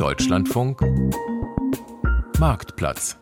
Deutschlandfunk 0.00 0.80
Marktplatz. 2.38 3.18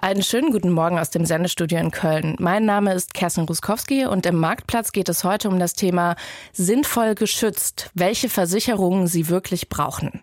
Einen 0.00 0.22
schönen 0.22 0.52
guten 0.52 0.70
Morgen 0.70 0.98
aus 0.98 1.10
dem 1.10 1.26
Sendestudio 1.26 1.78
in 1.78 1.90
Köln. 1.90 2.34
Mein 2.38 2.64
Name 2.64 2.94
ist 2.94 3.12
Kerstin 3.12 3.44
Ruskowski 3.44 4.06
und 4.06 4.24
im 4.24 4.36
Marktplatz 4.36 4.92
geht 4.92 5.10
es 5.10 5.22
heute 5.22 5.50
um 5.50 5.58
das 5.58 5.74
Thema 5.74 6.16
sinnvoll 6.54 7.14
geschützt, 7.14 7.90
welche 7.92 8.30
Versicherungen 8.30 9.06
Sie 9.06 9.28
wirklich 9.28 9.68
brauchen. 9.68 10.22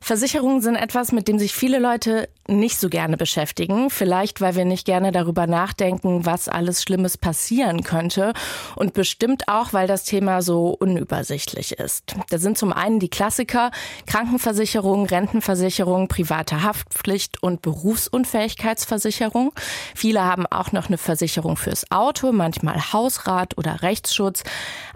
Versicherungen 0.00 0.62
sind 0.62 0.76
etwas, 0.76 1.12
mit 1.12 1.28
dem 1.28 1.38
sich 1.38 1.52
viele 1.52 1.78
Leute 1.78 2.30
nicht 2.50 2.78
so 2.78 2.88
gerne 2.88 3.16
beschäftigen. 3.16 3.90
Vielleicht, 3.90 4.40
weil 4.40 4.54
wir 4.54 4.64
nicht 4.64 4.84
gerne 4.84 5.12
darüber 5.12 5.46
nachdenken, 5.46 6.26
was 6.26 6.48
alles 6.48 6.82
Schlimmes 6.82 7.16
passieren 7.16 7.82
könnte. 7.82 8.32
Und 8.76 8.92
bestimmt 8.92 9.48
auch, 9.48 9.72
weil 9.72 9.86
das 9.86 10.04
Thema 10.04 10.42
so 10.42 10.68
unübersichtlich 10.68 11.72
ist. 11.72 12.14
Da 12.28 12.38
sind 12.38 12.58
zum 12.58 12.72
einen 12.72 13.00
die 13.00 13.08
Klassiker 13.08 13.70
Krankenversicherung, 14.06 15.06
Rentenversicherung, 15.06 16.08
private 16.08 16.62
Haftpflicht 16.62 17.42
und 17.42 17.62
Berufsunfähigkeitsversicherung. 17.62 19.52
Viele 19.94 20.24
haben 20.24 20.46
auch 20.46 20.72
noch 20.72 20.88
eine 20.88 20.98
Versicherung 20.98 21.56
fürs 21.56 21.90
Auto, 21.90 22.32
manchmal 22.32 22.92
Hausrat 22.92 23.56
oder 23.56 23.82
Rechtsschutz. 23.82 24.42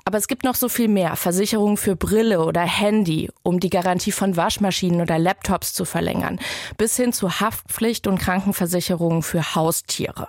Aber 0.06 0.18
es 0.18 0.28
gibt 0.28 0.44
noch 0.44 0.55
so 0.55 0.68
viel 0.68 0.88
mehr. 0.88 1.16
Versicherungen 1.16 1.78
für 1.78 1.96
Brille 1.96 2.44
oder 2.44 2.60
Handy, 2.60 3.30
um 3.42 3.58
die 3.58 3.70
Garantie 3.70 4.12
von 4.12 4.36
Waschmaschinen 4.36 5.00
oder 5.00 5.18
Laptops 5.18 5.72
zu 5.72 5.86
verlängern, 5.86 6.38
bis 6.77 6.96
hin 6.96 7.12
zu 7.12 7.41
Haftpflicht 7.44 8.06
und 8.06 8.18
Krankenversicherungen 8.18 9.22
für 9.22 9.54
Haustiere. 9.54 10.28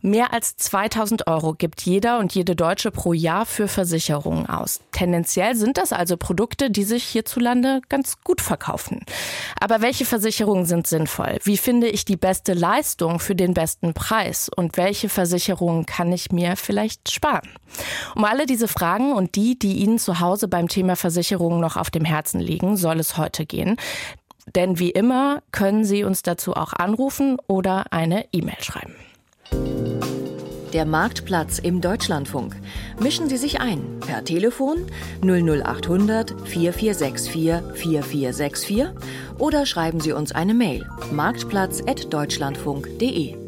Mehr 0.00 0.32
als 0.32 0.56
2000 0.56 1.26
Euro 1.26 1.54
gibt 1.54 1.80
jeder 1.80 2.18
und 2.18 2.34
jede 2.34 2.54
Deutsche 2.54 2.90
pro 2.90 3.12
Jahr 3.14 3.46
für 3.46 3.66
Versicherungen 3.66 4.46
aus. 4.46 4.80
Tendenziell 4.92 5.56
sind 5.56 5.78
das 5.78 5.92
also 5.92 6.16
Produkte, 6.16 6.70
die 6.70 6.84
sich 6.84 7.02
hierzulande 7.02 7.80
ganz 7.88 8.20
gut 8.22 8.40
verkaufen. 8.40 9.00
Aber 9.58 9.80
welche 9.80 10.04
Versicherungen 10.04 10.66
sind 10.66 10.86
sinnvoll? 10.86 11.38
Wie 11.42 11.56
finde 11.56 11.88
ich 11.88 12.04
die 12.04 12.16
beste 12.16 12.52
Leistung 12.52 13.18
für 13.18 13.34
den 13.34 13.54
besten 13.54 13.92
Preis? 13.94 14.48
Und 14.54 14.76
welche 14.76 15.08
Versicherungen 15.08 15.84
kann 15.84 16.12
ich 16.12 16.30
mir 16.30 16.56
vielleicht 16.56 17.10
sparen? 17.10 17.48
Um 18.14 18.24
alle 18.24 18.46
diese 18.46 18.68
Fragen 18.68 19.12
und 19.12 19.34
die, 19.34 19.58
die 19.58 19.78
Ihnen 19.78 19.98
zu 19.98 20.20
Hause 20.20 20.46
beim 20.46 20.68
Thema 20.68 20.94
Versicherungen 20.94 21.60
noch 21.60 21.76
auf 21.76 21.90
dem 21.90 22.04
Herzen 22.04 22.38
liegen, 22.38 22.76
soll 22.76 23.00
es 23.00 23.16
heute 23.16 23.46
gehen. 23.46 23.76
Denn 24.54 24.78
wie 24.78 24.90
immer 24.90 25.42
können 25.52 25.84
Sie 25.84 26.04
uns 26.04 26.22
dazu 26.22 26.54
auch 26.54 26.72
anrufen 26.72 27.36
oder 27.46 27.92
eine 27.92 28.24
E-Mail 28.32 28.60
schreiben. 28.60 28.94
Der 30.72 30.84
Marktplatz 30.84 31.58
im 31.58 31.80
Deutschlandfunk. 31.80 32.54
Mischen 33.00 33.30
Sie 33.30 33.38
sich 33.38 33.60
ein 33.60 34.00
per 34.00 34.24
Telefon 34.24 34.86
00800 35.22 36.34
4464 36.46 37.74
4464 37.74 38.84
oder 39.38 39.64
schreiben 39.64 40.00
Sie 40.00 40.12
uns 40.12 40.32
eine 40.32 40.52
Mail 40.52 40.86
marktplatz.deutschlandfunk.de. 41.10 43.47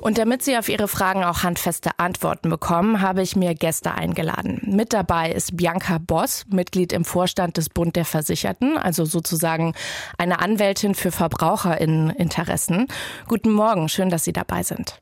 Und 0.00 0.18
damit 0.18 0.42
Sie 0.42 0.56
auf 0.56 0.68
Ihre 0.68 0.88
Fragen 0.88 1.24
auch 1.24 1.42
handfeste 1.42 1.90
Antworten 1.98 2.50
bekommen, 2.50 3.00
habe 3.00 3.22
ich 3.22 3.36
mir 3.36 3.54
Gäste 3.54 3.92
eingeladen. 3.92 4.60
Mit 4.64 4.92
dabei 4.92 5.32
ist 5.32 5.56
Bianca 5.56 5.98
Boss, 5.98 6.44
Mitglied 6.48 6.92
im 6.92 7.04
Vorstand 7.04 7.56
des 7.56 7.68
Bund 7.68 7.96
der 7.96 8.04
Versicherten, 8.04 8.78
also 8.78 9.04
sozusagen 9.04 9.74
eine 10.16 10.40
Anwältin 10.40 10.94
für 10.94 11.10
Verbraucherinteressen. 11.10 12.86
Guten 13.26 13.50
Morgen, 13.50 13.88
schön, 13.88 14.10
dass 14.10 14.24
Sie 14.24 14.32
dabei 14.32 14.62
sind. 14.62 14.98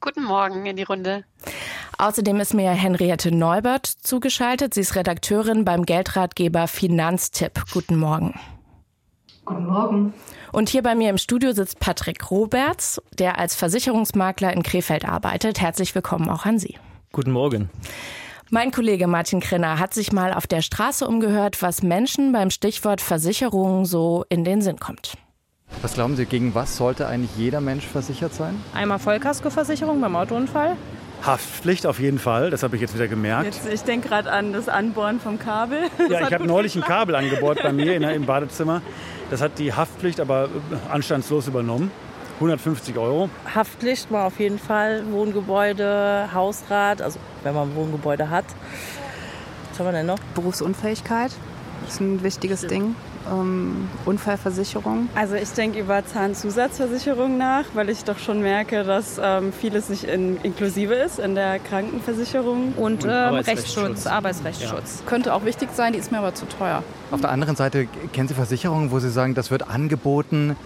Guten 0.00 0.24
Morgen 0.24 0.64
in 0.66 0.76
die 0.76 0.82
Runde. 0.82 1.24
Außerdem 1.98 2.40
ist 2.40 2.54
mir 2.54 2.70
Henriette 2.70 3.34
Neubert 3.34 3.86
zugeschaltet. 3.86 4.72
Sie 4.72 4.80
ist 4.80 4.96
Redakteurin 4.96 5.66
beim 5.66 5.84
Geldratgeber 5.84 6.68
Finanztipp. 6.68 7.64
Guten 7.72 7.98
Morgen. 7.98 8.34
Guten 9.50 9.66
Morgen. 9.66 10.14
Und 10.52 10.68
hier 10.68 10.80
bei 10.80 10.94
mir 10.94 11.10
im 11.10 11.18
Studio 11.18 11.50
sitzt 11.50 11.80
Patrick 11.80 12.30
Roberts, 12.30 13.02
der 13.18 13.36
als 13.40 13.56
Versicherungsmakler 13.56 14.52
in 14.52 14.62
Krefeld 14.62 15.04
arbeitet. 15.04 15.60
Herzlich 15.60 15.92
willkommen 15.92 16.28
auch 16.28 16.46
an 16.46 16.60
Sie. 16.60 16.76
Guten 17.10 17.32
Morgen. 17.32 17.68
Mein 18.50 18.70
Kollege 18.70 19.08
Martin 19.08 19.40
Krenner 19.40 19.80
hat 19.80 19.92
sich 19.92 20.12
mal 20.12 20.32
auf 20.32 20.46
der 20.46 20.62
Straße 20.62 21.04
umgehört, 21.04 21.62
was 21.62 21.82
Menschen 21.82 22.30
beim 22.30 22.50
Stichwort 22.50 23.00
Versicherung 23.00 23.86
so 23.86 24.24
in 24.28 24.44
den 24.44 24.62
Sinn 24.62 24.78
kommt. 24.78 25.14
Was 25.82 25.94
glauben 25.94 26.14
Sie, 26.14 26.26
gegen 26.26 26.54
was 26.54 26.76
sollte 26.76 27.08
eigentlich 27.08 27.36
jeder 27.36 27.60
Mensch 27.60 27.84
versichert 27.84 28.32
sein? 28.32 28.54
Einmal 28.72 29.00
Vollkaskoversicherung 29.00 30.00
beim 30.00 30.14
Autounfall. 30.14 30.76
Haftpflicht 31.26 31.86
auf 31.86 31.98
jeden 31.98 32.18
Fall, 32.18 32.50
das 32.50 32.62
habe 32.62 32.76
ich 32.76 32.82
jetzt 32.82 32.94
wieder 32.94 33.08
gemerkt. 33.08 33.46
Jetzt, 33.46 33.68
ich 33.68 33.82
denke 33.82 34.08
gerade 34.08 34.30
an 34.30 34.52
das 34.52 34.68
Anbohren 34.68 35.20
vom 35.20 35.40
Kabel. 35.40 35.90
Ja, 36.08 36.26
ich 36.26 36.32
habe 36.32 36.46
neulich 36.46 36.76
ein 36.76 36.82
Kabel 36.82 37.14
angebohrt 37.14 37.60
bei 37.62 37.72
mir 37.72 37.94
in, 37.96 38.02
im 38.04 38.26
Badezimmer. 38.26 38.80
Das 39.30 39.40
hat 39.40 39.58
die 39.58 39.72
Haftpflicht 39.72 40.20
aber 40.20 40.48
anstandslos 40.90 41.46
übernommen. 41.46 41.90
150 42.36 42.96
Euro. 42.96 43.28
Haftpflicht 43.54 44.10
war 44.10 44.26
auf 44.26 44.40
jeden 44.40 44.58
Fall 44.58 45.04
Wohngebäude, 45.10 46.28
Hausrat, 46.32 47.02
also 47.02 47.18
wenn 47.42 47.54
man 47.54 47.70
ein 47.70 47.76
Wohngebäude 47.76 48.30
hat. 48.30 48.46
Was 49.70 49.78
haben 49.78 49.86
wir 49.86 49.92
denn 49.92 50.06
noch? 50.06 50.18
Berufsunfähigkeit 50.34 51.32
ist 51.86 52.00
ein 52.00 52.22
wichtiges 52.22 52.66
Ding 52.66 52.96
ähm, 53.30 53.88
Unfallversicherung? 54.04 55.08
Also 55.14 55.34
ich 55.34 55.50
denke 55.50 55.78
über 55.78 56.04
Zahnzusatzversicherung 56.04 57.38
nach, 57.38 57.64
weil 57.74 57.88
ich 57.88 58.04
doch 58.04 58.18
schon 58.18 58.40
merke, 58.40 58.84
dass 58.84 59.20
ähm, 59.22 59.52
vieles 59.52 59.88
nicht 59.88 60.04
in, 60.04 60.36
inklusive 60.42 60.94
ist 60.94 61.18
in 61.18 61.34
der 61.34 61.58
Krankenversicherung. 61.58 62.74
Und, 62.76 63.04
ähm, 63.04 63.34
Rechtsschutz, 63.34 64.06
Arbeitsrechtsschutz. 64.06 65.00
Ja. 65.00 65.06
Könnte 65.08 65.34
auch 65.34 65.44
wichtig 65.44 65.70
sein, 65.72 65.92
die 65.92 65.98
ist 65.98 66.12
mir 66.12 66.18
aber 66.18 66.34
zu 66.34 66.46
teuer. 66.46 66.82
Auf 67.10 67.20
der 67.20 67.30
anderen 67.30 67.56
Seite 67.56 67.86
kennen 68.12 68.28
Sie 68.28 68.34
Versicherungen, 68.34 68.90
wo 68.90 68.98
Sie 68.98 69.10
sagen, 69.10 69.34
das 69.34 69.50
wird 69.50 69.68
angeboten, 69.68 70.56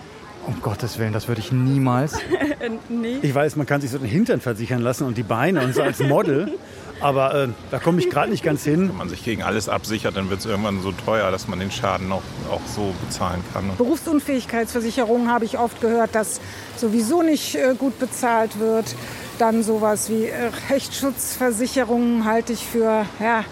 um 0.46 0.60
Gottes 0.60 0.98
Willen, 0.98 1.12
das 1.12 1.28
würde 1.28 1.40
ich 1.40 1.52
niemals. 1.52 2.18
nee. 2.88 3.18
Ich 3.22 3.34
weiß, 3.34 3.56
man 3.56 3.66
kann 3.66 3.80
sich 3.80 3.90
so 3.90 3.98
den 3.98 4.06
Hintern 4.06 4.40
versichern 4.40 4.82
lassen 4.82 5.06
und 5.06 5.16
die 5.16 5.22
Beine 5.22 5.62
und 5.62 5.74
so 5.74 5.82
als 5.82 6.00
Model. 6.00 6.52
Aber 7.00 7.34
äh, 7.34 7.48
da 7.70 7.78
komme 7.78 8.00
ich 8.00 8.10
gerade 8.10 8.30
nicht 8.30 8.42
ganz 8.42 8.64
hin. 8.64 8.88
Wenn 8.88 8.96
man 8.96 9.08
sich 9.08 9.24
gegen 9.24 9.42
alles 9.42 9.68
absichert, 9.68 10.16
dann 10.16 10.30
wird 10.30 10.40
es 10.40 10.46
irgendwann 10.46 10.80
so 10.82 10.92
teuer, 10.92 11.30
dass 11.30 11.48
man 11.48 11.58
den 11.58 11.70
Schaden 11.70 12.10
auch, 12.12 12.22
auch 12.50 12.60
so 12.66 12.94
bezahlen 13.04 13.42
kann. 13.52 13.70
Berufsunfähigkeitsversicherung 13.76 15.30
habe 15.30 15.44
ich 15.44 15.58
oft 15.58 15.80
gehört, 15.80 16.14
dass 16.14 16.40
sowieso 16.76 17.22
nicht 17.22 17.56
äh, 17.56 17.74
gut 17.78 17.98
bezahlt 17.98 18.58
wird. 18.58 18.94
Dann 19.38 19.62
sowas 19.62 20.08
wie 20.10 20.26
äh, 20.26 20.50
Rechtsschutzversicherungen 20.70 22.24
halte 22.24 22.52
ich 22.52 22.64
für 22.66 23.04
ja, 23.20 23.44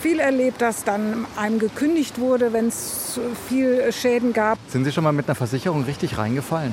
viel 0.00 0.18
erlebt, 0.18 0.62
dass 0.62 0.84
dann 0.84 1.26
einem 1.36 1.58
gekündigt 1.58 2.18
wurde, 2.18 2.52
wenn 2.52 2.68
es 2.68 3.20
viel 3.48 3.92
Schäden 3.92 4.32
gab. 4.32 4.58
Sind 4.68 4.84
Sie 4.84 4.92
schon 4.92 5.04
mal 5.04 5.12
mit 5.12 5.28
einer 5.28 5.34
Versicherung 5.34 5.84
richtig 5.84 6.16
reingefallen? 6.16 6.72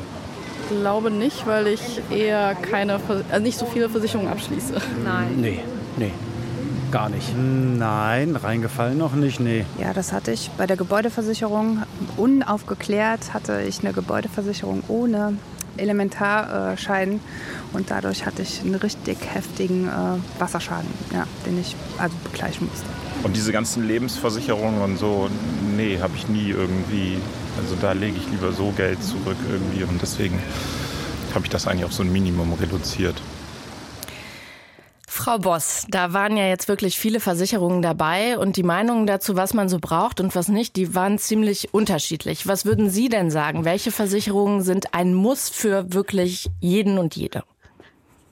Ich 0.69 0.79
glaube 0.79 1.12
nicht, 1.12 1.45
weil 1.45 1.68
ich 1.68 2.01
eher 2.09 2.56
keine, 2.56 3.00
also 3.29 3.44
nicht 3.44 3.57
so 3.57 3.66
viele 3.66 3.89
Versicherungen 3.89 4.31
abschließe. 4.31 4.74
Nein. 5.03 5.35
Nee, 5.38 5.59
nee. 5.97 6.11
Gar 6.91 7.09
nicht. 7.09 7.33
Nein, 7.37 8.37
reingefallen 8.37 8.97
noch 8.97 9.13
nicht, 9.13 9.41
nee. 9.41 9.65
Ja, 9.77 9.91
das 9.93 10.13
hatte 10.13 10.31
ich 10.31 10.49
bei 10.57 10.65
der 10.65 10.77
Gebäudeversicherung. 10.77 11.83
Unaufgeklärt 12.15 13.33
hatte 13.33 13.61
ich 13.67 13.81
eine 13.81 13.91
Gebäudeversicherung 13.91 14.83
ohne 14.87 15.33
Elementarscheiden 15.75 17.19
und 17.73 17.91
dadurch 17.91 18.25
hatte 18.25 18.41
ich 18.41 18.61
einen 18.61 18.75
richtig 18.75 19.17
heftigen 19.33 19.87
äh, 19.87 20.39
Wasserschaden, 20.39 20.89
ja, 21.13 21.25
den 21.45 21.59
ich 21.59 21.75
also 21.97 22.15
begleichen 22.23 22.67
musste. 22.67 22.87
Und 23.23 23.35
diese 23.35 23.51
ganzen 23.51 23.85
Lebensversicherungen 23.85 24.81
und 24.81 24.97
so, 24.97 25.29
nee, 25.75 25.99
habe 25.99 26.13
ich 26.15 26.27
nie 26.29 26.49
irgendwie. 26.49 27.17
Also 27.61 27.75
da 27.81 27.91
lege 27.91 28.15
ich 28.17 28.29
lieber 28.29 28.51
so 28.53 28.71
Geld 28.71 29.03
zurück 29.03 29.37
irgendwie 29.51 29.83
und 29.83 30.01
deswegen 30.01 30.39
habe 31.33 31.45
ich 31.45 31.49
das 31.49 31.67
eigentlich 31.67 31.85
auf 31.85 31.93
so 31.93 32.03
ein 32.03 32.11
Minimum 32.11 32.53
reduziert. 32.53 33.19
Frau 35.27 35.39
Boss, 35.39 35.85
da 35.89 36.13
waren 36.13 36.38
ja 36.38 36.47
jetzt 36.47 36.69
wirklich 36.69 36.97
viele 36.97 37.19
Versicherungen 37.19 37.81
dabei 37.81 38.39
und 38.39 38.56
die 38.56 38.63
Meinungen 38.63 39.06
dazu, 39.06 39.35
was 39.35 39.53
man 39.53 39.68
so 39.68 39.77
braucht 39.77 40.21
und 40.21 40.33
was 40.35 40.47
nicht, 40.47 40.77
die 40.77 40.95
waren 40.95 41.18
ziemlich 41.18 41.74
unterschiedlich. 41.74 42.47
Was 42.47 42.63
würden 42.63 42.89
Sie 42.89 43.09
denn 43.09 43.29
sagen? 43.29 43.65
Welche 43.65 43.91
Versicherungen 43.91 44.62
sind 44.62 44.94
ein 44.94 45.13
Muss 45.13 45.50
für 45.50 45.91
wirklich 45.91 46.50
jeden 46.62 46.97
und 46.97 47.18
jede? 47.18 47.44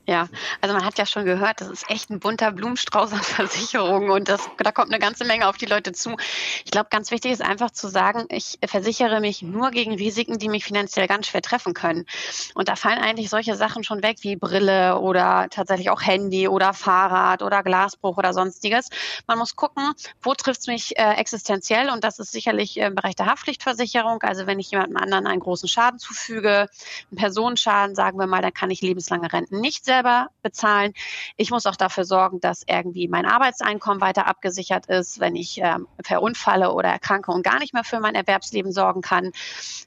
Ja, 0.07 0.28
also 0.62 0.75
man 0.75 0.86
hat 0.86 1.00
ja 1.00 1.07
schon 1.07 1.25
gehört, 1.25 1.62
das 1.62 1.69
ist 1.69 1.90
echt 1.90 2.12
ein 2.12 2.19
bunter 2.19 2.52
Blumenstrauß 2.52 3.12
an 3.12 3.19
Versicherungen 3.24 4.12
und 4.12 4.30
das, 4.30 4.48
da 4.57 4.72
kommt 4.72 4.92
eine 4.92 5.00
ganze 5.00 5.25
Menge 5.25 5.48
auf 5.48 5.57
die 5.57 5.66
Leute 5.66 5.94
zu. 5.94 6.16
Ich 6.63 6.69
glaube, 6.69 6.90
ganz 6.92 7.10
wichtig 7.10 7.31
ist 7.31 7.42
einfach 7.42 7.72
zu 7.72 7.88
sagen, 7.88 8.25
ich 8.30 8.60
versichere 8.63 9.19
mich 9.19 9.42
nur 9.42 9.72
gegen 9.72 9.96
Risiken, 9.96 10.38
die 10.38 10.48
mich 10.48 10.63
finanziell 10.63 11.07
ganz 11.07 11.28
schwer 11.28 11.42
treffen 11.42 11.74
können. 11.74 12.06
Und 12.54 12.69
da 12.69 12.75
fallen 12.75 13.00
eigentlich 13.00 13.31
solche 13.31 13.56
Sachen 13.56 13.84
schon 13.84 14.04
weg 14.04 14.18
wie 14.22 14.36
Brille 14.36 15.00
oder 15.00 15.48
tatsächlich 15.50 15.90
auch 15.90 16.04
Handy 16.04 16.48
oder 16.48 16.74
Fahrrad 16.75 17.42
oder 17.42 17.63
Glasbruch 17.63 18.18
oder 18.18 18.34
sonstiges. 18.34 18.90
Man 19.25 19.40
muss 19.40 19.56
gucken, 19.56 19.92
wo 20.22 20.36
trifft 20.36 20.62
es 20.62 20.68
mich 20.68 21.00
äh, 21.00 21.13
existenziell 21.13 21.90
und 21.90 22.04
das 22.04 22.19
ist 22.19 22.31
sicherlich 22.31 22.78
im 22.78 22.94
Bereich 22.94 23.16
der 23.16 23.25
Haftpflichtversicherung. 23.25 24.22
Also 24.22 24.46
wenn 24.46 24.60
ich 24.60 24.69
jemandem 24.69 24.98
anderen 24.98 25.25
einen 25.25 25.40
großen 25.40 25.68
Schaden 25.68 25.98
zufüge, 25.98 26.69
einen 27.10 27.18
Personenschaden, 27.18 27.96
sagen 27.96 28.19
wir 28.19 28.28
mal, 28.28 28.44
dann 28.44 28.54
kann 28.54 28.69
ich 28.69 28.81
lebenslange 28.81 29.34
Renten 29.34 29.60
nicht 29.62 29.84
selbst 29.84 29.94
selber 29.95 30.27
bezahlen. 30.42 30.94
Ich 31.38 31.51
muss 31.51 31.65
auch 31.65 31.75
dafür 31.75 32.03
sorgen, 32.03 32.39
dass 32.39 32.63
irgendwie 32.68 33.07
mein 33.07 33.25
Arbeitseinkommen 33.25 34.01
weiter 34.01 34.27
abgesichert 34.27 34.88
ist, 34.88 35.19
wenn 35.19 35.36
ich 35.36 35.59
ähm, 35.62 35.88
verunfalle 36.03 36.74
oder 36.74 36.89
erkranke 36.89 37.31
und 37.31 37.44
gar 37.44 37.59
nicht 37.59 37.74
mehr 37.74 37.83
für 37.83 38.00
mein 38.00 38.15
Erwerbsleben 38.15 38.71
sorgen 38.71 39.01
kann. 39.01 39.31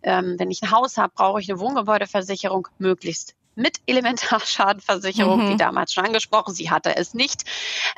Ähm, 0.03 0.37
wenn 0.39 0.51
ich 0.51 0.63
ein 0.63 0.71
Haus 0.71 0.97
habe, 0.97 1.13
brauche 1.15 1.41
ich 1.41 1.51
eine 1.51 1.61
Wohngebäudeversicherung 1.61 2.69
möglichst 2.79 3.35
mit 3.59 3.79
Elementarschadenversicherung, 3.87 5.45
mhm. 5.45 5.51
wie 5.51 5.57
damals 5.57 5.93
schon 5.93 6.07
angesprochen. 6.07 6.55
Sie 6.55 6.71
hatte 6.71 6.97
es 6.97 7.13
nicht. 7.13 7.43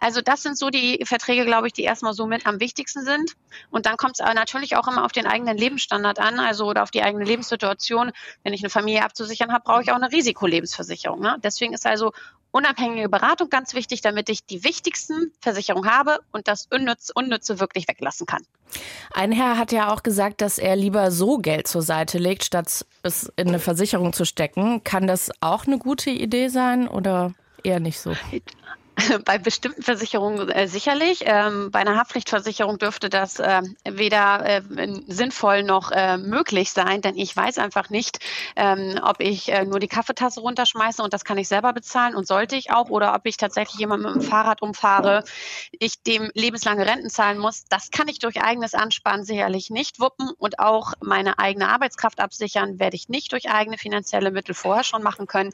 Also 0.01 0.23
das 0.23 0.43
sind 0.43 0.57
so 0.57 0.71
die 0.71 1.05
Verträge, 1.05 1.45
glaube 1.45 1.67
ich, 1.67 1.75
die 1.75 1.83
erstmal 1.83 2.15
so 2.15 2.27
mit 2.27 2.47
am 2.47 2.61
wichtigsten 2.61 3.05
sind. 3.05 3.37
Und 3.71 3.85
dann 3.85 3.97
kommt 3.97 4.19
es 4.19 4.35
natürlich 4.35 4.77
auch 4.77 4.89
immer 4.89 5.05
auf 5.05 5.13
den 5.13 5.27
eigenen 5.27 5.57
Lebensstandard 5.57 6.19
an, 6.19 6.41
also 6.41 6.65
oder 6.67 6.83
auf 6.83 6.91
die 6.91 7.03
eigene 7.03 7.25
Lebenssituation. 7.25 8.13
Wenn 8.43 8.55
ich 8.55 8.63
eine 8.63 8.71
Familie 8.71 9.05
abzusichern 9.05 9.53
habe, 9.53 9.63
brauche 9.65 9.83
ich 9.83 9.91
auch 9.93 9.97
eine 9.97 10.11
Risikolebensversicherung. 10.11 11.21
Ne? 11.21 11.37
Deswegen 11.43 11.75
ist 11.75 11.87
also 11.87 12.13
unabhängige 12.53 13.09
Beratung 13.09 13.49
ganz 13.49 13.75
wichtig, 13.75 14.01
damit 14.01 14.29
ich 14.29 14.45
die 14.45 14.65
wichtigsten 14.65 15.33
Versicherungen 15.41 15.91
habe 15.91 16.21
und 16.33 16.49
das 16.49 16.67
Unnütze, 16.71 17.13
Unnütze 17.15 17.61
wirklich 17.61 17.89
weglassen 17.89 18.27
kann. 18.27 18.43
Ein 19.13 19.33
Herr 19.33 19.59
hat 19.59 19.73
ja 19.73 19.93
auch 19.93 20.03
gesagt, 20.03 20.41
dass 20.41 20.59
er 20.59 20.77
lieber 20.77 21.11
so 21.11 21.39
Geld 21.39 21.67
zur 21.67 21.83
Seite 21.83 22.19
legt, 22.19 22.45
statt 22.45 22.85
es 23.03 23.33
in 23.37 23.49
eine 23.49 23.59
Versicherung 23.59 24.13
zu 24.13 24.25
stecken. 24.25 24.85
Kann 24.85 25.07
das 25.07 25.31
auch 25.41 25.67
eine 25.67 25.79
gute 25.79 26.11
Idee 26.11 26.49
sein 26.49 26.87
oder 26.87 27.35
eher 27.63 27.81
nicht 27.81 27.99
so? 27.99 28.15
Bei 29.25 29.39
bestimmten 29.39 29.83
Versicherungen 29.83 30.49
äh, 30.49 30.69
sicherlich. 30.69 31.23
Ähm, 31.25 31.71
bei 31.71 31.81
einer 31.81 31.97
Haftpflichtversicherung 31.97 32.79
dürfte 32.79 33.09
das 33.09 33.39
äh, 33.39 33.63
weder 33.85 34.45
äh, 34.45 34.63
sinnvoll 35.07 35.63
noch 35.63 35.91
äh, 35.91 36.19
möglich 36.19 36.73
sein, 36.73 37.01
denn 37.01 37.17
ich 37.17 37.37
weiß 37.37 37.59
einfach 37.59 37.91
nicht, 37.91 38.19
ähm, 38.57 39.01
ob 39.03 39.21
ich 39.21 39.51
äh, 39.51 39.65
nur 39.65 39.81
die 39.81 39.89
Kaffeetasse 39.89 40.41
runterschmeiße 40.41 41.03
und 41.03 41.13
das 41.13 41.25
kann 41.25 41.39
ich 41.39 41.49
selber 41.49 41.73
bezahlen 41.73 42.15
und 42.15 42.27
sollte 42.27 42.57
ich 42.57 42.71
auch, 42.71 42.91
oder 42.91 43.15
ob 43.15 43.27
ich 43.27 43.37
tatsächlich 43.37 43.79
jemanden 43.79 44.07
mit 44.07 44.15
dem 44.15 44.23
Fahrrad 44.23 44.63
umfahre, 44.63 45.25
ich 45.73 46.03
dem 46.03 46.31
lebenslange 46.35 46.87
Renten 46.87 47.11
zahlen 47.11 47.39
muss. 47.39 47.65
Das 47.69 47.91
kann 47.91 48.09
ich 48.09 48.19
durch 48.19 48.43
eigenes 48.43 48.75
Ansparen 48.75 49.25
sicherlich 49.25 49.71
nicht 49.71 50.01
wuppen 50.01 50.31
und 50.39 50.59
auch 50.59 50.93
meine 51.01 51.39
eigene 51.39 51.69
Arbeitskraft 51.69 52.21
absichern 52.21 52.79
werde 52.79 52.97
ich 52.97 53.09
nicht 53.09 53.33
durch 53.33 53.51
eigene 53.51 53.79
finanzielle 53.79 54.31
Mittel 54.31 54.55
vorher 54.55 54.85
schon 54.85 55.03
machen 55.03 55.27
können. 55.27 55.53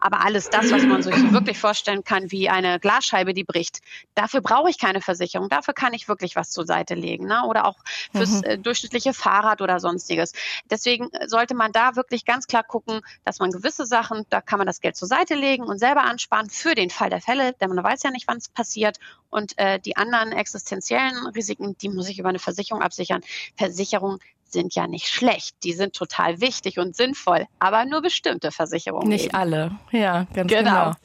Aber 0.00 0.24
alles 0.24 0.50
das, 0.50 0.70
was 0.70 0.82
man 0.82 1.02
sich 1.02 1.14
wirklich 1.32 1.58
vorstellen 1.58 2.04
kann, 2.04 2.30
wie 2.30 2.48
eine 2.48 2.80
Glasscheibe, 2.88 3.34
die 3.34 3.44
bricht. 3.44 3.80
Dafür 4.14 4.40
brauche 4.40 4.70
ich 4.70 4.78
keine 4.78 5.02
Versicherung. 5.02 5.50
Dafür 5.50 5.74
kann 5.74 5.92
ich 5.92 6.08
wirklich 6.08 6.36
was 6.36 6.50
zur 6.50 6.64
Seite 6.64 6.94
legen. 6.94 7.26
Ne? 7.26 7.44
Oder 7.44 7.66
auch 7.66 7.76
fürs 8.12 8.40
mhm. 8.40 8.44
äh, 8.44 8.58
durchschnittliche 8.58 9.12
Fahrrad 9.12 9.60
oder 9.60 9.78
sonstiges. 9.78 10.32
Deswegen 10.70 11.12
äh, 11.12 11.28
sollte 11.28 11.54
man 11.54 11.70
da 11.72 11.96
wirklich 11.96 12.24
ganz 12.24 12.46
klar 12.46 12.62
gucken, 12.62 13.02
dass 13.26 13.40
man 13.40 13.50
gewisse 13.50 13.84
Sachen, 13.84 14.24
da 14.30 14.40
kann 14.40 14.56
man 14.56 14.66
das 14.66 14.80
Geld 14.80 14.96
zur 14.96 15.06
Seite 15.06 15.34
legen 15.34 15.64
und 15.64 15.78
selber 15.78 16.04
ansparen 16.04 16.48
für 16.48 16.74
den 16.74 16.88
Fall 16.88 17.10
der 17.10 17.20
Fälle, 17.20 17.52
denn 17.60 17.68
man 17.68 17.84
weiß 17.84 18.04
ja 18.04 18.10
nicht, 18.10 18.26
wann 18.26 18.38
es 18.38 18.48
passiert. 18.48 18.98
Und 19.28 19.58
äh, 19.58 19.78
die 19.78 19.98
anderen 19.98 20.32
existenziellen 20.32 21.26
Risiken, 21.34 21.76
die 21.76 21.90
muss 21.90 22.08
ich 22.08 22.18
über 22.18 22.30
eine 22.30 22.38
Versicherung 22.38 22.82
absichern. 22.82 23.20
Versicherungen 23.58 24.18
sind 24.46 24.74
ja 24.74 24.86
nicht 24.86 25.08
schlecht. 25.08 25.56
Die 25.62 25.74
sind 25.74 25.94
total 25.94 26.40
wichtig 26.40 26.78
und 26.78 26.96
sinnvoll, 26.96 27.46
aber 27.58 27.84
nur 27.84 28.00
bestimmte 28.00 28.50
Versicherungen. 28.50 29.08
Nicht 29.08 29.26
eben. 29.26 29.34
alle, 29.34 29.78
ja, 29.92 30.26
ganz 30.32 30.50
genau. 30.50 30.84
genau. 30.84 30.96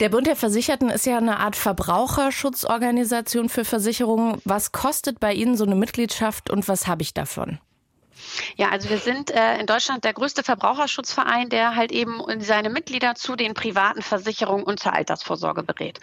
Der 0.00 0.08
Bund 0.08 0.26
der 0.26 0.36
Versicherten 0.36 0.90
ist 0.90 1.06
ja 1.06 1.16
eine 1.16 1.38
Art 1.38 1.56
Verbraucherschutzorganisation 1.56 3.48
für 3.48 3.64
Versicherungen. 3.64 4.40
Was 4.44 4.72
kostet 4.72 5.20
bei 5.20 5.32
Ihnen 5.32 5.56
so 5.56 5.64
eine 5.64 5.74
Mitgliedschaft 5.74 6.50
und 6.50 6.68
was 6.68 6.86
habe 6.86 7.02
ich 7.02 7.14
davon? 7.14 7.58
Ja, 8.56 8.70
also 8.70 8.88
wir 8.88 8.98
sind 8.98 9.30
äh, 9.30 9.58
in 9.58 9.66
Deutschland 9.66 10.04
der 10.04 10.12
größte 10.12 10.42
Verbraucherschutzverein, 10.42 11.48
der 11.48 11.76
halt 11.76 11.92
eben 11.92 12.22
seine 12.40 12.70
Mitglieder 12.70 13.14
zu 13.14 13.36
den 13.36 13.54
privaten 13.54 14.02
Versicherungen 14.02 14.64
und 14.64 14.80
zur 14.80 14.92
Altersvorsorge 14.92 15.62
berät. 15.62 16.00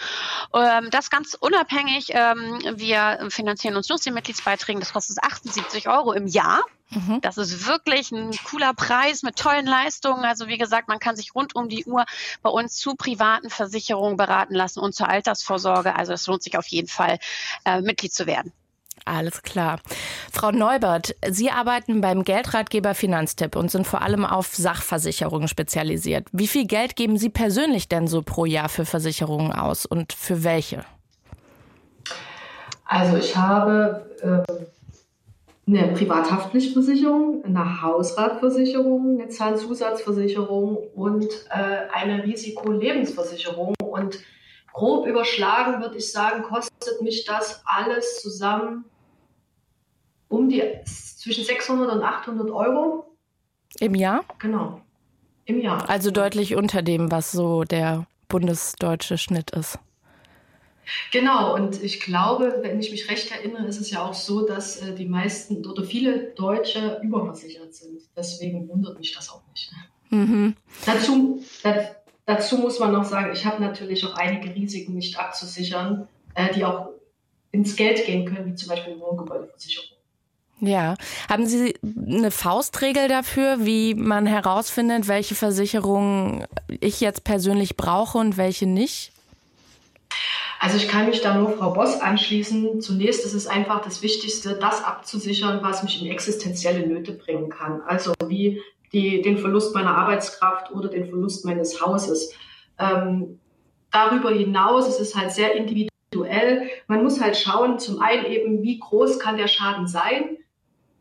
Ähm, 0.53 0.89
das 0.89 1.09
ganz 1.09 1.35
unabhängig. 1.39 2.09
Ähm, 2.09 2.59
wir 2.75 3.27
finanzieren 3.29 3.75
uns 3.75 3.89
nur 3.89 3.95
aus 3.95 4.01
den 4.01 4.13
Mitgliedsbeiträgen. 4.13 4.79
Das 4.79 4.93
kostet 4.93 5.17
78 5.21 5.87
Euro 5.89 6.13
im 6.13 6.27
Jahr. 6.27 6.63
Mhm. 6.93 7.21
Das 7.21 7.37
ist 7.37 7.67
wirklich 7.67 8.11
ein 8.11 8.31
cooler 8.43 8.73
Preis 8.73 9.23
mit 9.23 9.35
tollen 9.35 9.65
Leistungen. 9.65 10.25
Also 10.25 10.47
wie 10.47 10.57
gesagt, 10.57 10.87
man 10.87 10.99
kann 10.99 11.15
sich 11.15 11.35
rund 11.35 11.55
um 11.55 11.69
die 11.69 11.85
Uhr 11.85 12.05
bei 12.41 12.49
uns 12.49 12.75
zu 12.75 12.95
privaten 12.95 13.49
Versicherungen 13.49 14.17
beraten 14.17 14.55
lassen 14.55 14.79
und 14.79 14.93
zur 14.93 15.09
Altersvorsorge. 15.09 15.95
Also 15.95 16.13
es 16.13 16.27
lohnt 16.27 16.43
sich 16.43 16.57
auf 16.57 16.67
jeden 16.67 16.87
Fall, 16.87 17.19
äh, 17.65 17.81
Mitglied 17.81 18.13
zu 18.13 18.25
werden. 18.25 18.51
Alles 19.05 19.41
klar. 19.41 19.79
Frau 20.31 20.51
Neubert, 20.51 21.15
Sie 21.27 21.51
arbeiten 21.51 21.99
beim 21.99 22.23
Geldratgeber 22.23 22.95
Finanztipp 22.95 23.55
und 23.55 23.69
sind 23.69 23.85
vor 23.85 24.01
allem 24.01 24.25
auf 24.25 24.55
Sachversicherungen 24.55 25.47
spezialisiert. 25.47 26.27
Wie 26.31 26.47
viel 26.47 26.65
Geld 26.65 26.95
geben 26.95 27.17
Sie 27.17 27.29
persönlich 27.29 27.89
denn 27.89 28.07
so 28.07 28.21
pro 28.21 28.45
Jahr 28.45 28.69
für 28.69 28.85
Versicherungen 28.85 29.51
aus 29.51 29.85
und 29.85 30.13
für 30.13 30.43
welche? 30.43 30.85
Also 32.85 33.17
ich 33.17 33.35
habe 33.35 34.45
äh, 34.47 34.53
eine 35.65 35.93
Privathaftpflichtversicherung, 35.93 37.43
eine 37.45 37.81
Hausratversicherung, 37.81 39.19
eine 39.19 39.29
Zahnzusatzversicherung 39.29 40.77
und 40.93 41.25
äh, 41.49 41.87
eine 41.93 42.23
Risikolebensversicherung 42.23 43.73
und 43.79 44.19
grob 44.73 45.07
überschlagen 45.07 45.81
würde 45.81 45.97
ich 45.97 46.11
sagen, 46.11 46.43
kostet 46.43 47.01
mich 47.01 47.25
das 47.25 47.61
alles 47.65 48.21
zusammen 48.21 48.85
um 50.27 50.49
die 50.49 50.63
zwischen 50.85 51.43
600 51.43 51.93
und 51.93 52.03
800 52.03 52.49
Euro. 52.49 53.15
Im 53.79 53.95
Jahr? 53.95 54.25
Genau. 54.39 54.81
Im 55.45 55.61
Jahr. 55.61 55.87
Also 55.89 56.11
deutlich 56.11 56.55
unter 56.55 56.81
dem, 56.81 57.11
was 57.11 57.31
so 57.31 57.63
der 57.63 58.07
bundesdeutsche 58.27 59.17
Schnitt 59.17 59.51
ist. 59.51 59.77
Genau, 61.11 61.55
und 61.55 61.81
ich 61.81 61.99
glaube, 62.01 62.59
wenn 62.61 62.79
ich 62.79 62.91
mich 62.91 63.09
recht 63.09 63.31
erinnere, 63.31 63.65
ist 63.65 63.79
es 63.79 63.91
ja 63.91 64.03
auch 64.03 64.13
so, 64.13 64.45
dass 64.45 64.77
äh, 64.77 64.93
die 64.93 65.07
meisten 65.07 65.65
oder 65.65 65.83
viele 65.83 66.33
Deutsche 66.35 66.99
überversichert 67.03 67.73
sind. 67.73 68.01
Deswegen 68.15 68.67
wundert 68.69 68.99
mich 68.99 69.13
das 69.13 69.29
auch 69.29 69.41
nicht. 69.51 69.71
Mhm. 70.09 70.55
Dazu, 70.85 71.43
dazu 72.25 72.57
muss 72.57 72.79
man 72.79 72.91
noch 72.91 73.05
sagen, 73.05 73.31
ich 73.33 73.45
habe 73.45 73.61
natürlich 73.61 74.05
auch 74.05 74.15
einige 74.15 74.53
Risiken 74.53 74.93
nicht 74.93 75.17
abzusichern, 75.17 76.07
äh, 76.35 76.53
die 76.53 76.65
auch 76.65 76.89
ins 77.51 77.75
Geld 77.75 78.05
gehen 78.05 78.25
können, 78.25 78.47
wie 78.47 78.55
zum 78.55 78.69
Beispiel 78.69 78.99
Wohngebäudeversicherung. 78.99 79.97
Ja. 80.59 80.95
Haben 81.29 81.45
Sie 81.45 81.75
eine 81.83 82.31
Faustregel 82.31 83.07
dafür, 83.07 83.65
wie 83.65 83.95
man 83.95 84.25
herausfindet, 84.25 85.07
welche 85.07 85.35
Versicherungen 85.35 86.45
ich 86.79 87.01
jetzt 87.01 87.23
persönlich 87.23 87.75
brauche 87.75 88.17
und 88.17 88.37
welche 88.37 88.65
nicht? 88.65 89.12
Also 90.63 90.77
ich 90.77 90.87
kann 90.87 91.07
mich 91.07 91.19
da 91.19 91.37
nur 91.37 91.51
Frau 91.51 91.71
Boss 91.71 91.99
anschließen. 91.99 92.79
Zunächst 92.79 93.25
ist 93.25 93.33
es 93.33 93.47
einfach 93.47 93.81
das 93.81 94.01
Wichtigste, 94.01 94.53
das 94.53 94.81
abzusichern, 94.81 95.59
was 95.61 95.83
mich 95.83 96.01
in 96.01 96.09
existenzielle 96.09 96.87
Nöte 96.87 97.11
bringen 97.11 97.49
kann. 97.49 97.81
Also 97.85 98.13
wie 98.27 98.61
die, 98.93 99.21
den 99.21 99.37
Verlust 99.37 99.75
meiner 99.75 99.97
Arbeitskraft 99.97 100.71
oder 100.71 100.87
den 100.87 101.09
Verlust 101.09 101.43
meines 101.43 101.81
Hauses. 101.81 102.33
Ähm, 102.79 103.39
darüber 103.91 104.31
hinaus 104.31 104.87
ist 104.87 105.01
es 105.01 105.17
halt 105.17 105.31
sehr 105.31 105.53
individuell. 105.53 106.69
Man 106.87 107.03
muss 107.03 107.19
halt 107.19 107.35
schauen, 107.35 107.77
zum 107.77 107.99
einen 107.99 108.25
eben, 108.25 108.63
wie 108.63 108.79
groß 108.79 109.19
kann 109.19 109.35
der 109.35 109.49
Schaden 109.49 109.85
sein, 109.85 110.37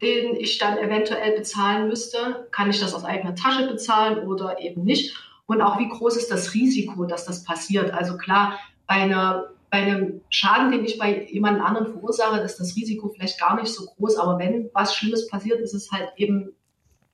den 0.01 0.35
ich 0.35 0.59
dann 0.59 0.77
eventuell 0.77 1.37
bezahlen 1.37 1.87
müsste. 1.87 2.49
Kann 2.51 2.69
ich 2.69 2.81
das 2.81 2.95
aus 2.95 3.05
eigener 3.05 3.37
Tasche 3.37 3.69
bezahlen 3.69 4.27
oder 4.27 4.59
eben 4.59 4.83
nicht? 4.83 5.17
Und 5.47 5.61
auch, 5.61 5.79
wie 5.79 5.89
groß 5.89 6.17
ist 6.17 6.33
das 6.33 6.53
Risiko, 6.53 7.05
dass 7.05 7.27
das 7.27 7.45
passiert? 7.45 7.93
Also 7.93 8.17
klar, 8.17 8.59
bei, 8.93 8.99
einer, 8.99 9.49
bei 9.71 9.79
einem 9.79 10.21
Schaden, 10.29 10.71
den 10.71 10.85
ich 10.85 10.99
bei 10.99 11.27
jemand 11.31 11.63
anderen 11.63 11.93
verursache, 11.93 12.41
ist 12.41 12.61
das 12.61 12.77
Risiko 12.77 13.09
vielleicht 13.09 13.41
gar 13.41 13.59
nicht 13.59 13.73
so 13.73 13.87
groß. 13.87 14.19
Aber 14.19 14.39
wenn 14.39 14.69
was 14.75 14.95
Schlimmes 14.95 15.29
passiert, 15.29 15.61
ist 15.61 15.73
es 15.73 15.91
halt 15.91 16.11
eben 16.17 16.53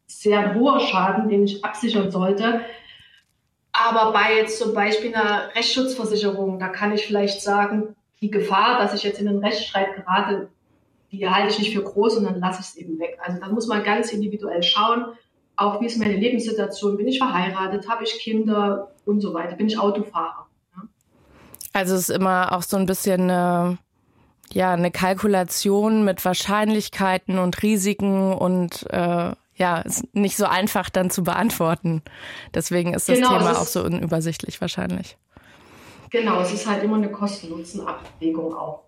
sehr 0.07 0.57
hoher 0.57 0.81
Schaden, 0.81 1.29
den 1.29 1.45
ich 1.45 1.65
absichern 1.65 2.11
sollte. 2.11 2.63
Aber 3.73 4.13
bei 4.13 4.39
jetzt 4.39 4.59
zum 4.59 4.75
Beispiel 4.75 5.15
einer 5.15 5.55
Rechtsschutzversicherung, 5.55 6.59
da 6.59 6.69
kann 6.69 6.93
ich 6.93 7.07
vielleicht 7.07 7.43
sagen, 7.43 7.95
die 8.21 8.31
Gefahr, 8.31 8.79
dass 8.79 8.93
ich 8.93 9.05
jetzt 9.05 9.21
in 9.21 9.29
einen 9.29 9.45
Rechtsstreit 9.45 9.95
gerate, 9.95 10.49
die 11.13 11.29
halte 11.29 11.53
ich 11.53 11.61
nicht 11.61 11.77
für 11.77 11.85
groß 11.85 12.17
und 12.17 12.25
dann 12.25 12.41
lasse 12.41 12.61
ich 12.61 12.67
es 12.67 12.77
eben 12.77 12.99
weg. 12.99 13.21
Also 13.23 13.39
da 13.39 13.47
muss 13.51 13.69
man 13.69 13.85
ganz 13.85 14.13
individuell 14.13 14.65
schauen, 14.65 15.05
auch 15.55 15.81
wie 15.81 15.87
ist 15.87 15.99
meine 15.99 16.17
Lebenssituation, 16.17 16.97
bin 16.97 17.07
ich 17.07 17.19
verheiratet, 17.19 17.89
habe 17.89 18.03
ich 18.03 18.19
Kinder 18.19 18.91
und 19.05 19.21
so 19.21 19.33
weiter, 19.33 19.55
bin 19.55 19.69
ich 19.69 19.79
Autofahrer. 19.79 20.48
Also 21.73 21.95
es 21.95 22.09
ist 22.09 22.17
immer 22.17 22.53
auch 22.53 22.63
so 22.63 22.77
ein 22.77 22.87
bisschen 22.87 23.23
eine, 23.23 23.79
ja, 24.53 24.73
eine 24.73 24.91
Kalkulation 24.91 26.05
mit 26.05 26.25
Wahrscheinlichkeiten 26.25 27.39
und 27.39 27.63
Risiken 27.63 28.33
und 28.33 28.87
äh, 28.91 29.33
ja, 29.59 29.81
ist 29.81 30.15
nicht 30.15 30.37
so 30.37 30.47
einfach 30.47 30.89
dann 30.89 31.11
zu 31.11 31.25
beantworten. 31.25 32.03
Deswegen 32.55 32.95
ist 32.95 33.09
das 33.09 33.17
genau, 33.17 33.37
Thema 33.37 33.51
ist, 33.51 33.59
auch 33.59 33.67
so 33.67 33.83
unübersichtlich 33.83 34.61
wahrscheinlich. 34.61 35.19
Genau, 36.11 36.41
es 36.41 36.53
ist 36.53 36.67
halt 36.67 36.83
immer 36.85 36.97
eine 36.97 37.11
Kosten-Nutzen-Abwägung 37.11 38.55
auch. 38.55 38.85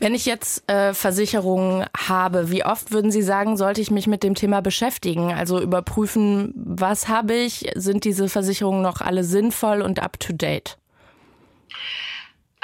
Wenn 0.00 0.14
ich 0.14 0.26
jetzt 0.26 0.68
äh, 0.68 0.92
Versicherungen 0.92 1.86
habe, 1.96 2.50
wie 2.50 2.64
oft 2.64 2.90
würden 2.92 3.12
Sie 3.12 3.22
sagen, 3.22 3.56
sollte 3.56 3.80
ich 3.80 3.90
mich 3.90 4.06
mit 4.06 4.22
dem 4.22 4.34
Thema 4.34 4.60
beschäftigen? 4.60 5.32
Also 5.32 5.60
überprüfen, 5.60 6.52
was 6.56 7.08
habe 7.08 7.34
ich? 7.34 7.70
Sind 7.76 8.04
diese 8.04 8.28
Versicherungen 8.28 8.82
noch 8.82 9.00
alle 9.00 9.22
sinnvoll 9.22 9.82
und 9.82 10.02
up-to-date? 10.02 10.78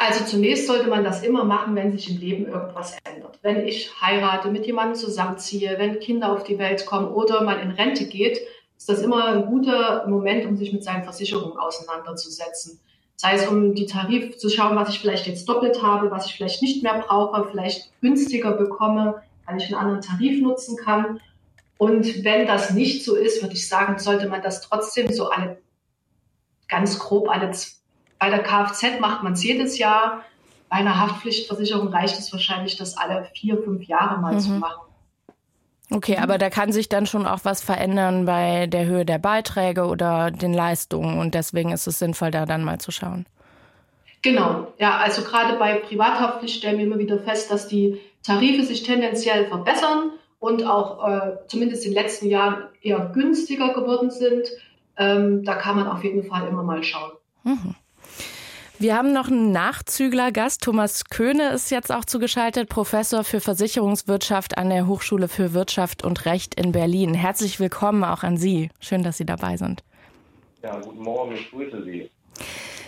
Also 0.02 0.25
zunächst 0.25 0.66
sollte 0.66 0.88
man 0.88 1.04
das 1.04 1.23
immer 1.23 1.45
machen, 1.45 1.76
wenn 1.76 1.92
sich 1.92 2.09
im 2.09 2.16
Leben 2.16 2.47
irgendwas 2.47 2.97
ändert. 3.04 3.38
Wenn 3.42 3.66
ich 3.66 4.00
heirate, 4.00 4.50
mit 4.50 4.64
jemandem 4.64 4.95
zusammenziehe, 4.95 5.75
wenn 5.76 6.00
Kinder 6.00 6.33
auf 6.33 6.42
die 6.42 6.59
Welt 6.59 6.87
kommen 6.87 7.09
oder 7.09 7.42
man 7.42 7.61
in 7.61 7.71
Rente 7.73 8.07
geht, 8.07 8.40
ist 8.78 8.88
das 8.88 9.02
immer 9.02 9.26
ein 9.26 9.45
guter 9.45 10.09
Moment, 10.09 10.47
um 10.47 10.57
sich 10.57 10.73
mit 10.73 10.83
seinen 10.83 11.04
Versicherungen 11.04 11.59
auseinanderzusetzen. 11.59 12.80
Sei 13.16 13.35
es 13.35 13.47
um 13.47 13.75
die 13.75 13.85
Tarif 13.85 14.38
zu 14.38 14.49
schauen, 14.49 14.75
was 14.75 14.88
ich 14.88 15.00
vielleicht 15.00 15.26
jetzt 15.26 15.47
doppelt 15.47 15.83
habe, 15.83 16.11
was 16.11 16.25
ich 16.25 16.35
vielleicht 16.35 16.62
nicht 16.62 16.83
mehr 16.83 17.04
brauche, 17.07 17.50
vielleicht 17.50 17.92
günstiger 18.00 18.52
bekomme, 18.52 19.23
weil 19.45 19.59
ich 19.59 19.66
einen 19.66 19.75
anderen 19.75 20.00
Tarif 20.00 20.40
nutzen 20.40 20.78
kann. 20.78 21.21
Und 21.76 22.25
wenn 22.25 22.47
das 22.47 22.71
nicht 22.71 23.04
so 23.04 23.16
ist, 23.16 23.42
würde 23.42 23.54
ich 23.54 23.69
sagen, 23.69 23.99
sollte 23.99 24.30
man 24.30 24.40
das 24.40 24.62
trotzdem 24.62 25.12
so 25.12 25.28
alle, 25.28 25.59
ganz 26.69 26.99
grob 26.99 27.28
alle, 27.28 27.50
bei 28.21 28.31
der 28.31 28.43
Kfz 28.43 29.00
macht 29.00 29.25
man 29.25 29.33
es 29.33 29.43
jedes 29.43 29.79
Jahr. 29.79 30.23
Bei 30.69 30.77
einer 30.77 31.00
Haftpflichtversicherung 31.00 31.89
reicht 31.89 32.17
es 32.17 32.33
wahrscheinlich, 32.33 32.77
das 32.77 32.97
alle 32.97 33.29
vier, 33.35 33.61
fünf 33.61 33.83
Jahre 33.83 34.21
mal 34.21 34.35
mhm. 34.35 34.41
zu 34.41 34.50
machen. 34.50 34.83
Okay, 35.93 36.19
aber 36.19 36.39
da 36.39 36.50
kann 36.50 36.71
sich 36.71 36.89
dann 36.89 37.07
schon 37.07 37.27
auch 37.27 37.41
was 37.43 37.61
verändern 37.62 38.25
bei 38.25 38.69
der 38.69 38.87
Höhe 38.87 39.05
der 39.05 39.19
Beiträge 39.19 39.87
oder 39.87 40.31
den 40.31 40.55
Leistungen 40.55 41.19
und 41.19 41.35
deswegen 41.35 41.73
ist 41.73 41.89
es 41.89 41.99
sinnvoll, 41.99 42.31
da 42.31 42.47
dann 42.47 42.62
mal 42.62 42.79
zu 42.79 42.93
schauen. 42.93 43.27
Genau, 44.23 44.73
ja, 44.79 44.99
also 44.99 45.23
gerade 45.23 45.59
bei 45.59 45.75
Privathaftpflicht 45.77 46.59
stellen 46.59 46.79
wir 46.79 46.85
immer 46.85 46.99
wieder 46.99 47.19
fest, 47.19 47.50
dass 47.50 47.67
die 47.67 47.99
Tarife 48.23 48.65
sich 48.65 48.85
tendenziell 48.85 49.47
verbessern 49.47 50.12
und 50.39 50.65
auch 50.65 51.09
äh, 51.09 51.33
zumindest 51.49 51.85
in 51.87 51.93
den 51.93 52.03
letzten 52.03 52.29
Jahren 52.29 52.65
eher 52.83 53.11
günstiger 53.12 53.73
geworden 53.73 54.11
sind. 54.11 54.47
Ähm, 54.97 55.43
da 55.43 55.55
kann 55.57 55.77
man 55.77 55.89
auf 55.89 56.05
jeden 56.05 56.23
Fall 56.23 56.47
immer 56.47 56.62
mal 56.62 56.85
schauen. 56.85 57.12
Mhm. 57.43 57.75
Wir 58.81 58.97
haben 58.97 59.13
noch 59.13 59.29
einen 59.29 59.53
Nachzügler-Gast. 59.53 60.63
Thomas 60.63 61.05
Köhne 61.05 61.51
ist 61.51 61.71
jetzt 61.71 61.93
auch 61.93 62.07
zugeschaltet, 62.07 62.71
Professor 62.71 63.25
für 63.25 63.39
Versicherungswirtschaft 63.39 64.57
an 64.57 64.71
der 64.71 64.87
Hochschule 64.87 65.29
für 65.29 65.53
Wirtschaft 65.53 66.03
und 66.03 66.25
Recht 66.25 66.55
in 66.55 66.73
Berlin. 66.73 67.13
Herzlich 67.13 67.61
willkommen 67.61 68.05
auch 68.05 68.23
an 68.23 68.39
Sie. 68.39 68.71
Schön, 68.81 69.03
dass 69.03 69.19
Sie 69.19 69.27
dabei 69.27 69.59
sind. 69.59 69.85
Ja, 70.63 70.81
guten 70.81 71.03
Morgen, 71.03 71.35
ich 71.35 71.51
grüße 71.51 71.85
Sie. 71.85 72.11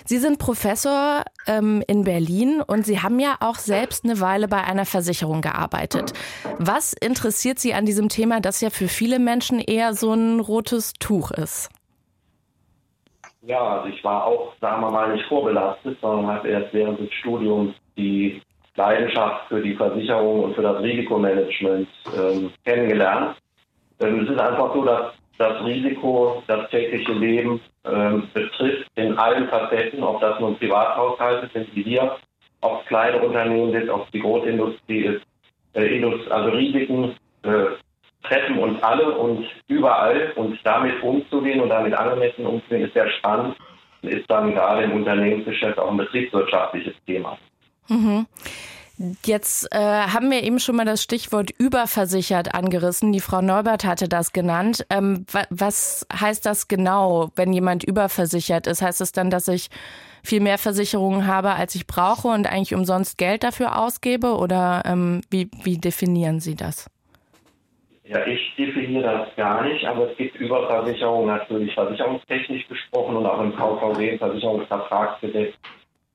Sie 0.06 0.16
sind 0.16 0.38
Professor 0.38 1.24
ähm, 1.46 1.84
in 1.86 2.04
Berlin 2.04 2.62
und 2.66 2.86
Sie 2.86 3.00
haben 3.00 3.20
ja 3.20 3.36
auch 3.40 3.58
selbst 3.58 4.04
eine 4.04 4.18
Weile 4.18 4.48
bei 4.48 4.64
einer 4.64 4.86
Versicherung 4.86 5.42
gearbeitet. 5.42 6.14
Was 6.56 6.94
interessiert 6.94 7.58
Sie 7.58 7.74
an 7.74 7.84
diesem 7.84 8.08
Thema, 8.08 8.40
das 8.40 8.62
ja 8.62 8.70
für 8.70 8.88
viele 8.88 9.18
Menschen 9.18 9.60
eher 9.60 9.92
so 9.92 10.14
ein 10.14 10.40
rotes 10.40 10.94
Tuch 10.94 11.32
ist? 11.32 11.68
Ja, 13.44 13.78
also 13.78 13.88
ich 13.88 14.02
war 14.04 14.24
auch, 14.24 14.54
sagen 14.60 14.82
wir 14.82 14.90
mal, 14.90 15.12
nicht 15.12 15.26
vorbelastet, 15.26 15.98
sondern 16.00 16.28
habe 16.28 16.48
erst 16.48 16.72
während 16.72 17.00
des 17.00 17.12
Studiums 17.14 17.74
die 17.96 18.40
Leidenschaft 18.76 19.48
für 19.48 19.60
die 19.60 19.74
Versicherung 19.74 20.44
und 20.44 20.54
für 20.54 20.62
das 20.62 20.80
Risikomanagement 20.80 21.88
ähm, 22.16 22.52
kennengelernt. 22.64 23.36
Ähm, 24.00 24.20
es 24.20 24.30
ist 24.30 24.40
einfach 24.40 24.72
so, 24.72 24.84
dass 24.84 25.12
das 25.38 25.64
Risiko 25.64 26.42
das 26.46 26.70
tägliche 26.70 27.12
Leben 27.12 27.60
ähm, 27.84 28.28
betrifft 28.32 28.86
in 28.94 29.18
allen 29.18 29.48
Facetten, 29.48 30.04
ob 30.04 30.20
das 30.20 30.38
nun 30.38 30.56
Privathaushalte 30.56 31.50
sind 31.52 31.74
wie 31.74 31.82
hier, 31.82 32.16
ob 32.60 32.80
es 32.80 32.86
kleine 32.86 33.20
Unternehmen 33.20 33.72
sind, 33.72 33.90
ob 33.90 34.04
es 34.04 34.10
die 34.12 34.20
Großindustrie 34.20 35.00
ist. 35.00 35.22
Äh, 35.74 36.02
also 36.30 36.50
Risiken 36.50 37.16
äh, 37.42 37.64
treffen 38.22 38.58
uns 38.58 38.82
alle 38.82 39.16
und 39.16 39.44
überall 39.68 40.32
und 40.36 40.58
damit 40.64 41.02
umzugehen 41.02 41.60
und 41.60 41.68
damit 41.68 41.94
angemessen 41.94 42.46
umzugehen, 42.46 42.86
ist 42.86 42.94
sehr 42.94 43.10
spannend 43.18 43.56
und 44.02 44.08
ist 44.10 44.30
dann 44.30 44.54
gerade 44.54 44.84
im 44.84 44.92
Unternehmensgeschäft 44.92 45.78
auch 45.78 45.90
ein 45.90 45.96
betriebswirtschaftliches 45.96 46.94
Thema. 47.06 47.38
Mhm. 47.88 48.26
Jetzt 49.24 49.66
äh, 49.74 49.78
haben 49.78 50.30
wir 50.30 50.44
eben 50.44 50.60
schon 50.60 50.76
mal 50.76 50.84
das 50.84 51.02
Stichwort 51.02 51.50
überversichert 51.50 52.54
angerissen. 52.54 53.10
Die 53.12 53.20
Frau 53.20 53.40
Neubert 53.40 53.84
hatte 53.84 54.08
das 54.08 54.32
genannt. 54.32 54.86
Ähm, 54.90 55.26
was 55.50 56.06
heißt 56.12 56.46
das 56.46 56.68
genau, 56.68 57.30
wenn 57.34 57.52
jemand 57.52 57.82
überversichert 57.82 58.66
ist? 58.66 58.82
Heißt 58.82 59.00
es 59.00 59.10
das 59.10 59.12
dann, 59.12 59.30
dass 59.30 59.48
ich 59.48 59.70
viel 60.22 60.40
mehr 60.40 60.58
Versicherungen 60.58 61.26
habe, 61.26 61.54
als 61.54 61.74
ich 61.74 61.86
brauche 61.86 62.28
und 62.28 62.46
eigentlich 62.46 62.74
umsonst 62.74 63.18
Geld 63.18 63.42
dafür 63.42 63.78
ausgebe? 63.78 64.36
Oder 64.36 64.82
ähm, 64.84 65.22
wie, 65.30 65.50
wie 65.64 65.78
definieren 65.78 66.38
Sie 66.38 66.54
das? 66.54 66.88
Ja, 68.12 68.26
ich 68.26 68.54
definiere 68.56 69.04
das 69.04 69.36
gar 69.36 69.64
nicht, 69.64 69.86
aber 69.86 70.10
es 70.10 70.16
gibt 70.18 70.36
Überversicherungen 70.36 71.28
natürlich 71.28 71.72
versicherungstechnisch 71.72 72.68
gesprochen 72.68 73.16
und 73.16 73.24
auch 73.24 73.40
im 73.40 73.54
VVG 73.54 74.18
Versicherungsvertragsgesetz 74.18 75.54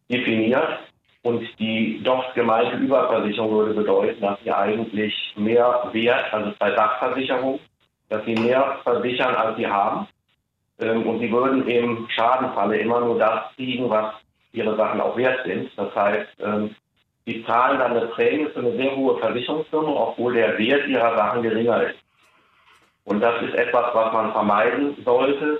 definiert. 0.07 0.79
Und 1.23 1.43
die 1.57 1.99
dort 2.03 2.35
gemeinte 2.35 2.77
Überversicherung 2.77 3.51
würde 3.51 3.73
bedeuten, 3.73 4.21
dass 4.21 4.39
sie 4.43 4.51
eigentlich 4.51 5.33
mehr 5.37 5.89
Wert, 5.91 6.31
also 6.31 6.53
bei 6.59 6.75
Sachversicherung, 6.75 7.59
dass 8.09 8.23
sie 8.25 8.35
mehr 8.35 8.77
versichern, 8.83 9.33
als 9.33 9.57
sie 9.57 9.65
haben. 9.65 10.07
Ähm, 10.79 11.07
und 11.07 11.19
sie 11.19 11.31
würden 11.31 11.67
im 11.67 12.07
Schadenfalle 12.09 12.77
immer 12.77 12.99
nur 12.99 13.17
das 13.17 13.55
kriegen, 13.55 13.89
was 13.89 14.13
ihre 14.51 14.77
Sachen 14.77 15.01
auch 15.01 15.17
wert 15.17 15.43
sind. 15.47 15.71
Das 15.75 15.95
heißt, 15.95 16.27
ähm, 16.41 16.75
die 17.27 17.45
zahlen 17.45 17.79
dann 17.79 17.95
eine 17.95 18.07
Prämie 18.07 18.47
für 18.53 18.59
eine 18.59 18.75
sehr 18.77 18.95
hohe 18.95 19.19
Versicherungssumme, 19.19 19.93
obwohl 19.93 20.33
der 20.33 20.57
Wert 20.57 20.87
ihrer 20.87 21.15
Sachen 21.17 21.43
geringer 21.43 21.83
ist. 21.83 21.99
Und 23.03 23.19
das 23.19 23.41
ist 23.43 23.53
etwas, 23.53 23.93
was 23.93 24.13
man 24.13 24.31
vermeiden 24.31 24.95
sollte, 25.03 25.59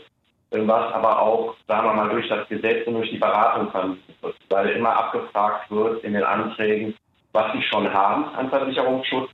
was 0.52 0.94
aber 0.94 1.22
auch, 1.22 1.56
sagen 1.68 1.88
wir 1.88 1.94
mal, 1.94 2.10
durch 2.10 2.28
das 2.30 2.48
Gesetz 2.48 2.88
und 2.88 2.96
durch 2.96 3.10
die 3.10 3.18
Beratung 3.18 3.70
vermieden 3.70 4.16
wird, 4.22 4.36
weil 4.50 4.70
immer 4.70 4.96
abgefragt 4.96 5.70
wird 5.70 6.04
in 6.06 6.14
den 6.14 6.24
Anträgen, 6.24 6.96
was 7.34 7.52
sie 7.52 7.62
schon 7.62 7.94
haben 7.94 8.26
an 8.36 8.50
Versicherungsschutz 8.50 9.30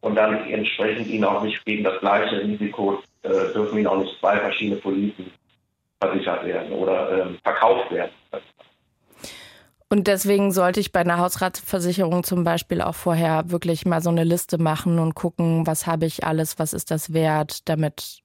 und 0.00 0.16
dann 0.16 0.48
entsprechend 0.50 1.06
ihnen 1.06 1.24
auch 1.24 1.42
nicht 1.42 1.64
gegen 1.64 1.84
das 1.84 1.98
gleiche 2.00 2.40
Risiko 2.40 3.00
äh, 3.22 3.52
dürfen 3.54 3.78
ihnen 3.78 3.86
auch 3.86 3.98
nicht 3.98 4.18
zwei 4.18 4.36
verschiedene 4.36 4.80
Policen 4.80 5.32
versichert 6.00 6.44
werden 6.44 6.72
oder 6.72 7.10
äh, 7.10 7.26
verkauft 7.42 7.90
werden. 7.92 8.12
Und 9.90 10.06
deswegen 10.06 10.52
sollte 10.52 10.80
ich 10.80 10.92
bei 10.92 11.00
einer 11.00 11.18
Hausratsversicherung 11.18 12.22
zum 12.22 12.44
Beispiel 12.44 12.82
auch 12.82 12.94
vorher 12.94 13.50
wirklich 13.50 13.86
mal 13.86 14.02
so 14.02 14.10
eine 14.10 14.24
Liste 14.24 14.58
machen 14.58 14.98
und 14.98 15.14
gucken, 15.14 15.66
was 15.66 15.86
habe 15.86 16.04
ich 16.04 16.24
alles, 16.24 16.58
was 16.58 16.74
ist 16.74 16.90
das 16.90 17.14
wert, 17.14 17.68
damit 17.68 18.20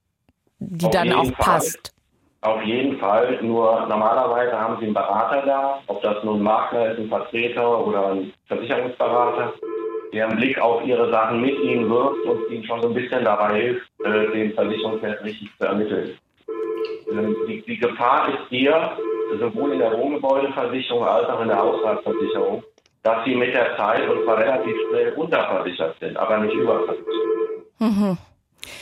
die 0.58 0.86
Auf 0.86 0.90
dann 0.92 1.12
auch 1.12 1.24
Fall. 1.24 1.34
passt. 1.36 1.94
Auf 2.42 2.62
jeden 2.62 2.98
Fall. 2.98 3.38
Nur 3.42 3.86
normalerweise 3.86 4.52
haben 4.52 4.76
Sie 4.78 4.84
einen 4.84 4.94
Berater 4.94 5.46
da, 5.46 5.80
ob 5.86 6.02
das 6.02 6.22
nun 6.22 6.40
ein 6.40 6.42
Makler 6.42 6.92
ist, 6.92 6.98
ein 6.98 7.08
Vertreter 7.08 7.86
oder 7.86 8.08
ein 8.08 8.32
Versicherungsberater, 8.46 9.54
der 10.12 10.28
einen 10.28 10.36
Blick 10.36 10.60
auf 10.60 10.84
Ihre 10.84 11.10
Sachen 11.10 11.40
mit 11.40 11.58
Ihnen 11.60 11.88
wirft 11.88 12.22
und 12.26 12.50
Ihnen 12.50 12.64
schon 12.64 12.82
so 12.82 12.88
ein 12.88 12.94
bisschen 12.94 13.24
dabei 13.24 13.54
hilft, 13.58 13.90
äh, 14.04 14.30
den 14.32 14.52
Versicherungswert 14.52 15.24
richtig 15.24 15.48
zu 15.58 15.66
ermitteln. 15.66 16.10
Ähm, 17.10 17.34
die, 17.48 17.62
die 17.62 17.78
Gefahr 17.78 18.28
ist 18.28 18.48
hier, 18.50 18.98
sowohl 19.38 19.72
in 19.72 19.78
der 19.78 19.96
Wohngebäudeversicherung 19.96 21.04
als 21.04 21.28
auch 21.28 21.40
in 21.40 21.48
der 21.48 21.58
Haushaltsversicherung, 21.58 22.62
dass 23.02 23.24
sie 23.24 23.34
mit 23.34 23.54
der 23.54 23.76
Zeit 23.76 24.08
und 24.08 24.24
zwar 24.24 24.38
relativ 24.38 24.74
schnell 24.88 25.12
unterversichert 25.12 25.96
sind, 26.00 26.16
aber 26.16 26.38
nicht 26.38 26.54
überversichert. 26.54 27.06
Mhm. 27.78 28.18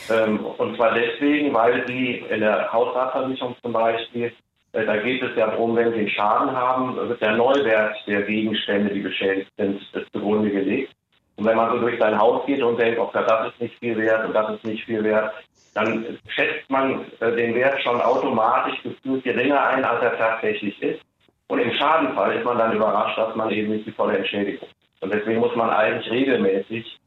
Ähm, 0.09 0.45
und 0.45 0.75
zwar 0.75 0.93
deswegen, 0.93 1.53
weil 1.53 1.85
sie 1.87 2.23
in 2.29 2.39
der 2.41 2.71
Hausratversicherung 2.71 3.55
zum 3.61 3.73
Beispiel, 3.73 4.31
äh, 4.73 4.85
da 4.85 4.97
geht 4.97 5.21
es 5.21 5.35
ja 5.35 5.47
darum, 5.47 5.75
wenn 5.75 5.91
sie 5.91 5.99
einen 5.99 6.09
Schaden 6.09 6.51
haben, 6.51 6.95
wird 6.95 7.21
der 7.21 7.35
Neuwert 7.35 7.95
der 8.07 8.21
Gegenstände, 8.23 8.93
die 8.93 9.01
beschädigt 9.01 9.51
sind, 9.57 9.81
zugrunde 10.11 10.51
gelegt. 10.51 10.93
Und 11.35 11.45
wenn 11.45 11.57
man 11.57 11.71
so 11.71 11.79
durch 11.79 11.99
sein 11.99 12.17
Haus 12.17 12.45
geht 12.45 12.61
und 12.61 12.79
denkt, 12.79 12.99
okay, 12.99 13.23
das 13.27 13.47
ist 13.47 13.61
nicht 13.61 13.79
viel 13.79 13.97
wert 13.97 14.25
und 14.25 14.33
das 14.33 14.55
ist 14.55 14.65
nicht 14.65 14.85
viel 14.85 15.03
wert, 15.03 15.33
dann 15.73 16.17
schätzt 16.27 16.69
man 16.69 17.05
äh, 17.19 17.35
den 17.35 17.55
Wert 17.55 17.81
schon 17.81 17.99
automatisch 17.99 18.81
gefühlt 18.83 19.23
geringer 19.23 19.59
ein, 19.67 19.83
als 19.83 20.03
er 20.03 20.17
tatsächlich 20.17 20.79
ist. 20.81 21.01
Und 21.47 21.59
im 21.59 21.73
Schadenfall 21.73 22.35
ist 22.35 22.45
man 22.45 22.57
dann 22.57 22.75
überrascht, 22.75 23.17
dass 23.17 23.35
man 23.35 23.49
eben 23.49 23.71
nicht 23.71 23.85
die 23.87 23.91
volle 23.91 24.17
Entschädigung. 24.17 24.67
Und 25.01 25.13
deswegen 25.13 25.39
muss 25.39 25.55
man 25.55 25.69
eigentlich 25.69 26.09
regelmäßig 26.11 26.99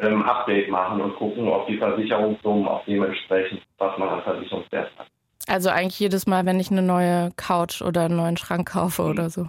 ähm, 0.00 0.22
Update 0.22 0.68
machen 0.68 1.00
und 1.00 1.16
gucken, 1.16 1.48
ob 1.48 1.66
die 1.66 1.78
Versicherungssummen 1.78 2.66
auch 2.66 2.84
dementsprechend, 2.84 3.62
was 3.78 3.96
man 3.98 4.08
an 4.08 4.22
Versicherungswert 4.22 4.90
hat. 4.98 5.06
Also 5.46 5.70
eigentlich 5.70 5.98
jedes 5.98 6.26
Mal, 6.26 6.44
wenn 6.46 6.60
ich 6.60 6.70
eine 6.70 6.82
neue 6.82 7.30
Couch 7.36 7.82
oder 7.82 8.02
einen 8.02 8.16
neuen 8.16 8.36
Schrank 8.36 8.70
kaufe 8.72 9.02
oder 9.02 9.30
so. 9.30 9.48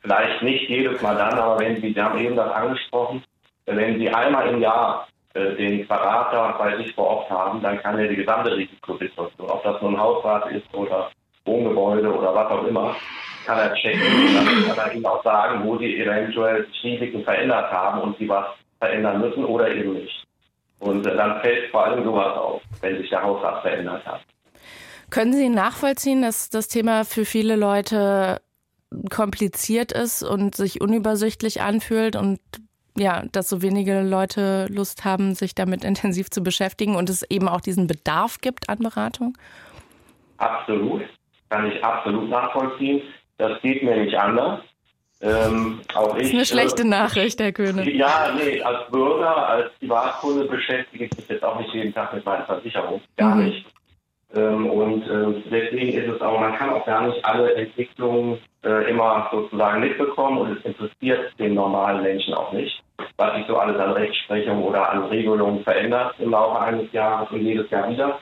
Vielleicht 0.00 0.42
nicht 0.42 0.68
jedes 0.68 1.00
Mal 1.02 1.16
dann, 1.16 1.38
aber 1.38 1.58
wenn 1.60 1.80
Sie, 1.80 1.92
Sie 1.92 2.00
haben 2.00 2.18
eben 2.18 2.36
das 2.36 2.50
angesprochen, 2.52 3.22
wenn 3.66 3.98
Sie 3.98 4.08
einmal 4.08 4.48
im 4.48 4.60
Jahr 4.60 5.06
äh, 5.34 5.54
den 5.54 5.86
Berater 5.86 6.56
bei 6.58 6.76
sich 6.76 6.94
vor 6.94 7.06
Ort 7.06 7.30
haben, 7.30 7.62
dann 7.62 7.78
kann 7.80 7.98
er 7.98 8.08
die 8.08 8.16
gesamte 8.16 8.56
Risikosituation, 8.56 9.50
ob 9.50 9.62
das 9.62 9.80
nun 9.82 9.94
ein 9.94 10.00
Hausrat 10.00 10.50
ist 10.50 10.72
oder 10.74 11.10
Wohngebäude 11.44 12.12
oder 12.12 12.34
was 12.34 12.50
auch 12.50 12.66
immer, 12.66 12.96
kann 13.46 13.58
er 13.58 13.74
checken 13.74 14.00
dann 14.34 14.76
kann 14.76 14.88
er 14.88 14.94
ihnen 14.94 15.06
auch 15.06 15.22
sagen, 15.22 15.64
wo 15.64 15.78
sie 15.78 16.00
eventuell 16.00 16.66
Risiken 16.82 17.24
verändert 17.24 17.70
haben 17.70 18.00
und 18.00 18.18
sie 18.18 18.28
was 18.28 18.46
verändern 18.78 19.20
müssen 19.20 19.44
oder 19.44 19.70
eben 19.70 19.94
nicht. 19.94 20.24
Und 20.80 21.06
äh, 21.06 21.16
dann 21.16 21.40
fällt 21.42 21.70
vor 21.70 21.84
allem 21.84 22.04
sowas 22.04 22.36
auf, 22.36 22.62
wenn 22.80 22.98
sich 22.98 23.10
der 23.10 23.22
Hausrat 23.22 23.62
verändert 23.62 24.04
hat. 24.06 24.20
Können 25.10 25.32
Sie 25.32 25.48
nachvollziehen, 25.48 26.22
dass 26.22 26.50
das 26.50 26.68
Thema 26.68 27.04
für 27.04 27.24
viele 27.24 27.56
Leute 27.56 28.40
kompliziert 29.10 29.92
ist 29.92 30.22
und 30.22 30.54
sich 30.54 30.80
unübersichtlich 30.80 31.62
anfühlt 31.62 32.16
und 32.16 32.40
ja, 32.96 33.22
dass 33.32 33.48
so 33.48 33.62
wenige 33.62 34.02
Leute 34.02 34.66
Lust 34.68 35.04
haben, 35.04 35.34
sich 35.34 35.54
damit 35.54 35.84
intensiv 35.84 36.30
zu 36.30 36.42
beschäftigen 36.42 36.96
und 36.96 37.08
es 37.08 37.22
eben 37.30 37.48
auch 37.48 37.60
diesen 37.60 37.86
Bedarf 37.86 38.40
gibt 38.40 38.68
an 38.68 38.78
Beratung? 38.78 39.36
Absolut, 40.38 41.02
kann 41.48 41.66
ich 41.66 41.82
absolut 41.84 42.28
nachvollziehen. 42.28 43.02
Das 43.38 43.60
geht 43.62 43.82
mir 43.82 43.96
nicht 43.96 44.16
anders. 44.16 44.60
Ähm, 45.22 45.80
auch 45.94 46.14
das 46.14 46.28
ist 46.28 46.34
eine 46.34 46.46
schlechte 46.46 46.82
äh, 46.82 46.86
Nachricht, 46.86 47.40
Herr 47.40 47.52
König. 47.52 47.94
Ja, 47.94 48.34
nee, 48.34 48.62
als 48.62 48.90
Bürger, 48.90 49.48
als 49.48 49.70
Privatkunde 49.78 50.44
beschäftige 50.46 51.04
ich 51.04 51.16
mich 51.16 51.28
jetzt 51.28 51.44
auch 51.44 51.58
nicht 51.58 51.74
jeden 51.74 51.92
Tag 51.92 52.14
mit 52.14 52.24
meiner 52.24 52.46
Versicherung. 52.46 53.02
Gar 53.18 53.34
mhm. 53.34 53.44
nicht. 53.44 53.66
Ähm, 54.34 54.70
und 54.70 55.02
äh, 55.08 55.42
deswegen 55.50 55.92
ist 55.92 56.08
es 56.08 56.20
auch, 56.20 56.38
man 56.38 56.54
kann 56.54 56.70
auch 56.70 56.86
gar 56.86 57.06
nicht 57.06 57.24
alle 57.24 57.52
Entwicklungen 57.54 58.38
äh, 58.64 58.88
immer 58.88 59.28
sozusagen 59.32 59.80
mitbekommen 59.80 60.38
und 60.38 60.58
es 60.58 60.64
interessiert 60.64 61.32
den 61.38 61.54
normalen 61.54 62.02
Menschen 62.02 62.34
auch 62.34 62.52
nicht, 62.52 62.80
was 63.16 63.34
sich 63.34 63.46
so 63.48 63.56
alles 63.56 63.80
an 63.80 63.92
Rechtsprechung 63.92 64.62
oder 64.62 64.88
an 64.88 65.04
Regelungen 65.04 65.64
verändert 65.64 66.14
im 66.20 66.30
Laufe 66.30 66.60
eines 66.60 66.92
Jahres 66.92 67.28
und 67.30 67.40
jedes 67.40 67.68
Jahr 67.70 67.90
wieder. 67.90 68.20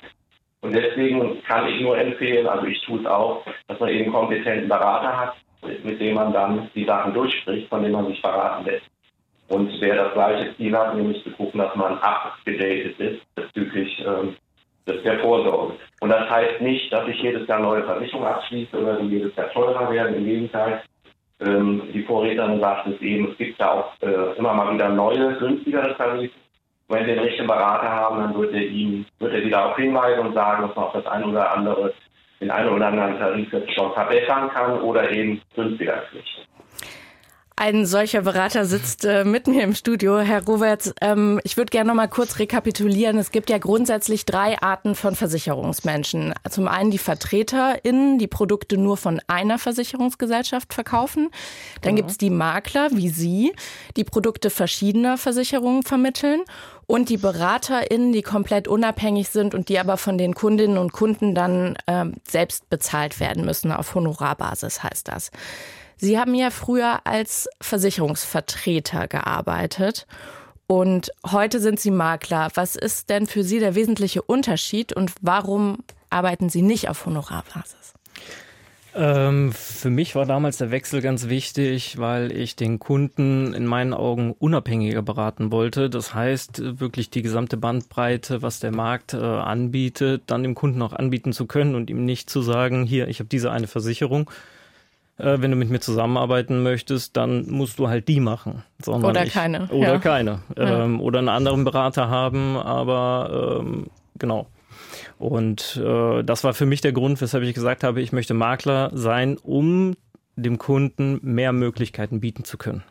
Und 0.61 0.75
deswegen 0.75 1.43
kann 1.43 1.69
ich 1.69 1.81
nur 1.81 1.99
empfehlen, 1.99 2.47
also 2.47 2.67
ich 2.67 2.81
tue 2.85 3.01
es 3.01 3.07
auch, 3.07 3.45
dass 3.69 3.79
man 3.79 3.91
eben 3.91 4.11
kompetenten 4.11 4.69
Berater 4.69 5.17
hat, 5.17 5.35
mit 5.85 6.01
dem 6.01 6.15
man 6.15 6.33
dann 6.33 6.71
die 6.75 6.85
Sachen 6.85 7.13
durchspricht, 7.13 7.69
von 7.69 7.83
dem 7.83 7.93
man 7.93 8.07
sich 8.07 8.21
beraten 8.23 8.65
lässt. 8.65 8.87
Und 9.49 9.71
wer 9.81 10.05
das 10.05 10.13
gleiche 10.15 10.57
Ziel 10.57 10.77
hat, 10.77 10.95
nämlich 10.95 11.23
zu 11.23 11.31
gucken, 11.31 11.61
dass 11.61 11.75
man 11.75 11.99
abgedatet 11.99 12.99
ist 12.99 13.35
bezüglich 13.35 14.05
ähm, 14.07 14.37
der 14.89 15.19
Vorsorge. 15.21 15.75
Und 16.01 16.11
das 16.11 16.29
heißt 16.29 16.61
nicht, 16.61 16.93
dass 16.93 17.09
ich 17.09 17.21
jedes 17.23 17.47
Jahr 17.47 17.61
neue 17.61 17.85
Versicherungen 17.85 18.29
abschließe 18.29 18.77
oder 18.77 18.97
die 18.97 19.09
jedes 19.09 19.35
Jahr 19.37 19.51
teurer 19.51 19.91
werden. 19.91 20.17
Im 20.17 20.25
Gegenteil, 20.25 20.83
ähm, 21.41 21.83
die 21.93 22.03
Vorrednerin 22.03 22.61
sagt 22.61 22.87
es 22.89 23.01
eben, 23.01 23.31
es 23.31 23.39
gibt 23.39 23.61
da 23.61 23.73
auch 23.73 23.93
äh, 24.03 24.37
immer 24.39 24.55
mal 24.55 24.75
wieder 24.75 24.89
neue, 24.89 25.37
günstigere 25.39 25.97
Tarife. 25.97 26.35
Wenn 26.89 27.05
Sie 27.05 27.11
den 27.13 27.19
richtigen 27.19 27.47
Berater 27.47 27.89
haben, 27.89 28.19
dann 28.19 28.35
wird 28.35 28.55
er 28.55 28.63
Ihnen, 28.63 29.07
wird 29.19 29.35
er 29.35 29.43
Sie 29.43 29.51
darauf 29.51 29.77
hinweisen 29.77 30.27
und 30.27 30.35
sagen, 30.35 30.67
dass 30.67 30.75
man 30.75 30.87
auch 30.87 30.95
das 30.95 31.07
eine 31.07 31.27
oder 31.27 31.55
andere, 31.55 31.93
den 32.41 32.51
einen 32.51 32.71
oder 32.71 32.87
anderen 32.87 33.19
Tarif 33.19 33.53
jetzt 33.53 33.75
schon 33.75 33.93
verbessern 33.93 34.49
kann 34.51 34.81
oder 34.81 35.11
eben 35.11 35.41
günstiger 35.55 36.03
kriegt. 36.11 36.49
Ein 37.61 37.87
solcher 37.87 38.23
Berater 38.23 38.67
sitzt 38.67 39.05
äh, 39.05 39.25
mit 39.25 39.49
mir 39.49 39.65
im 39.65 39.75
Studio. 39.75 40.21
Herr 40.21 40.45
Roberts, 40.45 40.95
ähm, 41.01 41.41
ich 41.43 41.57
würde 41.57 41.71
gerne 41.71 41.89
noch 41.89 41.97
mal 41.97 42.07
kurz 42.07 42.39
rekapitulieren. 42.39 43.19
Es 43.19 43.33
gibt 43.33 43.51
ja 43.51 43.59
grundsätzlich 43.59 44.25
drei 44.25 44.63
Arten 44.63 44.95
von 44.95 45.17
Versicherungsmenschen. 45.17 46.35
Zum 46.49 46.69
einen 46.69 46.93
die 46.93 46.99
VertreterInnen, 46.99 48.21
die 48.21 48.29
Produkte 48.29 48.79
nur 48.79 48.97
von 48.97 49.21
einer 49.27 49.59
Versicherungsgesellschaft 49.59 50.73
verkaufen. 50.73 51.31
Dann 51.81 51.97
genau. 51.97 52.07
gibt 52.07 52.11
es 52.13 52.19
die 52.19 52.31
Makler 52.31 52.91
wie 52.93 53.09
Sie, 53.09 53.53
die 53.97 54.05
Produkte 54.05 54.51
verschiedener 54.51 55.19
Versicherungen 55.19 55.83
vermitteln. 55.83 56.43
Und 56.87 57.09
die 57.09 57.17
BeraterInnen, 57.17 58.13
die 58.13 58.23
komplett 58.23 58.69
unabhängig 58.69 59.31
sind 59.31 59.57
und 59.57 59.69
die 59.69 59.81
aber 59.81 59.97
von 59.97 60.17
den 60.17 60.35
Kundinnen 60.35 60.79
und 60.79 60.93
Kunden 60.93 61.35
dann 61.35 61.77
äh, 61.87 62.05
selbst 62.27 62.71
bezahlt 62.71 63.19
werden 63.19 63.45
müssen. 63.45 63.73
Auf 63.73 63.97
Honorarbasis 63.97 64.85
heißt 64.85 65.09
das. 65.09 65.33
Sie 65.99 66.19
haben 66.19 66.35
ja 66.35 66.51
früher 66.51 67.01
als 67.05 67.49
Versicherungsvertreter 67.61 69.09
gearbeitet 69.09 70.07
und 70.69 71.11
heute 71.27 71.59
sind 71.61 71.81
Sie 71.81 71.91
Makler. 71.91 72.51
Was 72.55 72.77
ist 72.77 73.11
denn 73.11 73.27
für 73.27 73.43
Sie 73.43 73.59
der 73.59 73.75
wesentliche 73.75 74.23
Unterschied 74.23 74.93
und 74.93 75.13
warum 75.21 75.79
arbeiten 76.09 76.51
Sie 76.51 76.63
nicht 76.63 76.89
auf 76.89 77.05
Honorarbasis? 77.05 77.95
Ähm, 78.95 79.53
für 79.53 79.91
mich 79.91 80.15
war 80.15 80.25
damals 80.25 80.59
der 80.59 80.71
Wechsel 80.71 81.01
ganz 81.03 81.29
wichtig, 81.29 81.99
weil 81.99 82.31
ich 82.31 82.55
den 82.55 82.79
Kunden 82.79 83.53
in 83.53 83.67
meinen 83.67 83.93
Augen 83.93 84.33
unabhängiger 84.39 85.03
beraten 85.03 85.51
wollte. 85.51 85.91
Das 85.91 86.15
heißt, 86.15 86.81
wirklich 86.81 87.11
die 87.11 87.23
gesamte 87.23 87.57
Bandbreite, 87.57 88.41
was 88.41 88.61
der 88.61 88.73
Markt 88.73 89.15
äh, 89.15 89.19
anbietet, 89.19 90.23
dann 90.27 90.45
dem 90.45 90.55
Kunden 90.55 90.81
auch 90.83 90.93
anbieten 90.93 91.33
zu 91.33 91.47
können 91.47 91.75
und 91.75 91.91
ihm 91.91 92.05
nicht 92.05 92.31
zu 92.31 92.41
sagen, 92.41 92.85
hier, 92.85 93.09
ich 93.09 93.19
habe 93.19 93.29
diese 93.29 93.51
eine 93.51 93.67
Versicherung, 93.67 94.31
äh, 95.19 95.41
wenn 95.41 95.51
du 95.51 95.57
mit 95.57 95.71
mir 95.71 95.81
zusammenarbeiten 95.81 96.63
möchtest, 96.63 97.17
dann 97.17 97.49
musst 97.51 97.79
du 97.79 97.89
halt 97.89 98.09
die 98.09 98.21
machen. 98.21 98.63
oder 98.87 99.25
ich, 99.25 99.33
keine. 99.33 99.69
Oder 99.69 99.95
ja. 99.95 99.99
keine. 99.99 100.41
Ähm, 100.57 100.97
ja. 100.97 101.01
Oder 101.01 101.19
einen 101.19 101.29
anderen 101.29 101.65
Berater 101.65 102.09
haben, 102.09 102.57
aber 102.57 103.61
ähm, 103.61 103.87
genau. 104.19 104.47
Und 105.19 105.81
äh, 105.85 106.23
das 106.23 106.45
war 106.45 106.55
für 106.55 106.67
mich 106.67 106.81
der 106.81 106.93
Grund, 106.93 107.21
weshalb 107.21 107.43
ich 107.45 107.55
gesagt 107.55 107.85
habe, 107.85 108.01
ich 108.01 108.13
möchte 108.13 108.35
Makler 108.35 108.91
sein, 108.95 109.37
um 109.37 109.97
dem 110.37 110.59
Kunden 110.59 111.19
mehr 111.23 111.53
Möglichkeiten 111.53 112.21
bieten 112.21 112.45
zu 112.45 112.57
können. 112.57 112.85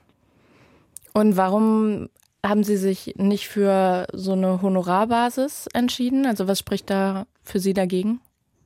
Und 1.13 1.37
warum 1.37 2.09
haben 2.45 2.63
Sie 2.63 2.77
sich 2.77 3.15
nicht 3.17 3.47
für 3.47 4.07
so 4.13 4.33
eine 4.33 4.61
Honorarbasis 4.61 5.67
entschieden? 5.73 6.25
Also 6.25 6.47
was 6.47 6.59
spricht 6.59 6.89
da 6.89 7.25
für 7.43 7.59
Sie 7.59 7.73
dagegen? 7.73 8.19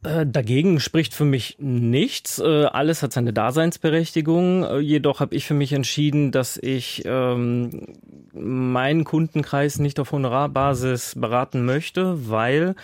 Äh, 0.03 0.25
dagegen 0.25 0.79
spricht 0.79 1.13
für 1.13 1.25
mich 1.25 1.57
nichts. 1.59 2.39
Äh, 2.39 2.65
alles 2.65 3.03
hat 3.03 3.13
seine 3.13 3.33
Daseinsberechtigung. 3.33 4.63
Äh, 4.63 4.79
jedoch 4.79 5.19
habe 5.19 5.35
ich 5.35 5.45
für 5.45 5.53
mich 5.53 5.73
entschieden, 5.73 6.31
dass 6.31 6.57
ich 6.57 7.03
ähm, 7.05 7.87
meinen 8.33 9.03
Kundenkreis 9.03 9.77
nicht 9.77 9.99
auf 9.99 10.11
Honorarbasis 10.11 11.13
beraten 11.15 11.65
möchte, 11.65 12.29
weil 12.29 12.75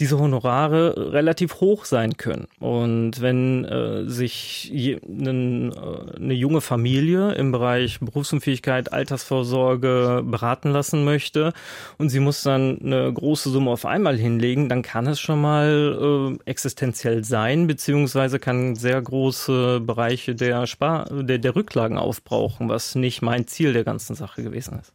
diese 0.00 0.18
Honorare 0.18 1.12
relativ 1.12 1.60
hoch 1.60 1.84
sein 1.84 2.16
können. 2.16 2.46
Und 2.60 3.20
wenn 3.20 3.64
äh, 3.64 4.04
sich 4.08 4.70
je, 4.72 5.00
nen, 5.06 5.72
äh, 5.72 6.16
eine 6.16 6.34
junge 6.34 6.60
Familie 6.60 7.32
im 7.32 7.50
Bereich 7.50 7.98
Berufsunfähigkeit, 7.98 8.92
Altersvorsorge 8.92 10.22
beraten 10.24 10.70
lassen 10.70 11.04
möchte 11.04 11.52
und 11.98 12.10
sie 12.10 12.20
muss 12.20 12.44
dann 12.44 12.78
eine 12.80 13.12
große 13.12 13.50
Summe 13.50 13.72
auf 13.72 13.86
einmal 13.86 14.16
hinlegen, 14.16 14.68
dann 14.68 14.82
kann 14.82 15.06
es 15.08 15.18
schon 15.18 15.40
mal 15.40 16.38
äh, 16.38 16.50
existenziell 16.50 17.24
sein, 17.24 17.66
beziehungsweise 17.66 18.38
kann 18.38 18.76
sehr 18.76 19.02
große 19.02 19.80
Bereiche 19.80 20.36
der, 20.36 20.68
Spar 20.68 21.06
der, 21.10 21.38
der 21.38 21.56
Rücklagen 21.56 21.98
aufbrauchen, 21.98 22.68
was 22.68 22.94
nicht 22.94 23.20
mein 23.20 23.48
Ziel 23.48 23.72
der 23.72 23.84
ganzen 23.84 24.14
Sache 24.14 24.44
gewesen 24.44 24.78
ist. 24.78 24.92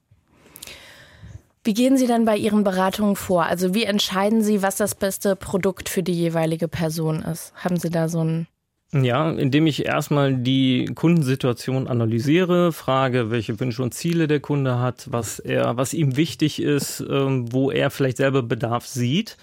Wie 1.64 1.74
gehen 1.74 1.98
Sie 1.98 2.08
dann 2.08 2.26
bei 2.26 2.36
Ihren 2.36 2.64
Beratungen 2.64 3.16
vor? 3.16 3.46
Also 3.46 3.74
wie 3.74 3.86
entscheiden 3.86 4.42
Sie, 4.42 4.62
was 4.62 4.76
das 4.76 4.96
beste 4.96 5.36
Produkt 5.36 5.88
für 5.88 6.04
die 6.04 6.14
jeweilige 6.14 6.68
Person 6.68 7.22
ist? 7.22 7.54
Haben 7.56 7.78
Sie 7.78 7.90
da 7.90 8.10
so 8.10 8.24
ein 8.24 8.48
ja, 8.96 9.32
indem 9.32 9.66
ich 9.66 9.88
erstmal 9.88 10.36
die 10.36 10.86
Kundensituation 10.94 11.88
analysiere, 11.88 12.72
frage, 12.72 13.32
welche 13.32 13.60
Wünsche 13.60 13.82
und 13.82 13.96
Ziele 13.96 14.28
der 14.28 14.40
Kunde 14.40 14.78
hat, 14.78 15.08
was 15.10 15.40
er, 15.40 15.78
was 15.78 15.96
ihm 15.96 16.16
wichtig 16.16 16.62
ist, 16.62 17.04
ähm, 17.10 17.52
wo 17.52 17.72
er 17.72 17.90
vielleicht 17.90 18.18
selber 18.18 18.44
Bedarf 18.44 18.86
sieht 18.86 19.38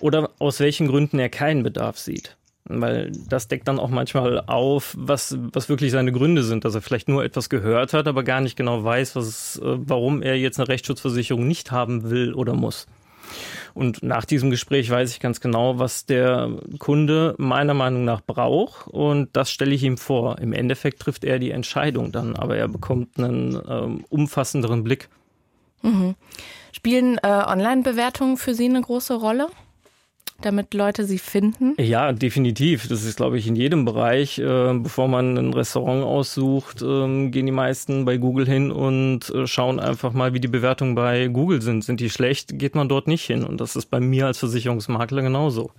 oder 0.00 0.30
aus 0.38 0.60
welchen 0.60 0.88
Gründen 0.88 1.18
er 1.18 1.28
keinen 1.28 1.62
Bedarf 1.62 1.98
sieht. 1.98 2.38
Weil 2.70 3.12
das 3.28 3.48
deckt 3.48 3.68
dann 3.68 3.78
auch 3.78 3.88
manchmal 3.88 4.40
auf, 4.46 4.94
was, 4.98 5.36
was 5.52 5.68
wirklich 5.68 5.92
seine 5.92 6.12
Gründe 6.12 6.42
sind, 6.42 6.64
dass 6.64 6.74
er 6.74 6.82
vielleicht 6.82 7.08
nur 7.08 7.24
etwas 7.24 7.48
gehört 7.48 7.92
hat, 7.92 8.06
aber 8.06 8.22
gar 8.22 8.40
nicht 8.40 8.56
genau 8.56 8.84
weiß, 8.84 9.16
was, 9.16 9.56
äh, 9.56 9.62
warum 9.64 10.22
er 10.22 10.36
jetzt 10.36 10.58
eine 10.58 10.68
Rechtsschutzversicherung 10.68 11.46
nicht 11.46 11.70
haben 11.70 12.10
will 12.10 12.34
oder 12.34 12.54
muss. 12.54 12.86
Und 13.74 14.02
nach 14.02 14.24
diesem 14.24 14.50
Gespräch 14.50 14.90
weiß 14.90 15.10
ich 15.12 15.20
ganz 15.20 15.40
genau, 15.40 15.78
was 15.78 16.06
der 16.06 16.50
Kunde 16.78 17.34
meiner 17.38 17.74
Meinung 17.74 18.04
nach 18.04 18.20
braucht. 18.20 18.88
Und 18.88 19.30
das 19.34 19.50
stelle 19.50 19.74
ich 19.74 19.82
ihm 19.82 19.96
vor. 19.96 20.38
Im 20.38 20.52
Endeffekt 20.52 21.00
trifft 21.00 21.24
er 21.24 21.38
die 21.38 21.50
Entscheidung 21.50 22.12
dann, 22.12 22.36
aber 22.36 22.56
er 22.56 22.68
bekommt 22.68 23.18
einen 23.18 23.60
ähm, 23.68 24.04
umfassenderen 24.08 24.84
Blick. 24.84 25.08
Mhm. 25.82 26.14
Spielen 26.72 27.18
äh, 27.18 27.26
Online-Bewertungen 27.26 28.36
für 28.36 28.54
Sie 28.54 28.66
eine 28.66 28.80
große 28.80 29.14
Rolle? 29.14 29.48
Damit 30.42 30.74
Leute 30.74 31.04
sie 31.04 31.18
finden? 31.18 31.74
Ja, 31.78 32.12
definitiv. 32.12 32.88
Das 32.88 33.04
ist, 33.04 33.16
glaube 33.16 33.38
ich, 33.38 33.46
in 33.46 33.56
jedem 33.56 33.84
Bereich. 33.84 34.38
Äh, 34.38 34.74
bevor 34.74 35.08
man 35.08 35.36
ein 35.36 35.52
Restaurant 35.52 36.04
aussucht, 36.04 36.82
ähm, 36.82 37.30
gehen 37.30 37.46
die 37.46 37.52
meisten 37.52 38.04
bei 38.04 38.16
Google 38.16 38.46
hin 38.46 38.70
und 38.70 39.30
äh, 39.30 39.46
schauen 39.46 39.80
einfach 39.80 40.12
mal, 40.12 40.34
wie 40.34 40.40
die 40.40 40.48
Bewertungen 40.48 40.94
bei 40.94 41.28
Google 41.28 41.62
sind. 41.62 41.84
Sind 41.84 42.00
die 42.00 42.10
schlecht, 42.10 42.58
geht 42.58 42.74
man 42.74 42.88
dort 42.88 43.06
nicht 43.06 43.24
hin. 43.24 43.44
Und 43.44 43.60
das 43.60 43.76
ist 43.76 43.86
bei 43.86 44.00
mir 44.00 44.26
als 44.26 44.38
Versicherungsmakler 44.38 45.22
genauso. 45.22 45.70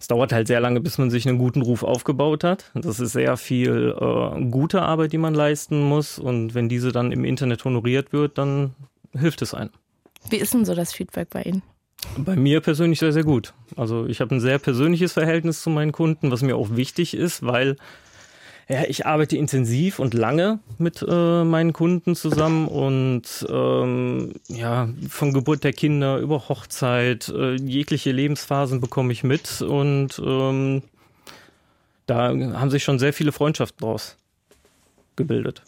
Es 0.00 0.06
dauert 0.06 0.32
halt 0.32 0.46
sehr 0.46 0.60
lange, 0.60 0.80
bis 0.80 0.98
man 0.98 1.10
sich 1.10 1.28
einen 1.28 1.38
guten 1.38 1.62
Ruf 1.62 1.82
aufgebaut 1.82 2.44
hat. 2.44 2.70
Das 2.74 3.00
ist 3.00 3.12
sehr 3.12 3.36
viel 3.36 3.94
äh, 3.98 4.44
gute 4.50 4.82
Arbeit, 4.82 5.12
die 5.12 5.18
man 5.18 5.34
leisten 5.34 5.82
muss. 5.82 6.18
Und 6.18 6.54
wenn 6.54 6.68
diese 6.68 6.92
dann 6.92 7.12
im 7.12 7.24
Internet 7.24 7.64
honoriert 7.64 8.12
wird, 8.12 8.38
dann 8.38 8.74
hilft 9.12 9.42
es 9.42 9.54
einem. 9.54 9.70
Wie 10.30 10.36
ist 10.36 10.54
denn 10.54 10.64
so 10.64 10.74
das 10.74 10.92
Feedback 10.92 11.30
bei 11.30 11.42
Ihnen? 11.42 11.62
Bei 12.16 12.36
mir 12.36 12.60
persönlich 12.60 12.98
sehr, 12.98 13.12
sehr 13.12 13.24
gut. 13.24 13.54
Also 13.76 14.06
ich 14.06 14.20
habe 14.20 14.34
ein 14.34 14.40
sehr 14.40 14.58
persönliches 14.58 15.12
Verhältnis 15.12 15.62
zu 15.62 15.70
meinen 15.70 15.92
Kunden, 15.92 16.30
was 16.30 16.42
mir 16.42 16.56
auch 16.56 16.76
wichtig 16.76 17.14
ist, 17.14 17.44
weil 17.44 17.76
Ja, 18.70 18.84
ich 18.86 19.06
arbeite 19.06 19.34
intensiv 19.38 19.98
und 19.98 20.12
lange 20.12 20.58
mit 20.76 21.02
äh, 21.02 21.42
meinen 21.44 21.72
Kunden 21.72 22.14
zusammen 22.14 22.68
und 22.68 23.22
ähm, 23.48 24.34
ja, 24.48 24.90
von 25.08 25.32
Geburt 25.32 25.64
der 25.64 25.72
Kinder 25.72 26.18
über 26.18 26.50
Hochzeit, 26.50 27.30
äh, 27.30 27.54
jegliche 27.54 28.12
Lebensphasen 28.12 28.82
bekomme 28.82 29.10
ich 29.10 29.24
mit 29.24 29.62
und 29.62 30.20
ähm, 30.22 30.82
da 32.04 32.28
haben 32.28 32.70
sich 32.70 32.84
schon 32.84 32.98
sehr 32.98 33.14
viele 33.14 33.32
Freundschaften 33.32 33.80
draus 33.80 34.16
gebildet. 35.16 35.62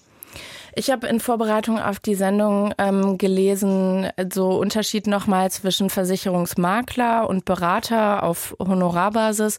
Ich 0.74 0.90
habe 0.90 1.06
in 1.06 1.20
Vorbereitung 1.20 1.78
auf 1.78 1.98
die 1.98 2.14
Sendung 2.14 2.74
ähm, 2.78 3.18
gelesen, 3.18 4.08
so 4.32 4.50
Unterschied 4.58 5.06
nochmal 5.06 5.50
zwischen 5.50 5.90
Versicherungsmakler 5.90 7.28
und 7.28 7.44
Berater 7.44 8.22
auf 8.22 8.56
Honorarbasis, 8.58 9.58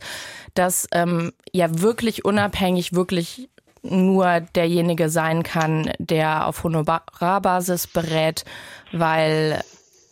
dass 0.54 0.88
ähm, 0.94 1.34
ja 1.52 1.68
wirklich 1.82 2.26
unabhängig, 2.26 2.94
wirklich 2.94 3.50
nur 3.84 4.42
derjenige 4.56 5.10
sein 5.10 5.44
kann, 5.44 5.92
der 5.98 6.48
auf 6.48 6.64
Honorarbasis 6.64 7.88
berät, 7.88 8.46
weil 8.92 9.62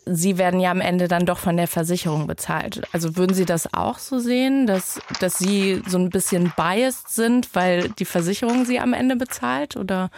Sie 0.06 0.38
werden 0.38 0.58
ja 0.58 0.72
am 0.72 0.80
Ende 0.80 1.06
dann 1.06 1.24
doch 1.26 1.38
von 1.38 1.56
der 1.56 1.68
Versicherung 1.68 2.26
bezahlt. 2.26 2.82
Also 2.92 3.16
würden 3.16 3.34
Sie 3.34 3.44
das 3.44 3.72
auch 3.72 3.98
so 3.98 4.18
sehen, 4.18 4.66
dass, 4.66 5.00
dass 5.20 5.38
Sie 5.38 5.82
so 5.86 5.98
ein 5.98 6.10
bisschen 6.10 6.52
biased 6.56 7.10
sind, 7.10 7.54
weil 7.54 7.90
die 7.90 8.04
Versicherung 8.04 8.64
Sie 8.64 8.80
am 8.80 8.92
Ende 8.92 9.14
bezahlt? 9.14 9.76
Oder 9.76 10.10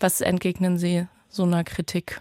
was 0.00 0.20
entgegnen 0.20 0.78
Sie 0.78 1.06
so 1.28 1.42
einer 1.44 1.64
Kritik? 1.64 2.20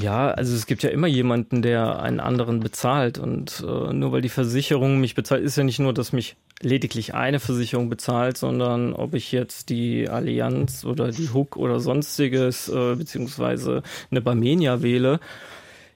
Ja, 0.00 0.30
also 0.30 0.54
es 0.54 0.66
gibt 0.66 0.82
ja 0.82 0.90
immer 0.90 1.06
jemanden, 1.06 1.62
der 1.62 2.00
einen 2.00 2.20
anderen 2.20 2.60
bezahlt. 2.60 3.18
Und 3.18 3.64
äh, 3.66 3.92
nur 3.92 4.12
weil 4.12 4.20
die 4.20 4.28
Versicherung 4.28 5.00
mich 5.00 5.14
bezahlt, 5.14 5.42
ist 5.42 5.56
ja 5.56 5.64
nicht 5.64 5.78
nur, 5.78 5.94
dass 5.94 6.12
mich 6.12 6.36
lediglich 6.60 7.14
eine 7.14 7.40
Versicherung 7.40 7.88
bezahlt, 7.88 8.36
sondern 8.36 8.92
ob 8.92 9.14
ich 9.14 9.32
jetzt 9.32 9.70
die 9.70 10.08
Allianz 10.08 10.84
oder 10.84 11.10
die 11.10 11.30
Hook 11.30 11.56
oder 11.56 11.80
sonstiges, 11.80 12.68
äh, 12.68 12.96
beziehungsweise 12.96 13.82
eine 14.10 14.20
Barmenia 14.20 14.82
wähle, 14.82 15.20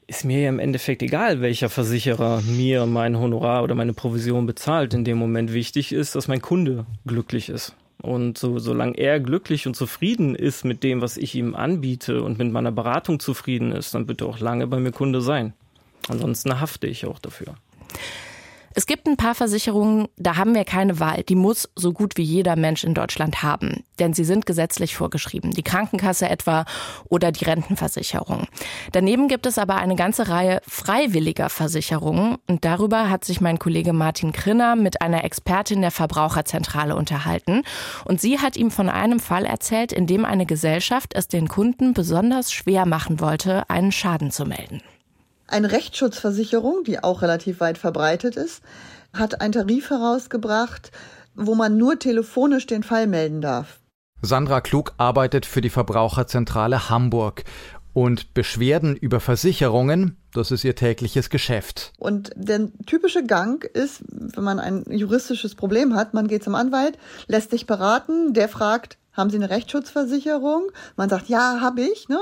ist 0.06 0.24
mir 0.24 0.40
ja 0.40 0.48
im 0.48 0.58
Endeffekt 0.58 1.02
egal, 1.02 1.40
welcher 1.40 1.68
Versicherer 1.68 2.42
mir 2.42 2.86
mein 2.86 3.18
Honorar 3.18 3.62
oder 3.62 3.74
meine 3.74 3.94
Provision 3.94 4.46
bezahlt. 4.46 4.94
In 4.94 5.04
dem 5.04 5.18
Moment 5.18 5.52
wichtig 5.52 5.92
ist, 5.92 6.14
dass 6.14 6.28
mein 6.28 6.42
Kunde 6.42 6.86
glücklich 7.06 7.48
ist. 7.48 7.74
Und 8.04 8.36
so, 8.36 8.58
solange 8.58 8.98
er 8.98 9.18
glücklich 9.18 9.66
und 9.66 9.74
zufrieden 9.74 10.34
ist 10.34 10.62
mit 10.62 10.82
dem, 10.82 11.00
was 11.00 11.16
ich 11.16 11.34
ihm 11.34 11.54
anbiete 11.54 12.22
und 12.22 12.36
mit 12.36 12.52
meiner 12.52 12.70
Beratung 12.70 13.18
zufrieden 13.18 13.72
ist, 13.72 13.94
dann 13.94 14.06
wird 14.08 14.20
er 14.20 14.26
auch 14.26 14.40
lange 14.40 14.66
bei 14.66 14.78
mir 14.78 14.92
Kunde 14.92 15.22
sein. 15.22 15.54
Ansonsten 16.08 16.60
hafte 16.60 16.86
ich 16.86 17.06
auch 17.06 17.18
dafür. 17.18 17.54
Es 18.76 18.86
gibt 18.86 19.06
ein 19.06 19.16
paar 19.16 19.36
Versicherungen, 19.36 20.08
da 20.16 20.36
haben 20.36 20.52
wir 20.52 20.64
keine 20.64 20.98
Wahl. 20.98 21.22
Die 21.22 21.36
muss 21.36 21.70
so 21.76 21.92
gut 21.92 22.16
wie 22.16 22.24
jeder 22.24 22.56
Mensch 22.56 22.82
in 22.82 22.92
Deutschland 22.92 23.44
haben. 23.44 23.84
Denn 24.00 24.14
sie 24.14 24.24
sind 24.24 24.46
gesetzlich 24.46 24.96
vorgeschrieben. 24.96 25.52
Die 25.52 25.62
Krankenkasse 25.62 26.28
etwa 26.28 26.64
oder 27.08 27.30
die 27.30 27.44
Rentenversicherung. 27.44 28.48
Daneben 28.90 29.28
gibt 29.28 29.46
es 29.46 29.58
aber 29.58 29.76
eine 29.76 29.94
ganze 29.94 30.28
Reihe 30.28 30.60
freiwilliger 30.66 31.50
Versicherungen. 31.50 32.38
Und 32.48 32.64
darüber 32.64 33.10
hat 33.10 33.24
sich 33.24 33.40
mein 33.40 33.60
Kollege 33.60 33.92
Martin 33.92 34.32
Krinner 34.32 34.74
mit 34.74 35.00
einer 35.00 35.22
Expertin 35.22 35.80
der 35.80 35.92
Verbraucherzentrale 35.92 36.96
unterhalten. 36.96 37.62
Und 38.04 38.20
sie 38.20 38.40
hat 38.40 38.56
ihm 38.56 38.72
von 38.72 38.88
einem 38.88 39.20
Fall 39.20 39.44
erzählt, 39.44 39.92
in 39.92 40.08
dem 40.08 40.24
eine 40.24 40.46
Gesellschaft 40.46 41.14
es 41.14 41.28
den 41.28 41.46
Kunden 41.46 41.94
besonders 41.94 42.52
schwer 42.52 42.86
machen 42.86 43.20
wollte, 43.20 43.70
einen 43.70 43.92
Schaden 43.92 44.32
zu 44.32 44.44
melden. 44.44 44.82
Eine 45.54 45.70
Rechtsschutzversicherung, 45.70 46.82
die 46.82 46.98
auch 46.98 47.22
relativ 47.22 47.60
weit 47.60 47.78
verbreitet 47.78 48.34
ist, 48.36 48.60
hat 49.12 49.40
einen 49.40 49.52
Tarif 49.52 49.88
herausgebracht, 49.88 50.90
wo 51.36 51.54
man 51.54 51.76
nur 51.76 51.96
telefonisch 51.96 52.66
den 52.66 52.82
Fall 52.82 53.06
melden 53.06 53.40
darf. 53.40 53.78
Sandra 54.20 54.60
Klug 54.60 54.94
arbeitet 54.96 55.46
für 55.46 55.60
die 55.60 55.70
Verbraucherzentrale 55.70 56.90
Hamburg. 56.90 57.44
Und 57.92 58.34
Beschwerden 58.34 58.96
über 58.96 59.20
Versicherungen, 59.20 60.16
das 60.32 60.50
ist 60.50 60.64
ihr 60.64 60.74
tägliches 60.74 61.30
Geschäft. 61.30 61.92
Und 61.98 62.32
der 62.34 62.72
typische 62.86 63.24
Gang 63.24 63.62
ist, 63.62 64.02
wenn 64.08 64.42
man 64.42 64.58
ein 64.58 64.82
juristisches 64.90 65.54
Problem 65.54 65.94
hat, 65.94 66.14
man 66.14 66.26
geht 66.26 66.42
zum 66.42 66.56
Anwalt, 66.56 66.98
lässt 67.28 67.52
sich 67.52 67.68
beraten, 67.68 68.34
der 68.34 68.48
fragt, 68.48 68.98
haben 69.14 69.30
Sie 69.30 69.36
eine 69.36 69.50
Rechtsschutzversicherung? 69.50 70.70
Man 70.96 71.08
sagt, 71.08 71.28
ja, 71.28 71.60
habe 71.60 71.82
ich. 71.82 72.08
Ne? 72.08 72.18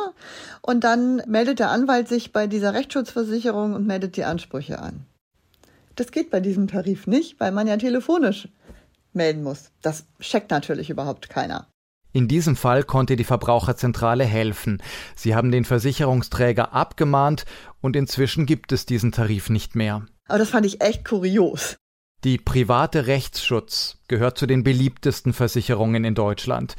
Und 0.61 0.85
dann 0.85 1.23
meldet 1.27 1.59
der 1.59 1.71
Anwalt 1.71 2.09
sich 2.09 2.33
bei 2.33 2.47
dieser 2.47 2.75
Rechtsschutzversicherung 2.75 3.75
und 3.75 3.87
meldet 3.87 4.17
die 4.17 4.25
Ansprüche 4.25 4.79
an. 4.79 5.07
Das 5.97 6.13
geht 6.13 6.31
bei 6.31 6.41
diesem 6.41 6.69
Tarif 6.69 7.07
nicht, 7.07 7.39
weil 7.41 7.53
man 7.53 7.67
ja 7.67 7.77
telefonisch 7.77 8.49
melden 9.13 9.43
muss. 9.43 9.71
Das 9.83 10.07
checkt 10.21 10.51
natürlich 10.51 10.89
überhaupt 10.91 11.29
keiner. 11.29 11.67
In 12.15 12.29
diesem 12.29 12.57
Fall 12.57 12.85
konnte 12.85 13.17
die 13.17 13.25
Verbraucherzentrale 13.25 14.25
helfen. 14.25 14.83
Sie 15.17 15.35
haben 15.35 15.51
den 15.51 15.65
Versicherungsträger 15.65 16.75
abgemahnt 16.75 17.45
und 17.81 17.97
inzwischen 17.97 18.45
gibt 18.45 18.73
es 18.73 18.85
diesen 18.85 19.13
Tarif 19.13 19.49
nicht 19.49 19.75
mehr. 19.75 20.07
Aber 20.29 20.39
das 20.39 20.51
fand 20.51 20.67
ich 20.67 20.83
echt 20.83 21.07
kurios. 21.07 21.77
Die 22.25 22.39
private 22.39 23.09
Rechtsschutz 23.09 23.97
gehört 24.07 24.39
zu 24.39 24.47
den 24.47 24.63
beliebtesten 24.63 25.33
Versicherungen 25.33 26.05
in 26.05 26.15
Deutschland. 26.15 26.77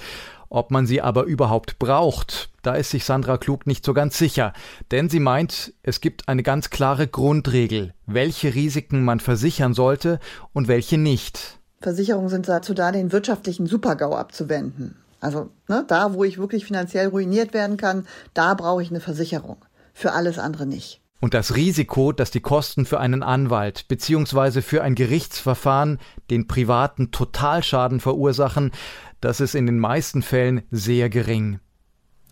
Ob 0.48 0.72
man 0.72 0.86
sie 0.86 1.02
aber 1.02 1.24
überhaupt 1.24 1.80
braucht, 1.80 2.50
da 2.62 2.76
ist 2.76 2.92
sich 2.92 3.04
Sandra 3.04 3.38
Klug 3.38 3.68
nicht 3.68 3.84
so 3.84 3.94
ganz 3.94 4.18
sicher, 4.18 4.54
denn 4.92 5.10
sie 5.10 5.20
meint, 5.20 5.74
es 5.84 6.00
gibt 6.00 6.30
eine 6.30 6.44
ganz 6.44 6.70
klare 6.70 7.08
Grundregel, 7.08 7.94
welche 8.06 8.56
Risiken 8.56 9.04
man 9.04 9.20
versichern 9.20 9.74
sollte 9.74 10.20
und 10.54 10.70
welche 10.70 10.98
nicht. 10.98 11.60
Versicherungen 11.82 12.30
sind 12.30 12.48
dazu 12.48 12.74
da, 12.74 12.94
den 12.94 13.12
wirtschaftlichen 13.12 13.68
Supergau 13.68 14.16
abzuwenden. 14.16 14.96
Also 15.20 15.50
ne, 15.68 15.84
da, 15.86 16.14
wo 16.14 16.24
ich 16.24 16.38
wirklich 16.38 16.66
finanziell 16.66 17.08
ruiniert 17.08 17.54
werden 17.54 17.76
kann, 17.76 18.08
da 18.34 18.54
brauche 18.54 18.82
ich 18.82 18.92
eine 18.92 19.02
Versicherung. 19.02 19.58
Für 19.94 20.14
alles 20.14 20.40
andere 20.40 20.66
nicht 20.66 21.03
und 21.24 21.34
das 21.34 21.56
Risiko, 21.56 22.12
dass 22.12 22.32
die 22.32 22.42
Kosten 22.42 22.86
für 22.86 23.00
einen 23.00 23.24
Anwalt 23.24 23.88
bzw. 23.88 24.62
für 24.62 24.84
ein 24.84 24.94
Gerichtsverfahren 24.94 26.00
den 26.30 26.48
privaten 26.48 27.12
Totalschaden 27.12 28.02
verursachen, 28.02 28.72
das 29.22 29.40
ist 29.40 29.56
in 29.56 29.66
den 29.66 29.80
meisten 29.80 30.22
Fällen 30.22 30.64
sehr 30.70 31.10
gering. 31.10 31.62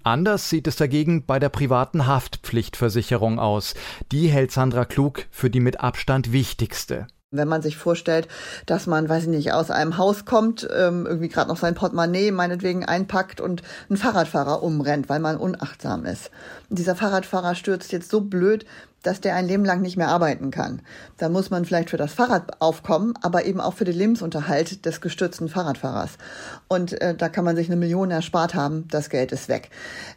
Anders 0.04 0.50
sieht 0.50 0.68
es 0.68 0.76
dagegen 0.76 1.26
bei 1.26 1.40
der 1.40 1.48
privaten 1.48 2.06
Haftpflichtversicherung 2.06 3.40
aus. 3.40 3.76
Die 4.12 4.28
hält 4.28 4.52
Sandra 4.52 4.84
Klug 4.84 5.26
für 5.32 5.50
die 5.50 5.62
mit 5.62 5.80
Abstand 5.80 6.34
wichtigste. 6.34 7.08
Wenn 7.34 7.48
man 7.48 7.62
sich 7.62 7.78
vorstellt, 7.78 8.28
dass 8.66 8.88
man, 8.88 9.08
weiß 9.08 9.24
ich 9.24 9.30
nicht, 9.30 9.54
aus 9.54 9.72
einem 9.72 9.98
Haus 9.98 10.26
kommt, 10.26 10.68
ähm, 10.76 11.06
irgendwie 11.08 11.30
gerade 11.30 11.48
noch 11.48 11.56
sein 11.56 11.76
Portemonnaie 11.76 12.30
meinetwegen 12.32 12.84
einpackt 12.84 13.40
und 13.40 13.62
ein 13.90 13.96
Fahrradfahrer 13.96 14.62
umrennt, 14.62 15.08
weil 15.08 15.22
man 15.22 15.38
unachtsam 15.38 16.04
ist. 16.04 16.30
Und 16.70 16.78
dieser 16.78 16.94
Fahrradfahrer 16.94 17.56
stürzt 17.56 17.94
jetzt 17.94 18.12
so 18.12 18.20
blöd, 18.20 18.66
dass 19.04 19.22
der 19.22 19.36
ein 19.36 19.48
Leben 19.48 19.64
lang 19.64 19.82
nicht 19.82 19.96
mehr 19.96 20.10
arbeiten 20.10 20.52
kann. 20.52 20.82
Dann 21.18 21.32
muss 21.32 21.50
man 21.50 21.64
vielleicht 21.64 21.90
für 21.90 21.98
das 21.98 22.14
Fahrrad 22.14 22.62
aufkommen, 22.62 23.14
aber 23.22 23.46
eben 23.46 23.62
auch 23.62 23.76
für 23.76 23.86
den 23.86 23.96
Lebensunterhalt 23.96 24.86
des 24.86 25.00
gestürzten 25.00 25.48
Fahrradfahrers. 25.48 26.12
Und 26.68 27.00
äh, 27.02 27.16
da 27.16 27.30
kann 27.30 27.46
man 27.46 27.56
sich 27.56 27.68
eine 27.68 27.78
Million 27.78 28.12
erspart 28.12 28.56
haben, 28.56 28.90
das 28.90 29.10
Geld 29.10 29.32
ist 29.32 29.48
weg. 29.48 29.70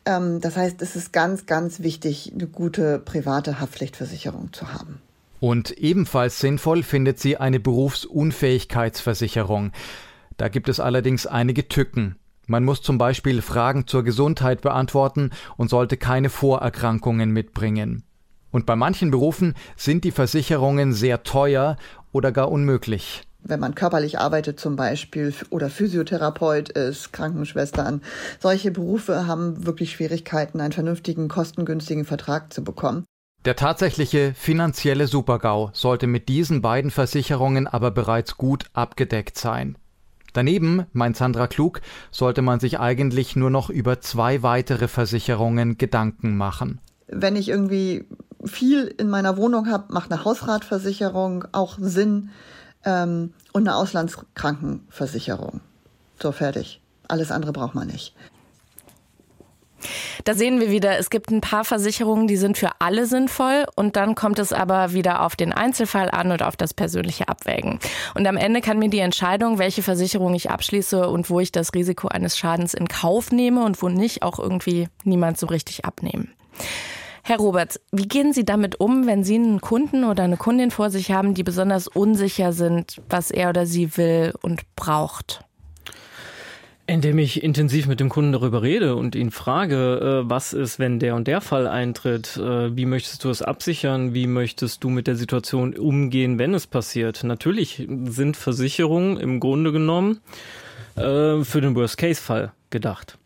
Ähm, 0.05 0.41
das 0.41 0.57
heißt, 0.57 0.83
es 0.83 0.97
ist 0.97 1.13
ganz, 1.13 1.47
ganz 1.47 1.79
wichtig, 1.79 2.33
eine 2.35 2.49
gute 2.49 2.99
private 2.99 3.61
Haftpflichtversicherung 3.61 4.53
zu 4.53 4.73
haben. 4.73 5.01
Und 5.45 5.73
ebenfalls 5.73 6.41
sinnvoll 6.41 6.83
findet 6.83 7.21
sie 7.21 7.37
eine 7.37 7.61
Berufsunfähigkeitsversicherung. 7.61 9.73
Da 10.39 10.49
gibt 10.49 10.71
es 10.71 10.81
allerdings 10.81 11.27
einige 11.27 11.69
Tücken. 11.69 12.17
Man 12.47 12.65
muss 12.65 12.81
zum 12.81 12.97
Beispiel 12.97 13.43
Fragen 13.43 13.87
zur 13.87 14.05
Gesundheit 14.05 14.63
beantworten 14.63 15.33
und 15.59 15.69
sollte 15.69 15.99
keine 15.99 16.31
Vorerkrankungen 16.31 17.31
mitbringen. 17.31 18.05
Und 18.53 18.65
bei 18.65 18.75
manchen 18.75 19.11
Berufen 19.11 19.53
sind 19.77 20.05
die 20.05 20.13
Versicherungen 20.13 20.95
sehr 20.95 21.25
teuer 21.25 21.77
oder 22.11 22.33
gar 22.33 22.51
unmöglich 22.51 23.21
wenn 23.47 23.61
man 23.61 23.75
körperlich 23.75 24.19
arbeitet 24.19 24.59
zum 24.59 24.75
Beispiel 24.75 25.35
oder 25.51 25.69
Physiotherapeut 25.69 26.71
ist, 26.71 27.13
Krankenschwestern. 27.13 28.01
Solche 28.41 28.71
Berufe 28.71 29.27
haben 29.27 29.67
wirklich 29.67 29.93
Schwierigkeiten, 29.93 30.63
einen 30.63 30.73
vernünftigen, 30.73 31.29
kostengünstigen 31.29 32.07
Vertrag 32.07 32.55
zu 32.55 32.65
bekommen. 32.65 33.05
Der 33.45 33.57
tatsächliche 33.57 34.33
finanzielle 34.33 35.07
Supergau 35.07 35.71
sollte 35.75 36.07
mit 36.07 36.31
diesen 36.31 36.63
beiden 36.63 36.91
Versicherungen 36.91 37.67
aber 37.67 37.91
bereits 37.91 38.39
gut 38.39 38.65
abgedeckt 38.73 39.37
sein. 39.37 39.77
Daneben, 40.33 40.87
meint 40.95 41.19
Sandra 41.19 41.47
Klug, 41.47 41.83
sollte 42.11 42.41
man 42.41 42.59
sich 42.59 42.81
eigentlich 42.81 43.37
nur 43.37 43.51
noch 43.51 43.69
über 43.69 44.01
zwei 44.01 44.43
weitere 44.43 44.89
Versicherungen 44.89 45.77
Gedanken 45.77 46.39
machen. 46.39 46.81
Wenn 47.07 47.37
ich 47.37 47.51
irgendwie 47.51 48.07
viel 48.47 48.87
in 48.87 49.11
meiner 49.11 49.37
Wohnung 49.37 49.71
habe, 49.71 49.93
macht 49.93 50.11
eine 50.11 50.25
Hausratversicherung 50.25 51.45
auch 51.53 51.77
Sinn 51.79 52.31
ähm, 52.87 53.35
und 53.53 53.69
eine 53.69 53.77
Auslandskrankenversicherung. 53.77 55.61
So 56.21 56.33
fertig. 56.33 56.81
Alles 57.09 57.31
andere 57.31 57.53
braucht 57.53 57.75
man 57.75 57.89
nicht. 57.89 58.15
Da 60.25 60.35
sehen 60.35 60.61
wir 60.61 60.71
wieder, 60.71 60.99
es 60.99 61.11
gibt 61.11 61.31
ein 61.31 61.41
paar 61.41 61.65
Versicherungen, 61.65 62.27
die 62.27 62.37
sind 62.37 62.59
für 62.59 62.71
alle 62.79 63.07
sinnvoll 63.07 63.67
und 63.77 63.97
dann 63.97 64.15
kommt 64.15 64.39
es 64.39 64.53
aber 64.53 64.93
wieder 64.93 65.23
auf 65.23 65.37
den 65.37 65.53
Einzelfall 65.53 66.11
an 66.11 66.31
und 66.31 66.43
auf 66.43 66.57
das 66.57 66.75
persönliche 66.75 67.29
Abwägen. 67.29 67.79
Und 68.15 68.27
am 68.27 68.37
Ende 68.37 68.61
kann 68.61 68.79
mir 68.79 68.91
die 68.91 69.01
Entscheidung, 69.01 69.59
welche 69.59 69.83
Versicherung 69.83 70.35
ich 70.35 70.51
abschließe 70.51 71.09
und 71.09 71.31
wo 71.31 71.41
ich 71.41 71.53
das 71.53 71.75
Risiko 71.75 72.09
eines 72.09 72.39
Schadens 72.39 72.75
in 72.75 72.89
Kauf 72.89 73.33
nehme 73.33 73.65
und 73.65 73.83
wo 73.83 73.89
nicht, 73.89 74.23
auch 74.23 74.39
irgendwie 74.39 74.89
niemand 75.05 75.39
so 75.39 75.47
richtig 75.47 75.85
abnehmen. 75.85 76.33
Herr 77.27 77.39
Roberts, 77.39 77.81
wie 77.91 78.07
gehen 78.07 78.35
Sie 78.35 78.45
damit 78.45 78.81
um, 78.81 79.07
wenn 79.07 79.25
Sie 79.25 79.37
einen 79.37 79.63
Kunden 79.63 80.05
oder 80.05 80.25
eine 80.25 80.37
Kundin 80.37 80.71
vor 80.71 80.91
sich 80.91 81.11
haben, 81.11 81.33
die 81.33 81.43
besonders 81.43 81.89
unsicher 81.89 82.53
sind, 82.53 83.01
was 83.09 83.31
er 83.31 83.49
oder 83.49 83.65
sie 83.65 83.97
will 83.97 84.35
und 84.43 84.61
braucht? 84.77 85.43
Indem 86.87 87.19
ich 87.19 87.43
intensiv 87.43 87.87
mit 87.87 87.99
dem 87.99 88.11
Kunden 88.11 88.33
darüber 88.33 88.61
rede 88.61 88.95
und 88.97 89.15
ihn 89.15 89.31
frage, 89.31 90.23
äh, 90.27 90.31
was 90.31 90.53
ist, 90.53 90.79
wenn 90.79 90.99
der 90.99 91.15
und 91.15 91.27
der 91.27 91.41
Fall 91.41 91.67
eintritt, 91.67 92.37
äh, 92.37 92.77
wie 92.77 92.85
möchtest 92.85 93.25
du 93.25 93.31
es 93.31 93.41
absichern, 93.41 94.13
wie 94.13 94.27
möchtest 94.27 94.85
du 94.85 94.91
mit 94.91 95.07
der 95.07 95.17
Situation 95.17 95.75
umgehen, 95.75 96.39
wenn 96.39 96.53
es 96.53 96.67
passiert. 96.67 97.25
Natürlich 97.25 97.89
sind 97.89 98.37
Versicherungen 98.37 99.17
im 99.17 99.41
Grunde 99.41 99.73
genommen 99.73 100.21
äh, 100.97 101.43
für 101.43 101.63
den 101.63 101.75
Worst-Case-Fall 101.75 102.53
gedacht. 102.69 103.17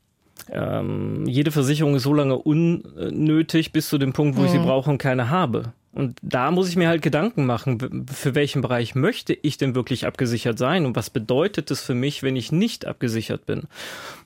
Ähm, 0.51 1.27
jede 1.27 1.51
Versicherung 1.51 1.97
ist 1.97 2.05
so 2.05 2.15
lange 2.15 2.39
unnötig 2.39 3.73
bis 3.73 3.89
zu 3.89 3.99
dem 3.99 4.13
Punkt, 4.13 4.37
wo 4.37 4.41
mhm. 4.41 4.47
ich 4.47 4.53
sie 4.53 4.61
mhm. 4.61 4.67
brauche 4.67 4.89
und 4.89 4.99
keine 4.99 5.31
habe. 5.31 5.73
Und 5.93 6.19
da 6.23 6.51
muss 6.51 6.69
ich 6.69 6.77
mir 6.77 6.89
halt 6.89 7.03
Gedanken 7.03 7.47
machen, 7.47 8.07
für 8.13 8.35
welchen 8.35 8.61
Bereich 8.61 8.95
möchte 8.95 9.33
ich 9.33 9.57
denn 9.57 9.75
wirklich 9.75 10.07
abgesichert 10.07 10.59
sein 10.59 10.85
und 10.85 10.97
was 10.97 11.09
bedeutet 11.09 11.71
es 11.71 11.81
für 11.81 11.95
mich, 11.95 12.23
wenn 12.23 12.37
ich 12.37 12.53
nicht 12.53 12.87
abgesichert 12.87 13.47
bin? 13.47 13.65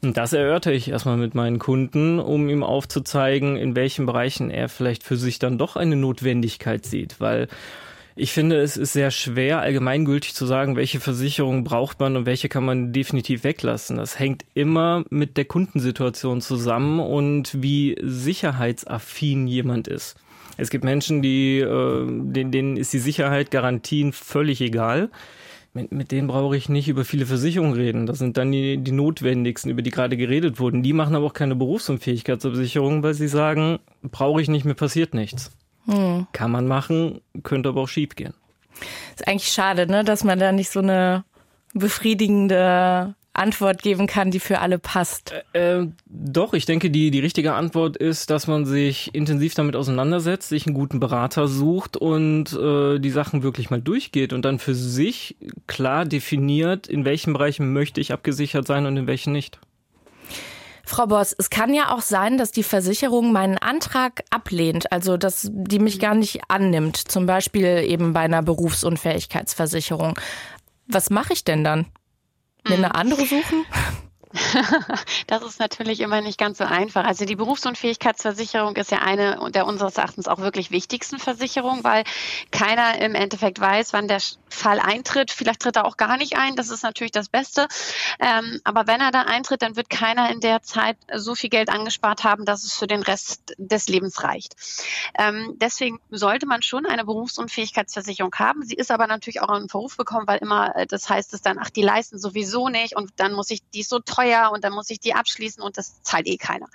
Und 0.03 0.17
das 0.17 0.33
erörtere 0.33 0.75
ich 0.75 0.89
erstmal 0.89 1.17
mit 1.17 1.35
meinen 1.35 1.61
Kunden, 1.61 2.19
um 2.19 2.49
ihm 2.49 2.65
aufzuzeigen, 2.65 3.57
in 3.57 3.77
welchen 3.77 4.07
Bereichen 4.07 4.51
er 4.51 4.69
vielleicht 4.69 5.05
für 5.05 5.17
sich 5.17 5.39
dann 5.39 5.57
doch 5.57 5.77
eine 5.77 5.97
Notwendigkeit 5.97 6.85
sieht, 6.85 7.21
weil 7.21 7.49
ich 8.15 8.33
finde, 8.33 8.61
es 8.61 8.77
ist 8.77 8.93
sehr 8.93 9.11
schwer, 9.11 9.61
allgemeingültig 9.61 10.35
zu 10.35 10.45
sagen, 10.45 10.77
welche 10.77 11.01
Versicherung 11.01 11.65
braucht 11.65 11.99
man 12.01 12.17
und 12.17 12.27
welche 12.27 12.51
kann 12.51 12.65
man 12.65 12.93
definitiv 12.93 13.43
weglassen. 13.43 13.97
Das 13.97 14.19
hängt 14.19 14.45
immer 14.53 15.05
mit 15.09 15.39
der 15.39 15.47
Kundensituation 15.47 16.43
zusammen 16.43 17.01
und 17.01 17.63
wie 17.63 17.97
sicherheitsaffin 18.03 19.47
jemand 19.47 19.89
ist. 19.89 20.17
Es 20.57 20.71
gibt 20.71 20.85
Menschen, 20.85 21.23
die, 21.23 21.61
äh, 21.61 22.07
denen, 22.07 22.53
denen 22.53 22.77
ist 22.77 22.93
die 22.93 22.99
Sicherheit, 22.99 23.51
Garantien 23.51 24.13
völlig 24.13 24.61
egal. 24.61 25.11
Mit, 25.75 25.91
mit 25.91 26.13
denen 26.13 26.29
brauche 26.29 26.57
ich 26.57 26.69
nicht 26.69 26.89
über 26.89 27.05
viele 27.05 27.25
Versicherungen 27.25 27.73
reden. 27.73 28.07
Das 28.07 28.19
sind 28.19 28.37
dann 28.37 28.53
die, 28.53 28.77
die 28.77 28.93
notwendigsten, 28.93 29.71
über 29.71 29.81
die 29.81 29.91
gerade 29.91 30.19
geredet 30.19 30.61
wurden. 30.61 30.83
Die 30.83 30.93
machen 30.93 31.15
aber 31.15 31.27
auch 31.27 31.33
keine 31.33 31.57
Berufsunfähigkeitsversicherung, 31.57 33.03
weil 33.03 33.15
sie 33.15 33.29
sagen, 33.29 33.79
brauche 34.03 34.43
ich 34.43 34.49
nicht, 34.49 34.67
mir 34.67 34.75
passiert 34.75 35.15
nichts. 35.15 35.51
Hm. 35.87 36.27
Kann 36.33 36.51
man 36.51 36.67
machen, 36.67 37.23
könnte 37.43 37.71
aber 37.71 37.83
auch 37.83 37.89
schief 37.89 38.15
gehen. 38.15 38.35
Ist 39.15 39.27
eigentlich 39.27 39.51
schade, 39.51 39.87
ne, 39.87 40.05
dass 40.05 40.25
man 40.25 40.39
da 40.39 40.53
nicht 40.53 40.71
so 40.71 40.81
eine 40.81 41.25
befriedigende 41.73 43.15
Antwort 43.35 43.83
geben 43.83 44.07
kann, 44.07 44.31
die 44.31 44.41
für 44.41 44.59
alle 44.59 44.79
passt. 44.79 45.33
Äh, 45.55 45.81
äh, 45.81 45.89
doch, 46.07 46.53
ich 46.53 46.67
denke, 46.67 46.91
die, 46.91 47.11
die 47.11 47.21
richtige 47.21 47.55
Antwort 47.55 47.97
ist, 47.97 48.29
dass 48.29 48.47
man 48.47 48.67
sich 48.67 49.15
intensiv 49.15 49.55
damit 49.55 49.75
auseinandersetzt, 49.75 50.51
sich 50.51 50.67
einen 50.67 50.75
guten 50.75 51.01
Berater 51.01 51.49
sucht 51.49 51.97
und 51.97 52.53
äh, 52.53 52.99
die 52.99 53.11
Sachen 53.11 53.43
wirklich 53.43 53.71
mal 53.71 53.81
durchgeht 53.81 54.33
und 54.33 54.45
dann 54.45 54.59
für 54.59 54.75
sich 54.75 55.37
klar 55.67 56.05
definiert, 56.05 56.87
in 56.87 57.05
welchen 57.05 57.33
Bereichen 57.33 57.73
möchte 57.73 58.01
ich 58.01 58.13
abgesichert 58.13 58.67
sein 58.67 58.85
und 58.85 58.97
in 58.97 59.07
welchen 59.07 59.33
nicht. 59.33 59.59
Frau 60.85 61.07
Boss, 61.07 61.35
es 61.39 61.49
kann 61.49 61.73
ja 61.73 61.95
auch 61.95 62.03
sein, 62.03 62.37
dass 62.37 62.51
die 62.51 62.63
Versicherung 62.63 63.33
meinen 63.33 63.57
Antrag 63.57 64.25
ablehnt, 64.31 64.93
also 64.93 65.17
dass 65.17 65.49
die 65.51 65.79
mich 65.79 66.01
gar 66.01 66.15
nicht 66.15 66.41
annimmt, 66.49 66.97
zum 66.97 67.25
Beispiel 67.25 67.85
eben 67.87 68.13
bei 68.13 68.21
einer 68.21 68.43
Berufsunfähigkeitsversicherung. 68.43 70.19
Was 70.87 71.11
mache 71.11 71.33
ich 71.33 71.45
denn 71.45 71.65
dann? 71.65 71.87
Mir 72.67 72.75
eine 72.77 72.89
hm. 72.89 72.97
andere 72.97 73.27
suchen? 73.27 73.65
Das 75.27 75.43
ist 75.43 75.61
natürlich 75.61 76.01
immer 76.01 76.21
nicht 76.21 76.39
ganz 76.39 76.59
so 76.59 76.65
einfach. 76.65 77.05
Also 77.05 77.25
die 77.25 77.37
Berufsunfähigkeitsversicherung 77.37 78.77
ist 78.77 78.91
ja 78.91 78.99
eine 78.99 79.51
der 79.51 79.67
unseres 79.67 79.97
Erachtens 79.97 80.29
auch 80.29 80.39
wirklich 80.39 80.71
wichtigsten 80.71 81.19
Versicherungen, 81.19 81.85
weil 81.85 82.05
keiner 82.51 82.99
im 82.99 83.15
Endeffekt 83.15 83.61
weiß, 83.61 83.93
wann 83.93 84.09
der 84.09 84.21
Fall 84.51 84.81
eintritt. 84.81 85.31
Vielleicht 85.31 85.61
tritt 85.61 85.77
er 85.77 85.87
auch 85.87 85.97
gar 85.97 86.17
nicht 86.17 86.37
ein. 86.37 86.57
Das 86.57 86.71
ist 86.71 86.83
natürlich 86.83 87.13
das 87.13 87.29
Beste. 87.29 87.67
Ähm, 88.21 88.61
aber 88.65 88.87
wenn 88.87 89.01
er 89.01 89.11
da 89.11 89.23
eintritt, 89.23 89.63
dann 89.63 89.77
wird 89.77 89.89
keiner 89.89 90.31
in 90.31 90.41
der 90.41 90.63
Zeit 90.63 90.97
so 91.15 91.35
viel 91.35 91.51
Geld 91.51 91.71
angespart 91.71 92.25
haben, 92.25 92.45
dass 92.45 92.65
es 92.65 92.75
für 92.75 92.87
den 92.87 93.03
Rest 93.03 93.55
des 93.57 93.89
Lebens 93.89 94.23
reicht. 94.23 94.55
Ähm, 95.19 95.55
deswegen 95.57 95.99
sollte 96.11 96.47
man 96.47 96.63
schon 96.63 96.87
eine 96.87 97.05
Berufsunfähigkeitsversicherung 97.05 98.35
haben. 98.35 98.63
Sie 98.63 98.75
ist 98.75 98.91
aber 98.91 99.07
natürlich 99.07 99.41
auch 99.41 99.55
in 99.57 99.69
Verruf 99.69 99.97
bekommen, 99.97 100.27
weil 100.27 100.39
immer 100.39 100.77
äh, 100.77 100.87
das 100.87 101.09
heißt 101.09 101.33
es 101.35 101.43
dann, 101.43 101.59
ach, 101.59 101.71
die 101.71 101.83
leisten 101.83 102.19
sowieso 102.19 102.69
nicht 102.69 102.97
und 102.97 103.11
dann 103.17 103.33
muss 103.33 103.51
ich 103.51 103.63
die 103.75 103.83
so 103.83 103.99
teuer 103.99 104.22
teuer 104.23 104.51
und 104.53 104.65
dann 104.65 104.73
muss 104.73 104.91
ich 104.91 105.01
die 105.01 105.15
abschließen 105.15 105.63
und 105.63 105.79
das 105.79 106.03
zahlt 106.03 106.27
eh 106.27 106.37
keiner. 106.37 106.69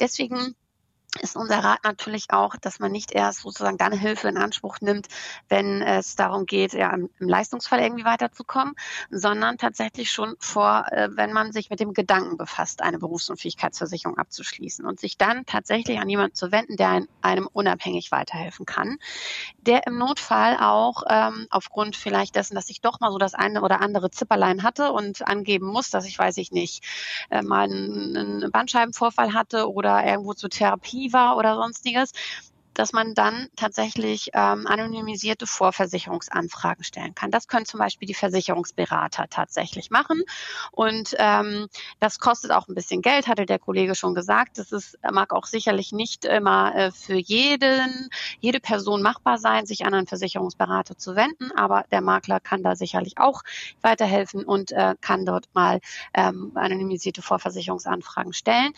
Deswegen 0.00 0.54
ist 1.20 1.36
unser 1.36 1.58
Rat 1.64 1.84
natürlich 1.84 2.26
auch, 2.30 2.54
dass 2.56 2.80
man 2.80 2.92
nicht 2.92 3.12
erst 3.12 3.40
sozusagen 3.40 3.78
dann 3.78 3.92
Hilfe 3.92 4.28
in 4.28 4.36
Anspruch 4.36 4.78
nimmt, 4.80 5.08
wenn 5.48 5.80
es 5.80 6.16
darum 6.16 6.44
geht, 6.44 6.74
ja, 6.74 6.90
im, 6.92 7.08
Leistungsfall 7.18 7.80
irgendwie 7.80 8.04
weiterzukommen, 8.04 8.74
sondern 9.10 9.56
tatsächlich 9.56 10.10
schon 10.10 10.36
vor, 10.38 10.84
äh, 10.90 11.08
wenn 11.12 11.32
man 11.32 11.52
sich 11.52 11.70
mit 11.70 11.80
dem 11.80 11.94
Gedanken 11.94 12.36
befasst, 12.36 12.82
eine 12.82 12.98
Berufsunfähigkeitsversicherung 12.98 14.18
abzuschließen 14.18 14.84
und 14.84 15.00
sich 15.00 15.16
dann 15.16 15.46
tatsächlich 15.46 15.98
an 15.98 16.08
jemanden 16.08 16.34
zu 16.34 16.52
wenden, 16.52 16.76
der 16.76 17.06
einem 17.22 17.48
unabhängig 17.50 18.12
weiterhelfen 18.12 18.66
kann, 18.66 18.98
der 19.60 19.86
im 19.86 19.98
Notfall 19.98 20.58
auch 20.60 21.02
ähm, 21.08 21.46
aufgrund 21.50 21.96
vielleicht 21.96 22.36
dessen, 22.36 22.54
dass 22.54 22.68
ich 22.68 22.80
doch 22.80 23.00
mal 23.00 23.10
so 23.10 23.18
das 23.18 23.34
eine 23.34 23.62
oder 23.62 23.80
andere 23.80 24.10
Zipperlein 24.10 24.62
hatte 24.62 24.92
und 24.92 25.26
angeben 25.26 25.66
muss, 25.66 25.90
dass 25.90 26.06
ich, 26.06 26.18
weiß 26.18 26.36
ich 26.36 26.52
nicht, 26.52 26.84
äh, 27.30 27.42
mal 27.42 27.64
einen, 27.64 28.16
einen 28.16 28.50
Bandscheibenvorfall 28.50 29.32
hatte 29.32 29.70
oder 29.70 30.04
irgendwo 30.04 30.34
zur 30.34 30.50
Therapie 30.50 30.97
war 31.12 31.36
oder 31.36 31.56
sonstiges, 31.56 32.12
dass 32.78 32.92
man 32.92 33.14
dann 33.14 33.48
tatsächlich 33.56 34.30
ähm, 34.34 34.68
anonymisierte 34.68 35.48
Vorversicherungsanfragen 35.48 36.84
stellen 36.84 37.12
kann. 37.12 37.32
Das 37.32 37.48
können 37.48 37.66
zum 37.66 37.80
Beispiel 37.80 38.06
die 38.06 38.14
Versicherungsberater 38.14 39.26
tatsächlich 39.28 39.90
machen. 39.90 40.22
Und 40.70 41.16
ähm, 41.18 41.66
das 41.98 42.20
kostet 42.20 42.52
auch 42.52 42.68
ein 42.68 42.76
bisschen 42.76 43.02
Geld, 43.02 43.26
hatte 43.26 43.46
der 43.46 43.58
Kollege 43.58 43.96
schon 43.96 44.14
gesagt. 44.14 44.58
Das 44.58 44.70
ist, 44.70 44.96
mag 45.10 45.32
auch 45.32 45.46
sicherlich 45.46 45.90
nicht 45.90 46.24
immer 46.24 46.72
äh, 46.76 46.90
für 46.92 47.16
jeden, 47.16 48.10
jede 48.38 48.60
Person 48.60 49.02
machbar 49.02 49.38
sein, 49.38 49.66
sich 49.66 49.84
an 49.84 49.94
einen 49.94 50.06
Versicherungsberater 50.06 50.96
zu 50.96 51.16
wenden. 51.16 51.50
Aber 51.56 51.84
der 51.90 52.00
Makler 52.00 52.38
kann 52.38 52.62
da 52.62 52.76
sicherlich 52.76 53.18
auch 53.18 53.42
weiterhelfen 53.82 54.44
und 54.44 54.70
äh, 54.70 54.94
kann 55.00 55.26
dort 55.26 55.46
mal 55.52 55.80
ähm, 56.14 56.52
anonymisierte 56.54 57.22
Vorversicherungsanfragen 57.22 58.32
stellen 58.32 58.72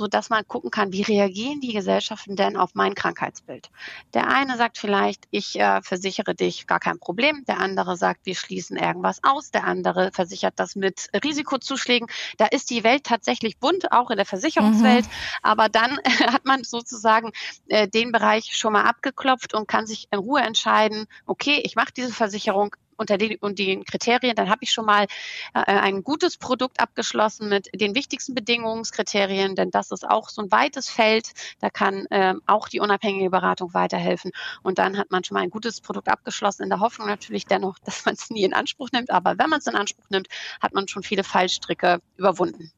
so 0.00 0.06
dass 0.06 0.30
man 0.30 0.48
gucken 0.48 0.70
kann, 0.70 0.92
wie 0.92 1.02
reagieren 1.02 1.60
die 1.60 1.74
Gesellschaften 1.74 2.34
denn 2.34 2.56
auf 2.56 2.70
mein 2.74 2.94
Krankheitsbild. 2.94 3.68
Der 4.14 4.28
eine 4.28 4.56
sagt 4.56 4.78
vielleicht, 4.78 5.28
ich 5.30 5.60
äh, 5.60 5.82
versichere 5.82 6.34
dich, 6.34 6.66
gar 6.66 6.80
kein 6.80 6.98
Problem. 6.98 7.44
Der 7.46 7.60
andere 7.60 7.98
sagt, 7.98 8.24
wir 8.24 8.34
schließen 8.34 8.78
irgendwas 8.78 9.22
aus. 9.22 9.50
Der 9.50 9.64
andere 9.64 10.10
versichert 10.12 10.54
das 10.56 10.74
mit 10.74 11.10
Risikozuschlägen. 11.22 12.08
Da 12.38 12.46
ist 12.46 12.70
die 12.70 12.82
Welt 12.82 13.04
tatsächlich 13.04 13.58
bunt, 13.58 13.92
auch 13.92 14.10
in 14.10 14.16
der 14.16 14.24
Versicherungswelt. 14.24 15.04
Mhm. 15.04 15.10
Aber 15.42 15.68
dann 15.68 15.98
hat 16.32 16.46
man 16.46 16.64
sozusagen 16.64 17.32
äh, 17.68 17.86
den 17.86 18.10
Bereich 18.10 18.56
schon 18.56 18.72
mal 18.72 18.84
abgeklopft 18.84 19.52
und 19.52 19.68
kann 19.68 19.86
sich 19.86 20.08
in 20.10 20.18
Ruhe 20.18 20.40
entscheiden, 20.40 21.08
okay, 21.26 21.60
ich 21.62 21.76
mache 21.76 21.92
diese 21.94 22.14
Versicherung, 22.14 22.74
unter 23.00 23.16
den, 23.16 23.38
und 23.38 23.58
den 23.58 23.84
Kriterien, 23.84 24.36
dann 24.36 24.50
habe 24.50 24.60
ich 24.62 24.70
schon 24.70 24.84
mal 24.84 25.06
äh, 25.54 25.60
ein 25.64 26.04
gutes 26.04 26.36
Produkt 26.36 26.80
abgeschlossen 26.80 27.48
mit 27.48 27.68
den 27.74 27.94
wichtigsten 27.94 28.34
Bedingungskriterien, 28.34 29.56
denn 29.56 29.70
das 29.70 29.90
ist 29.90 30.08
auch 30.08 30.28
so 30.28 30.42
ein 30.42 30.52
weites 30.52 30.90
Feld. 30.90 31.32
Da 31.60 31.70
kann 31.70 32.06
äh, 32.06 32.34
auch 32.46 32.68
die 32.68 32.78
unabhängige 32.78 33.30
Beratung 33.30 33.72
weiterhelfen. 33.72 34.32
Und 34.62 34.78
dann 34.78 34.98
hat 34.98 35.10
man 35.10 35.24
schon 35.24 35.34
mal 35.34 35.42
ein 35.42 35.50
gutes 35.50 35.80
Produkt 35.80 36.08
abgeschlossen, 36.08 36.62
in 36.62 36.68
der 36.68 36.80
Hoffnung 36.80 37.08
natürlich 37.08 37.46
dennoch, 37.46 37.78
dass 37.84 38.04
man 38.04 38.14
es 38.14 38.30
nie 38.30 38.44
in 38.44 38.52
Anspruch 38.52 38.90
nimmt. 38.92 39.10
Aber 39.10 39.38
wenn 39.38 39.48
man 39.48 39.60
es 39.60 39.66
in 39.66 39.74
Anspruch 39.74 40.10
nimmt, 40.10 40.28
hat 40.60 40.74
man 40.74 40.86
schon 40.86 41.02
viele 41.02 41.24
Fallstricke 41.24 42.00
überwunden. 42.18 42.70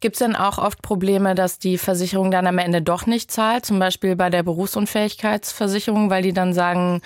Gibt 0.00 0.16
es 0.16 0.18
denn 0.18 0.36
auch 0.36 0.58
oft 0.58 0.82
Probleme, 0.82 1.34
dass 1.34 1.58
die 1.58 1.78
Versicherung 1.78 2.30
dann 2.30 2.46
am 2.46 2.58
Ende 2.58 2.82
doch 2.82 3.06
nicht 3.06 3.32
zahlt, 3.32 3.64
zum 3.64 3.78
Beispiel 3.78 4.14
bei 4.14 4.28
der 4.28 4.42
Berufsunfähigkeitsversicherung, 4.42 6.10
weil 6.10 6.22
die 6.22 6.34
dann 6.34 6.52
sagen, 6.52 7.00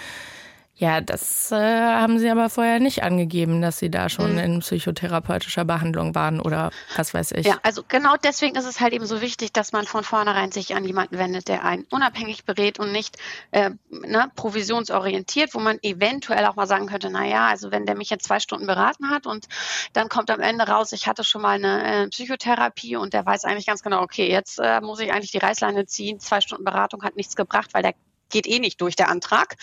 Ja, 0.81 1.03
das 1.03 1.53
äh, 1.53 1.57
haben 1.57 2.19
Sie 2.19 2.31
aber 2.31 2.49
vorher 2.49 2.81
nicht 2.81 3.03
angegeben, 3.03 3.61
dass 3.61 3.79
Sie 3.79 3.91
da 3.91 4.09
schon 4.09 4.33
mhm. 4.33 4.39
in 4.39 4.61
psychotherapeutischer 4.61 5.67
Behandlung 5.67 6.15
waren 6.15 6.41
oder 6.41 6.71
was 6.97 7.13
weiß 7.13 7.33
ich. 7.33 7.45
Ja, 7.45 7.59
also 7.63 7.83
genau 7.87 8.15
deswegen 8.17 8.57
ist 8.57 8.65
es 8.65 8.81
halt 8.81 8.95
eben 8.95 9.05
so 9.05 9.21
wichtig, 9.21 9.53
dass 9.53 9.73
man 9.73 9.85
von 9.85 10.05
vornherein 10.05 10.53
sich 10.53 10.75
an 10.75 10.87
jemanden 10.87 11.19
wendet, 11.19 11.49
der 11.49 11.67
einen 11.67 11.85
unabhängig 11.91 12.47
berät 12.47 12.79
und 12.79 12.93
nicht 12.93 13.19
äh, 13.51 13.73
ne, 13.91 14.31
provisionsorientiert, 14.35 15.53
wo 15.53 15.59
man 15.59 15.79
eventuell 15.83 16.47
auch 16.47 16.57
mal 16.57 16.67
sagen 16.67 16.87
könnte, 16.87 17.11
na 17.11 17.27
ja, 17.27 17.49
also 17.49 17.71
wenn 17.71 17.85
der 17.85 17.95
mich 17.95 18.09
jetzt 18.09 18.25
zwei 18.25 18.41
Stunden 18.41 18.67
beraten 18.67 19.11
hat 19.11 19.27
und 19.27 19.49
dann 19.93 20.09
kommt 20.09 20.31
am 20.31 20.41
Ende 20.41 20.67
raus, 20.67 20.93
ich 20.93 21.07
hatte 21.07 21.25
schon 21.25 21.43
mal 21.43 21.63
eine 21.63 22.05
äh, 22.05 22.09
Psychotherapie 22.09 22.97
und 22.97 23.13
der 23.13 23.27
weiß 23.27 23.45
eigentlich 23.45 23.67
ganz 23.67 23.83
genau, 23.83 24.01
okay, 24.01 24.31
jetzt 24.31 24.59
äh, 24.59 24.81
muss 24.81 25.01
ich 25.01 25.13
eigentlich 25.13 25.33
die 25.33 25.39
Reißleine 25.39 25.85
ziehen, 25.85 26.21
zwei 26.21 26.41
Stunden 26.41 26.65
Beratung 26.65 27.03
hat 27.03 27.17
nichts 27.17 27.37
gebracht, 27.37 27.75
weil 27.75 27.83
der 27.83 27.93
geht 28.31 28.47
eh 28.47 28.59
nicht 28.59 28.81
durch 28.81 28.97
der 28.97 29.09
Antrag, 29.09 29.57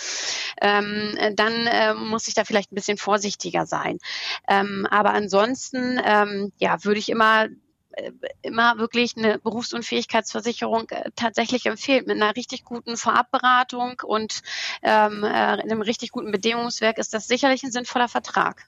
ähm, 0.61 1.17
dann 1.33 1.67
äh, 1.67 1.93
muss 1.93 2.27
ich 2.27 2.33
da 2.33 2.43
vielleicht 2.43 2.71
ein 2.71 2.75
bisschen 2.75 2.97
vorsichtiger 2.97 3.65
sein. 3.65 3.99
Ähm, 4.47 4.87
aber 4.89 5.13
ansonsten, 5.13 5.99
ähm, 6.03 6.51
ja, 6.57 6.83
würde 6.83 6.99
ich 6.99 7.09
immer 7.09 7.47
äh, 7.97 8.11
immer 8.41 8.77
wirklich 8.77 9.17
eine 9.17 9.39
Berufsunfähigkeitsversicherung 9.39 10.89
äh, 10.89 11.09
tatsächlich 11.15 11.65
empfehlen 11.65 12.05
mit 12.05 12.21
einer 12.21 12.35
richtig 12.35 12.63
guten 12.63 12.95
Vorabberatung 12.97 14.01
und 14.03 14.41
ähm, 14.83 15.23
äh, 15.23 15.27
einem 15.27 15.81
richtig 15.81 16.11
guten 16.11 16.31
Bedingungswerk 16.31 16.97
ist 16.97 17.13
das 17.13 17.27
sicherlich 17.27 17.63
ein 17.63 17.71
sinnvoller 17.71 18.07
Vertrag. 18.07 18.67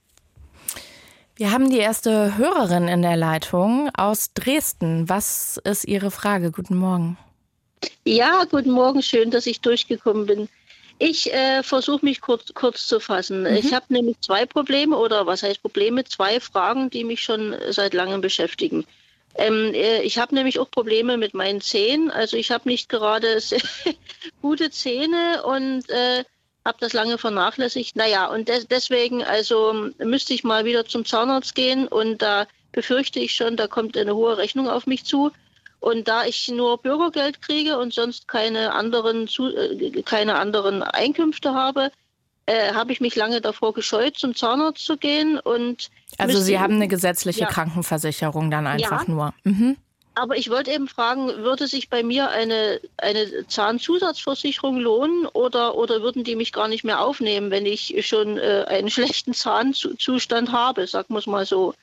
Wir 1.35 1.51
haben 1.51 1.69
die 1.69 1.77
erste 1.77 2.38
Hörerin 2.38 2.89
in 2.89 3.01
der 3.01 3.15
Leitung 3.15 3.89
aus 3.95 4.33
Dresden. 4.33 5.07
Was 5.07 5.57
ist 5.63 5.85
Ihre 5.85 6.12
Frage? 6.12 6.51
Guten 6.51 6.75
Morgen. 6.75 7.17
Ja, 8.05 8.45
guten 8.49 8.71
Morgen, 8.71 9.01
schön, 9.01 9.31
dass 9.31 9.45
ich 9.45 9.61
durchgekommen 9.61 10.25
bin. 10.25 10.49
Ich 10.97 11.33
äh, 11.33 11.63
versuche 11.63 12.03
mich 12.03 12.19
kurz, 12.19 12.53
kurz 12.53 12.87
zu 12.87 12.99
fassen. 12.99 13.41
Mhm. 13.41 13.55
Ich 13.55 13.73
habe 13.73 13.85
nämlich 13.89 14.19
zwei 14.19 14.45
Probleme 14.45 14.97
oder 14.97 15.25
was 15.25 15.43
heißt 15.43 15.61
Probleme? 15.61 16.03
Zwei 16.03 16.39
Fragen, 16.39 16.89
die 16.89 17.05
mich 17.05 17.21
schon 17.21 17.55
seit 17.69 17.93
langem 17.93 18.19
beschäftigen. 18.19 18.85
Ähm, 19.35 19.73
äh, 19.73 20.01
ich 20.01 20.17
habe 20.17 20.35
nämlich 20.35 20.59
auch 20.59 20.69
Probleme 20.69 21.17
mit 21.17 21.33
meinen 21.33 21.61
Zähnen. 21.61 22.11
Also 22.11 22.35
ich 22.35 22.51
habe 22.51 22.67
nicht 22.67 22.89
gerade 22.89 23.39
gute 24.41 24.71
Zähne 24.71 25.43
und 25.43 25.89
äh, 25.89 26.25
habe 26.65 26.77
das 26.81 26.93
lange 26.93 27.17
vernachlässigt. 27.17 27.95
Naja, 27.95 28.27
und 28.27 28.49
des 28.49 28.67
deswegen 28.67 29.23
also 29.23 29.91
müsste 29.99 30.33
ich 30.33 30.43
mal 30.43 30.65
wieder 30.65 30.85
zum 30.85 31.05
Zahnarzt 31.05 31.55
gehen 31.55 31.87
und 31.87 32.21
da 32.21 32.47
befürchte 32.73 33.19
ich 33.19 33.33
schon, 33.33 33.55
da 33.55 33.67
kommt 33.67 33.97
eine 33.97 34.15
hohe 34.15 34.37
Rechnung 34.37 34.67
auf 34.67 34.85
mich 34.85 35.05
zu. 35.05 35.31
Und 35.79 36.07
da 36.07 36.25
ich 36.25 36.49
nur 36.49 36.77
Bürgergeld 36.77 37.41
kriege 37.41 37.77
und 37.77 37.93
sonst 37.93 38.27
keine 38.27 38.73
anderen, 38.73 39.27
äh, 39.27 40.01
keine 40.01 40.35
anderen 40.35 40.83
Einkünfte 40.83 41.53
habe, 41.53 41.91
äh, 42.45 42.73
habe 42.73 42.91
ich 42.91 42.99
mich 42.99 43.15
lange 43.15 43.41
davor 43.41 43.73
gescheut, 43.73 44.17
zum 44.17 44.35
Zahnarzt 44.35 44.83
zu 44.83 44.97
gehen. 44.97 45.39
Und 45.39 45.89
also 46.17 46.39
Sie 46.39 46.59
haben 46.59 46.75
eine 46.75 46.87
gesetzliche 46.87 47.41
ja. 47.41 47.47
Krankenversicherung 47.47 48.51
dann 48.51 48.67
einfach 48.67 49.07
ja. 49.07 49.13
nur. 49.13 49.33
Mhm. 49.43 49.77
Aber 50.15 50.35
ich 50.35 50.49
wollte 50.49 50.71
eben 50.71 50.87
fragen, 50.89 51.27
würde 51.43 51.67
sich 51.67 51.89
bei 51.89 52.03
mir 52.03 52.29
eine, 52.29 52.81
eine 52.97 53.47
Zahnzusatzversicherung 53.47 54.77
lohnen 54.77 55.27
oder, 55.27 55.75
oder 55.75 56.01
würden 56.01 56.25
die 56.25 56.35
mich 56.35 56.51
gar 56.51 56.67
nicht 56.67 56.83
mehr 56.83 56.99
aufnehmen, 56.99 57.51
wenn 57.51 57.65
ich 57.65 58.05
schon 58.05 58.37
äh, 58.37 58.65
einen 58.67 58.89
schlechten 58.89 59.33
Zahnzustand 59.33 60.51
habe, 60.51 60.87
sagen 60.87 61.13
wir 61.13 61.19
es 61.19 61.27
mal 61.27 61.45
so. 61.45 61.73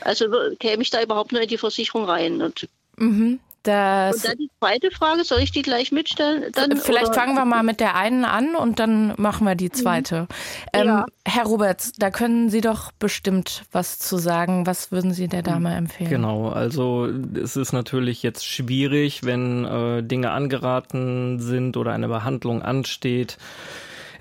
Also 0.00 0.26
käme 0.58 0.82
ich 0.82 0.90
da 0.90 1.02
überhaupt 1.02 1.32
nur 1.32 1.42
in 1.42 1.48
die 1.48 1.58
Versicherung 1.58 2.06
rein. 2.06 2.42
Und 2.42 2.66
Mhm. 3.00 3.40
Das 3.62 4.16
und 4.16 4.24
dann 4.26 4.38
die 4.38 4.50
zweite 4.58 4.90
Frage, 4.90 5.22
soll 5.24 5.40
ich 5.40 5.52
die 5.52 5.60
gleich 5.60 5.92
mitstellen? 5.92 6.50
Dann, 6.52 6.78
Vielleicht 6.78 7.08
oder? 7.08 7.14
fangen 7.14 7.34
wir 7.34 7.44
mal 7.44 7.62
mit 7.62 7.78
der 7.78 7.94
einen 7.94 8.24
an 8.24 8.54
und 8.54 8.78
dann 8.78 9.12
machen 9.18 9.46
wir 9.46 9.54
die 9.54 9.66
mhm. 9.66 9.74
zweite. 9.74 10.20
Mhm. 10.22 10.26
Ähm, 10.72 10.86
ja. 10.86 11.06
Herr 11.26 11.44
Roberts, 11.44 11.92
da 11.98 12.10
können 12.10 12.48
Sie 12.48 12.62
doch 12.62 12.90
bestimmt 12.92 13.64
was 13.70 13.98
zu 13.98 14.16
sagen. 14.16 14.66
Was 14.66 14.92
würden 14.92 15.12
Sie 15.12 15.28
der 15.28 15.42
Dame 15.42 15.74
empfehlen? 15.74 16.08
Genau, 16.08 16.48
also 16.48 17.06
es 17.34 17.56
ist 17.56 17.72
natürlich 17.72 18.22
jetzt 18.22 18.46
schwierig, 18.46 19.24
wenn 19.24 19.66
äh, 19.66 20.02
Dinge 20.02 20.30
angeraten 20.30 21.38
sind 21.38 21.76
oder 21.76 21.92
eine 21.92 22.08
Behandlung 22.08 22.62
ansteht 22.62 23.36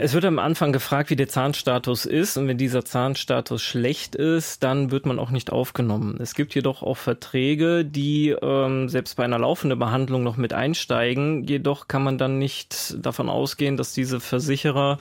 es 0.02 0.14
wird 0.14 0.24
am 0.24 0.40
Anfang 0.40 0.72
gefragt, 0.72 1.10
wie 1.10 1.18
der 1.18 1.28
Zahnstatus 1.28 2.06
ist 2.06 2.38
und 2.38 2.48
wenn 2.48 2.58
dieser 2.58 2.86
Zahnstatus 2.86 3.62
schlecht 3.62 4.16
ist, 4.16 4.64
dann 4.64 4.92
wird 4.92 5.06
man 5.06 5.20
auch 5.20 5.30
nicht 5.30 5.52
aufgenommen. 5.52 6.18
Es 6.22 6.36
gibt 6.36 6.56
jedoch 6.56 6.84
auch 6.84 6.96
Verträge, 6.96 7.84
die 7.84 8.30
ähm, 8.30 8.88
selbst 8.88 9.18
bei 9.18 9.26
einer 9.26 9.40
laufenden 9.40 9.78
Behandlung 9.78 10.24
noch 10.24 10.38
mit 10.38 10.54
einsteigen. 10.54 11.44
Jedoch 11.44 11.90
kann 11.90 12.02
man 12.02 12.18
dann 12.18 12.40
nicht 12.40 12.96
davon 13.06 13.28
ausgehen, 13.28 13.76
dass 13.76 13.92
diese 13.92 14.22
Versicherer 14.22 15.00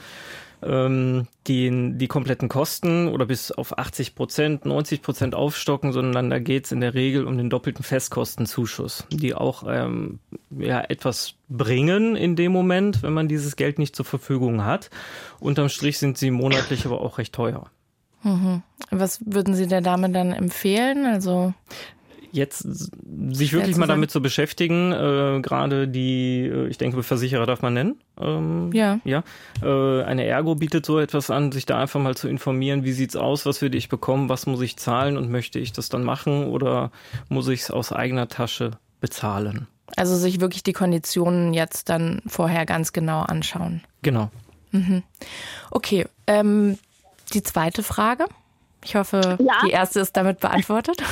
ähm, 0.63 1.27
die, 1.47 1.93
die 1.95 2.09
kompletten 2.09 2.49
Kosten 2.49 3.09
oder 3.09 3.27
bis 3.27 3.53
auf 3.53 3.79
80 3.79 4.15
Prozent, 4.15 4.65
90 4.65 5.03
Prozent 5.03 5.35
aufstocken, 5.35 5.93
sondern 5.93 6.31
da 6.31 6.39
geht 6.39 6.67
es 6.67 6.73
in 6.73 6.81
der 6.81 6.95
Regel 6.95 7.27
um 7.27 7.37
den 7.37 7.51
doppelten 7.51 7.85
Festkostenzuschuss, 7.85 9.07
die 9.11 9.35
auch 9.35 9.65
ähm, 9.69 10.19
ja, 10.51 10.81
etwas 10.81 11.35
bringen 11.49 12.17
in 12.17 12.37
dem 12.37 12.53
Moment, 12.53 13.03
wenn 13.03 13.13
man 13.13 13.29
dieses 13.29 13.57
Geld 13.57 13.79
nicht 13.79 13.95
zur 13.95 14.05
Verfügung 14.05 14.65
hat. 14.65 14.91
Unterm 15.41 15.69
Strich 15.69 15.99
sind 15.99 16.19
sie 16.19 16.31
monatlich 16.31 16.87
aber 16.87 17.01
auch 17.01 17.19
recht 17.19 17.35
teuer. 17.35 17.71
Mhm. 18.23 18.63
Was 18.91 19.21
würden 19.25 19.55
Sie 19.55 19.67
der 19.67 19.81
Dame 19.81 20.11
dann 20.11 20.33
empfehlen? 20.33 21.07
Also 21.07 21.55
jetzt 22.33 22.59
sich 22.59 23.53
wirklich 23.53 23.77
mal 23.77 23.87
damit 23.87 24.11
zu 24.11 24.21
beschäftigen, 24.21 24.93
äh, 24.93 25.41
gerade 25.43 25.89
die, 25.89 26.47
äh, 26.47 26.69
ich 26.69 26.79
denke, 26.79 27.03
Versicherer 27.03 27.47
darf 27.47 27.63
man 27.63 27.75
nennen. 27.75 28.01
Ähm, 28.21 28.71
ja. 28.73 29.01
Ja. 29.05 29.23
Äh, 29.63 30.03
eine 30.03 30.25
Ergo 30.25 30.55
bietet 30.55 30.87
so 30.87 30.99
etwas 30.99 31.31
an, 31.31 31.53
sich 31.53 31.67
da 31.67 31.79
einfach 31.79 32.01
mal 32.01 32.17
zu 32.17 32.29
informieren, 32.29 32.85
wie 32.85 32.93
sieht's 32.93 33.17
aus, 33.17 33.47
was 33.47 33.63
würde 33.63 33.79
ich 33.79 33.89
bekommen, 33.89 34.29
was 34.29 34.47
muss 34.47 34.61
ich 34.61 34.77
zahlen 34.77 35.17
und 35.17 35.31
möchte 35.31 35.59
ich 35.59 35.73
das 35.73 35.89
dann 35.89 36.05
machen 36.05 36.49
oder 36.49 36.91
muss 37.29 37.49
ich 37.49 37.63
es 37.63 37.71
aus 37.71 37.93
eigener 37.93 38.29
Tasche 38.29 38.73
bezahlen? 39.01 39.67
Also 39.97 40.17
sich 40.17 40.41
wirklich 40.41 40.63
die 40.63 40.73
Konditionen 40.73 41.55
jetzt 41.55 41.89
dann 41.89 42.21
vorher 42.27 42.67
ganz 42.67 42.93
genau 42.93 43.21
anschauen. 43.23 43.83
Genau. 44.03 44.31
Mhm. 44.71 45.03
Okay. 45.71 46.07
Ähm, 46.27 46.79
die 47.33 47.43
zweite 47.43 47.83
Frage. 47.83 48.27
Ich 48.85 48.95
hoffe, 48.95 49.39
ja. 49.41 49.55
die 49.65 49.71
erste 49.71 50.01
ist 50.01 50.17
damit 50.17 50.41
beantwortet. 50.41 51.03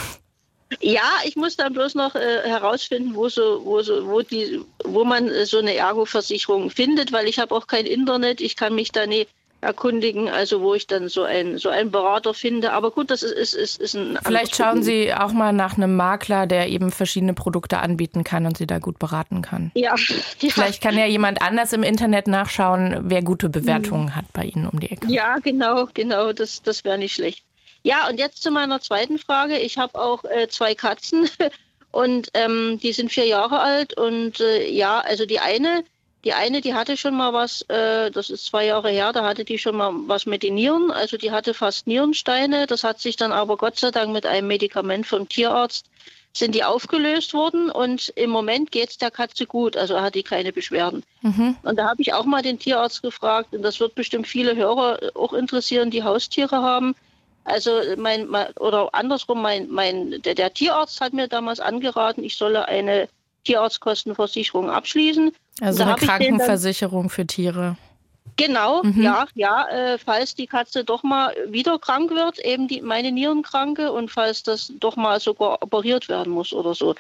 Ja, 0.81 1.21
ich 1.25 1.37
muss 1.37 1.57
dann 1.57 1.73
bloß 1.73 1.95
noch 1.95 2.15
äh, 2.15 2.43
herausfinden, 2.45 3.15
wo 3.15 3.29
so, 3.29 3.65
wo 3.65 3.83
so, 3.83 4.07
wo 4.07 4.21
die, 4.23 4.61
wo 4.85 5.05
man 5.05 5.29
äh, 5.29 5.47
so 5.47 5.59
eine 5.59 5.75
Ergo-Versicherung 5.75 6.71
findet, 6.71 7.13
weil 7.13 7.29
ich 7.29 7.39
habe 7.39 7.55
auch 7.55 7.67
kein 7.67 7.87
Internet, 7.87 8.41
ich 8.41 8.57
kann 8.57 8.75
mich 8.75 8.91
da 8.91 9.07
nie 9.07 9.27
erkundigen, 9.61 10.29
also 10.29 10.61
wo 10.61 10.75
ich 10.75 10.87
dann 10.87 11.09
so 11.09 11.23
einen 11.23 11.59
so 11.59 11.69
einen 11.69 11.91
Berater 11.91 12.35
finde. 12.35 12.73
Aber 12.73 12.91
gut, 12.91 13.11
das 13.11 13.23
ist, 13.23 13.33
ist, 13.33 13.55
ist, 13.55 13.81
ist 13.81 13.95
ein. 13.95 14.19
Vielleicht 14.23 14.57
schauen 14.57 14.83
Sie 14.83 15.13
auch 15.15 15.33
mal 15.33 15.53
nach 15.53 15.77
einem 15.77 15.97
Makler, 15.97 16.47
der 16.47 16.69
eben 16.69 16.91
verschiedene 16.91 17.35
Produkte 17.35 17.79
anbieten 17.79 18.25
kann 18.25 18.47
und 18.47 18.59
Sie 18.59 18.67
da 18.67 18.79
gut 18.79 18.99
beraten 18.99 19.43
kann. 19.43 19.71
Ja. 19.75 19.95
ja. 20.41 20.51
Vielleicht 20.51 20.83
kann 20.83 20.99
ja 20.99 21.07
jemand 21.07 21.43
anders 21.43 21.73
im 21.73 21.83
Internet 21.83 22.27
nachschauen, 22.27 22.99
wer 23.05 23.23
gute 23.23 23.49
Bewertungen 23.49 24.09
hm. 24.09 24.17
hat 24.17 24.33
bei 24.33 24.45
Ihnen 24.45 24.67
um 24.67 24.81
die 24.81 24.91
Ecke. 24.91 25.11
Ja, 25.11 25.39
genau, 25.39 25.89
genau, 25.95 26.33
das, 26.33 26.63
das 26.63 26.85
wäre 26.85 26.99
nicht 26.99 27.15
schlecht. 27.15 27.45
Ja, 27.87 28.09
und 28.09 28.19
jetzt 28.19 28.43
zu 28.43 28.51
meiner 28.51 28.81
zweiten 28.81 29.17
Frage. 29.17 29.61
Ich 29.61 29.79
habe 29.79 29.97
auch 29.97 30.25
äh, 30.25 30.49
zwei 30.49 30.75
Katzen 30.75 31.31
und 31.93 32.31
ähm, 32.35 32.81
die 32.83 32.93
sind 32.93 33.13
vier 33.13 33.27
Jahre 33.27 33.61
alt. 33.61 33.97
Und 33.97 34.41
äh, 34.41 34.69
ja, 34.69 34.99
also 34.99 35.25
die 35.25 35.39
eine, 35.39 35.85
die 36.25 36.33
eine, 36.33 36.61
die 36.63 36.75
hatte 36.75 36.97
schon 36.97 37.17
mal 37.17 37.33
was, 37.33 37.63
äh, 37.69 38.11
das 38.11 38.29
ist 38.29 38.47
zwei 38.47 38.67
Jahre 38.67 38.91
her, 38.91 39.13
da 39.13 39.23
hatte 39.23 39.45
die 39.45 39.57
schon 39.57 39.77
mal 39.77 39.93
was 40.09 40.27
mit 40.27 40.43
den 40.43 40.57
Nieren. 40.57 40.91
Also 40.91 41.17
die 41.17 41.31
hatte 41.31 41.55
fast 41.55 41.87
Nierensteine. 41.87 42.67
Das 42.67 42.83
hat 42.83 42.99
sich 42.99 43.15
dann 43.15 43.31
aber 43.31 43.57
Gott 43.57 43.79
sei 43.79 43.93
Dank 43.93 44.13
mit 44.13 44.27
einem 44.27 44.49
Medikament 44.49 45.07
vom 45.07 45.29
Tierarzt 45.29 45.87
sind 46.33 46.55
die 46.55 46.65
aufgelöst 46.65 47.33
worden 47.33 47.71
und 47.71 48.13
im 48.15 48.29
Moment 48.29 48.71
geht 48.71 48.91
es 48.91 48.99
der 48.99 49.11
Katze 49.11 49.47
gut, 49.47 49.75
also 49.75 50.03
hat 50.03 50.15
die 50.15 50.23
keine 50.23 50.53
Beschwerden. 50.53 51.03
Mhm. 51.23 51.57
Und 51.63 51.79
da 51.79 51.89
habe 51.89 52.03
ich 52.03 52.13
auch 52.13 52.27
mal 52.27 52.43
den 52.43 52.59
Tierarzt 52.59 53.01
gefragt, 53.01 53.55
und 53.55 53.63
das 53.63 53.81
wird 53.81 53.95
bestimmt 53.95 54.27
viele 54.27 54.55
Hörer 54.55 54.99
auch 55.15 55.33
interessieren, 55.33 55.91
die 55.91 56.03
Haustiere 56.03 56.61
haben. 56.61 56.95
Also 57.47 57.81
mein, 57.97 58.29
oder 58.59 58.93
andersrum, 58.93 59.41
mein, 59.41 59.69
mein, 59.71 60.21
der, 60.23 60.35
der 60.35 60.53
Tierarzt 60.53 61.01
hat 61.01 61.13
mir 61.13 61.29
damals 61.29 61.61
angeraten, 61.61 62.25
ich 62.25 62.37
solle 62.37 62.67
eine 62.67 63.09
Tierarztkostenversicherung 63.45 64.69
abschließen. 64.69 65.33
Also 65.61 65.85
eine 65.85 65.95
Krankenversicherung 65.95 67.09
für 67.09 67.25
Tiere. 67.25 67.77
Genau, 68.37 68.83
mhm. 68.83 69.01
ja, 69.01 69.27
ja, 69.35 69.69
äh, 69.69 69.97
falls 69.97 70.35
die 70.35 70.49
Katze 70.49 70.85
doch 70.85 71.05
mal 71.05 71.35
wieder 71.49 71.79
krank 71.79 72.11
wird, 72.11 72.41
eben 72.41 72.67
die, 72.67 72.83
meine 72.83 73.13
Nierenkranke 73.13 73.93
und 73.93 74.11
falls 74.11 74.43
das 74.43 74.73
doch 74.81 74.97
mal 74.97 75.21
sogar 75.21 75.63
operiert 75.63 76.09
werden 76.09 76.33
muss 76.33 76.53
oder 76.53 76.75
so. 76.75 76.97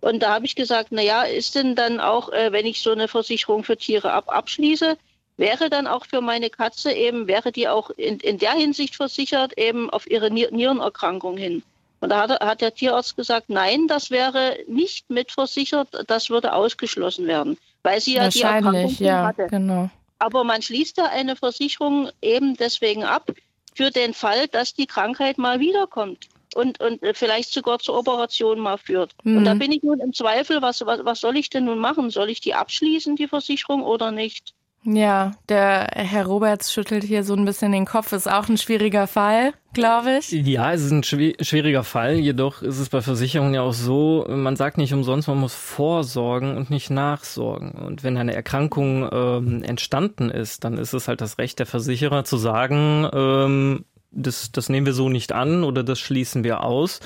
Und 0.00 0.22
da 0.22 0.34
habe 0.34 0.46
ich 0.46 0.54
gesagt, 0.54 0.88
na 0.90 1.02
ja, 1.02 1.22
ist 1.22 1.56
denn 1.56 1.74
dann 1.74 1.98
auch, 1.98 2.32
äh, 2.32 2.52
wenn 2.52 2.66
ich 2.66 2.80
so 2.80 2.92
eine 2.92 3.08
Versicherung 3.08 3.64
für 3.64 3.76
Tiere 3.76 4.12
ab, 4.12 4.28
abschließe, 4.28 4.96
wäre 5.38 5.70
dann 5.70 5.86
auch 5.86 6.04
für 6.04 6.20
meine 6.20 6.50
Katze 6.50 6.92
eben, 6.92 7.26
wäre 7.26 7.52
die 7.52 7.68
auch 7.68 7.90
in, 7.90 8.18
in 8.20 8.38
der 8.38 8.52
Hinsicht 8.52 8.96
versichert, 8.96 9.56
eben 9.56 9.88
auf 9.88 10.10
ihre 10.10 10.30
Nierenerkrankung 10.30 11.36
hin. 11.36 11.62
Und 12.00 12.10
da 12.10 12.28
hat, 12.28 12.40
hat 12.40 12.60
der 12.60 12.74
Tierarzt 12.74 13.16
gesagt, 13.16 13.48
nein, 13.48 13.88
das 13.88 14.10
wäre 14.10 14.58
nicht 14.68 15.08
mitversichert, 15.10 15.88
das 16.06 16.28
würde 16.30 16.52
ausgeschlossen 16.52 17.26
werden, 17.26 17.56
weil 17.82 18.00
sie 18.00 18.14
ja 18.14 18.28
die 18.28 18.42
Erkrankung 18.42 18.94
ja, 18.98 19.26
hatte. 19.28 19.46
Genau. 19.48 19.90
aber 20.18 20.44
man 20.44 20.62
schließt 20.62 20.98
da 20.98 21.06
eine 21.06 21.34
Versicherung 21.34 22.10
eben 22.20 22.56
deswegen 22.56 23.04
ab, 23.04 23.32
für 23.74 23.90
den 23.90 24.12
Fall, 24.12 24.48
dass 24.48 24.74
die 24.74 24.86
Krankheit 24.86 25.38
mal 25.38 25.60
wiederkommt 25.60 26.28
und, 26.54 26.80
und 26.80 27.00
vielleicht 27.14 27.52
sogar 27.52 27.78
zur 27.78 27.96
Operation 27.96 28.58
mal 28.58 28.76
führt. 28.76 29.12
Mhm. 29.22 29.38
Und 29.38 29.44
da 29.44 29.54
mhm. 29.54 29.58
bin 29.60 29.72
ich 29.72 29.82
nun 29.84 30.00
im 30.00 30.12
Zweifel, 30.12 30.62
was, 30.62 30.84
was, 30.84 31.04
was 31.04 31.20
soll 31.20 31.36
ich 31.36 31.48
denn 31.48 31.64
nun 31.64 31.78
machen? 31.78 32.10
Soll 32.10 32.30
ich 32.30 32.40
die 32.40 32.54
abschließen, 32.54 33.14
die 33.14 33.28
Versicherung, 33.28 33.84
oder 33.84 34.10
nicht? 34.10 34.52
Ja, 34.90 35.32
der 35.50 35.88
Herr 35.92 36.24
Roberts 36.24 36.72
schüttelt 36.72 37.04
hier 37.04 37.22
so 37.22 37.34
ein 37.34 37.44
bisschen 37.44 37.72
den 37.72 37.84
Kopf. 37.84 38.12
Ist 38.12 38.30
auch 38.30 38.48
ein 38.48 38.56
schwieriger 38.56 39.06
Fall, 39.06 39.52
glaube 39.74 40.18
ich. 40.18 40.30
Ja, 40.30 40.72
es 40.72 40.82
ist 40.82 40.92
ein 40.92 41.02
schwieriger 41.02 41.84
Fall. 41.84 42.14
Jedoch 42.14 42.62
ist 42.62 42.78
es 42.78 42.88
bei 42.88 43.02
Versicherungen 43.02 43.52
ja 43.52 43.60
auch 43.60 43.74
so, 43.74 44.24
man 44.28 44.56
sagt 44.56 44.78
nicht 44.78 44.94
umsonst, 44.94 45.28
man 45.28 45.38
muss 45.38 45.54
vorsorgen 45.54 46.56
und 46.56 46.70
nicht 46.70 46.88
nachsorgen. 46.88 47.72
Und 47.72 48.02
wenn 48.02 48.16
eine 48.16 48.32
Erkrankung 48.32 49.06
ähm, 49.12 49.62
entstanden 49.62 50.30
ist, 50.30 50.64
dann 50.64 50.78
ist 50.78 50.94
es 50.94 51.06
halt 51.06 51.20
das 51.20 51.36
Recht 51.36 51.58
der 51.58 51.66
Versicherer 51.66 52.24
zu 52.24 52.38
sagen, 52.38 53.06
ähm, 53.12 53.84
das, 54.10 54.52
das 54.52 54.70
nehmen 54.70 54.86
wir 54.86 54.94
so 54.94 55.10
nicht 55.10 55.32
an 55.32 55.64
oder 55.64 55.84
das 55.84 56.00
schließen 56.00 56.44
wir 56.44 56.64
aus 56.64 57.00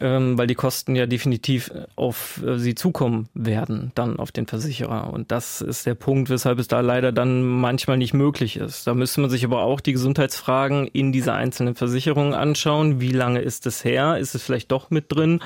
ähm, 0.00 0.38
weil 0.38 0.46
die 0.46 0.54
Kosten 0.54 0.94
ja 0.94 1.06
definitiv 1.06 1.72
auf 1.96 2.42
äh, 2.44 2.58
sie 2.58 2.74
zukommen 2.74 3.28
werden, 3.34 3.92
dann 3.94 4.18
auf 4.18 4.32
den 4.32 4.46
Versicherer. 4.46 5.12
Und 5.12 5.32
das 5.32 5.60
ist 5.60 5.86
der 5.86 5.94
Punkt, 5.94 6.30
weshalb 6.30 6.58
es 6.58 6.68
da 6.68 6.80
leider 6.80 7.12
dann 7.12 7.42
manchmal 7.42 7.96
nicht 7.96 8.14
möglich 8.14 8.56
ist. 8.56 8.86
Da 8.86 8.94
müsste 8.94 9.20
man 9.20 9.30
sich 9.30 9.44
aber 9.44 9.62
auch 9.62 9.80
die 9.80 9.92
Gesundheitsfragen 9.92 10.86
in 10.86 11.12
dieser 11.12 11.34
einzelnen 11.34 11.74
Versicherung 11.74 12.34
anschauen. 12.34 13.00
Wie 13.00 13.12
lange 13.12 13.40
ist 13.40 13.66
es 13.66 13.84
her? 13.84 14.18
Ist 14.18 14.34
es 14.34 14.42
vielleicht 14.42 14.70
doch 14.70 14.90
mit 14.90 15.06
drin, 15.08 15.40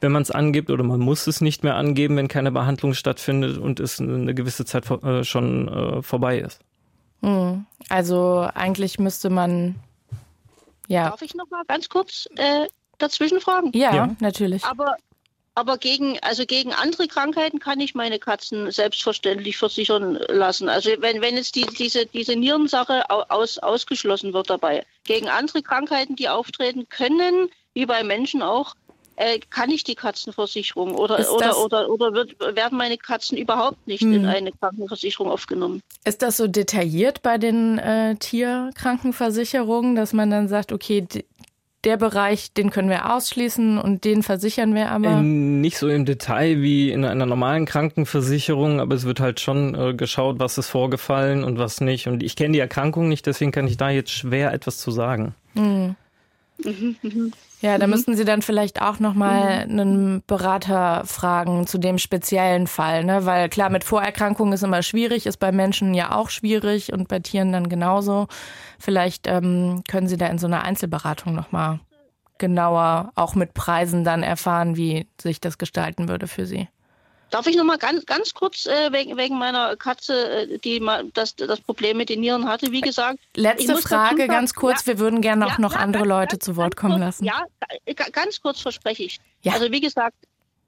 wenn 0.00 0.12
man 0.12 0.22
es 0.22 0.30
angibt 0.30 0.70
oder 0.70 0.82
man 0.82 1.00
muss 1.00 1.26
es 1.26 1.40
nicht 1.40 1.62
mehr 1.62 1.76
angeben, 1.76 2.16
wenn 2.16 2.28
keine 2.28 2.50
Behandlung 2.52 2.94
stattfindet 2.94 3.58
und 3.58 3.80
es 3.80 4.00
eine 4.00 4.34
gewisse 4.34 4.64
Zeit 4.64 4.90
äh, 4.90 5.24
schon 5.24 5.68
äh, 5.68 6.02
vorbei 6.02 6.38
ist? 6.40 6.60
Hm. 7.22 7.64
Also 7.88 8.48
eigentlich 8.54 8.98
müsste 8.98 9.30
man 9.30 9.76
ja. 10.88 11.10
Darf 11.10 11.22
ich 11.22 11.34
noch 11.34 11.48
mal 11.50 11.64
ganz 11.66 11.88
kurz 11.88 12.28
äh, 12.36 12.66
dazwischen 13.04 13.40
fragen? 13.40 13.70
Ja, 13.74 13.94
ja, 13.94 14.16
natürlich. 14.20 14.64
Aber, 14.64 14.96
aber 15.54 15.78
gegen, 15.78 16.18
also 16.20 16.44
gegen 16.46 16.72
andere 16.72 17.06
Krankheiten 17.06 17.60
kann 17.60 17.80
ich 17.80 17.94
meine 17.94 18.18
Katzen 18.18 18.70
selbstverständlich 18.70 19.56
versichern 19.56 20.18
lassen. 20.28 20.68
Also 20.68 20.90
wenn, 20.98 21.20
wenn 21.20 21.36
jetzt 21.36 21.54
die, 21.54 21.66
diese, 21.66 22.06
diese 22.06 22.34
Nierensache 22.36 23.08
aus, 23.10 23.58
ausgeschlossen 23.58 24.32
wird 24.32 24.50
dabei. 24.50 24.84
Gegen 25.04 25.28
andere 25.28 25.62
Krankheiten, 25.62 26.16
die 26.16 26.28
auftreten 26.28 26.88
können, 26.88 27.50
wie 27.74 27.86
bei 27.86 28.02
Menschen 28.02 28.42
auch, 28.42 28.74
äh, 29.16 29.38
kann 29.50 29.70
ich 29.70 29.84
die 29.84 29.94
Katzenversicherung 29.94 30.94
oder, 30.94 31.32
oder, 31.32 31.58
oder, 31.58 31.88
oder 31.88 32.12
wird, 32.14 32.36
werden 32.40 32.76
meine 32.76 32.98
Katzen 32.98 33.38
überhaupt 33.38 33.86
nicht 33.86 34.02
hm. 34.02 34.12
in 34.12 34.26
eine 34.26 34.50
Krankenversicherung 34.50 35.30
aufgenommen? 35.30 35.80
Ist 36.04 36.22
das 36.22 36.36
so 36.36 36.48
detailliert 36.48 37.22
bei 37.22 37.38
den 37.38 37.78
äh, 37.78 38.16
Tierkrankenversicherungen, 38.16 39.94
dass 39.94 40.12
man 40.12 40.30
dann 40.30 40.48
sagt, 40.48 40.72
okay, 40.72 41.06
der 41.84 41.96
Bereich, 41.96 42.52
den 42.52 42.70
können 42.70 42.88
wir 42.88 43.14
ausschließen 43.14 43.78
und 43.78 44.04
den 44.04 44.22
versichern 44.22 44.74
wir 44.74 44.90
aber? 44.90 45.20
Nicht 45.20 45.78
so 45.78 45.88
im 45.88 46.04
Detail 46.04 46.60
wie 46.60 46.90
in 46.90 47.04
einer 47.04 47.26
normalen 47.26 47.66
Krankenversicherung, 47.66 48.80
aber 48.80 48.94
es 48.94 49.04
wird 49.04 49.20
halt 49.20 49.40
schon 49.40 49.74
äh, 49.74 49.94
geschaut, 49.94 50.38
was 50.38 50.58
ist 50.58 50.68
vorgefallen 50.68 51.44
und 51.44 51.58
was 51.58 51.80
nicht. 51.80 52.08
Und 52.08 52.22
ich 52.22 52.36
kenne 52.36 52.52
die 52.52 52.58
Erkrankung 52.58 53.08
nicht, 53.08 53.26
deswegen 53.26 53.52
kann 53.52 53.66
ich 53.66 53.76
da 53.76 53.90
jetzt 53.90 54.10
schwer 54.10 54.52
etwas 54.52 54.78
zu 54.78 54.90
sagen. 54.90 55.34
Mhm. 55.54 55.96
Ja, 57.60 57.78
da 57.78 57.86
mhm. 57.86 57.92
müssten 57.92 58.16
Sie 58.16 58.24
dann 58.24 58.42
vielleicht 58.42 58.82
auch 58.82 59.00
nochmal 59.00 59.66
mhm. 59.66 59.80
einen 59.80 60.22
Berater 60.26 61.04
fragen 61.06 61.66
zu 61.66 61.78
dem 61.78 61.98
speziellen 61.98 62.66
Fall, 62.66 63.04
ne? 63.04 63.24
Weil 63.26 63.48
klar, 63.48 63.70
mit 63.70 63.84
Vorerkrankungen 63.84 64.52
ist 64.52 64.62
immer 64.62 64.82
schwierig, 64.82 65.26
ist 65.26 65.38
bei 65.38 65.50
Menschen 65.50 65.94
ja 65.94 66.14
auch 66.14 66.30
schwierig 66.30 66.92
und 66.92 67.08
bei 67.08 67.20
Tieren 67.20 67.52
dann 67.52 67.68
genauso. 67.68 68.28
Vielleicht 68.78 69.26
ähm, 69.26 69.82
können 69.88 70.08
Sie 70.08 70.16
da 70.16 70.26
in 70.26 70.38
so 70.38 70.46
einer 70.46 70.62
Einzelberatung 70.62 71.34
nochmal 71.34 71.80
genauer 72.38 73.12
auch 73.14 73.34
mit 73.34 73.54
Preisen 73.54 74.04
dann 74.04 74.22
erfahren, 74.22 74.76
wie 74.76 75.06
sich 75.20 75.40
das 75.40 75.56
gestalten 75.58 76.08
würde 76.08 76.26
für 76.26 76.46
Sie. 76.46 76.68
Darf 77.30 77.46
ich 77.46 77.56
noch 77.56 77.64
mal 77.64 77.78
ganz, 77.78 78.06
ganz 78.06 78.32
kurz 78.32 78.66
äh, 78.66 78.92
wegen, 78.92 79.16
wegen 79.16 79.38
meiner 79.38 79.76
Katze, 79.76 80.46
äh, 80.52 80.58
die 80.58 80.78
mal 80.80 81.10
das, 81.14 81.34
das 81.34 81.60
Problem 81.60 81.96
mit 81.96 82.08
den 82.08 82.20
Nieren 82.20 82.46
hatte, 82.48 82.70
wie 82.70 82.80
gesagt. 82.80 83.18
Letzte 83.34 83.76
Frage, 83.76 84.28
ganz 84.28 84.54
kurz. 84.54 84.86
Ja, 84.86 84.92
wir 84.92 84.98
würden 84.98 85.20
gerne 85.20 85.46
auch 85.46 85.52
ja, 85.52 85.60
noch 85.60 85.74
ja, 85.74 85.80
andere 85.80 86.04
Leute 86.04 86.38
zu 86.38 86.56
Wort 86.56 86.76
kommen 86.76 87.00
kurz, 87.00 87.20
lassen. 87.20 87.24
Ja, 87.24 87.44
ganz 88.12 88.40
kurz 88.40 88.60
verspreche 88.60 89.02
ich. 89.02 89.18
Also 89.46 89.70
wie 89.72 89.80
gesagt, 89.80 90.16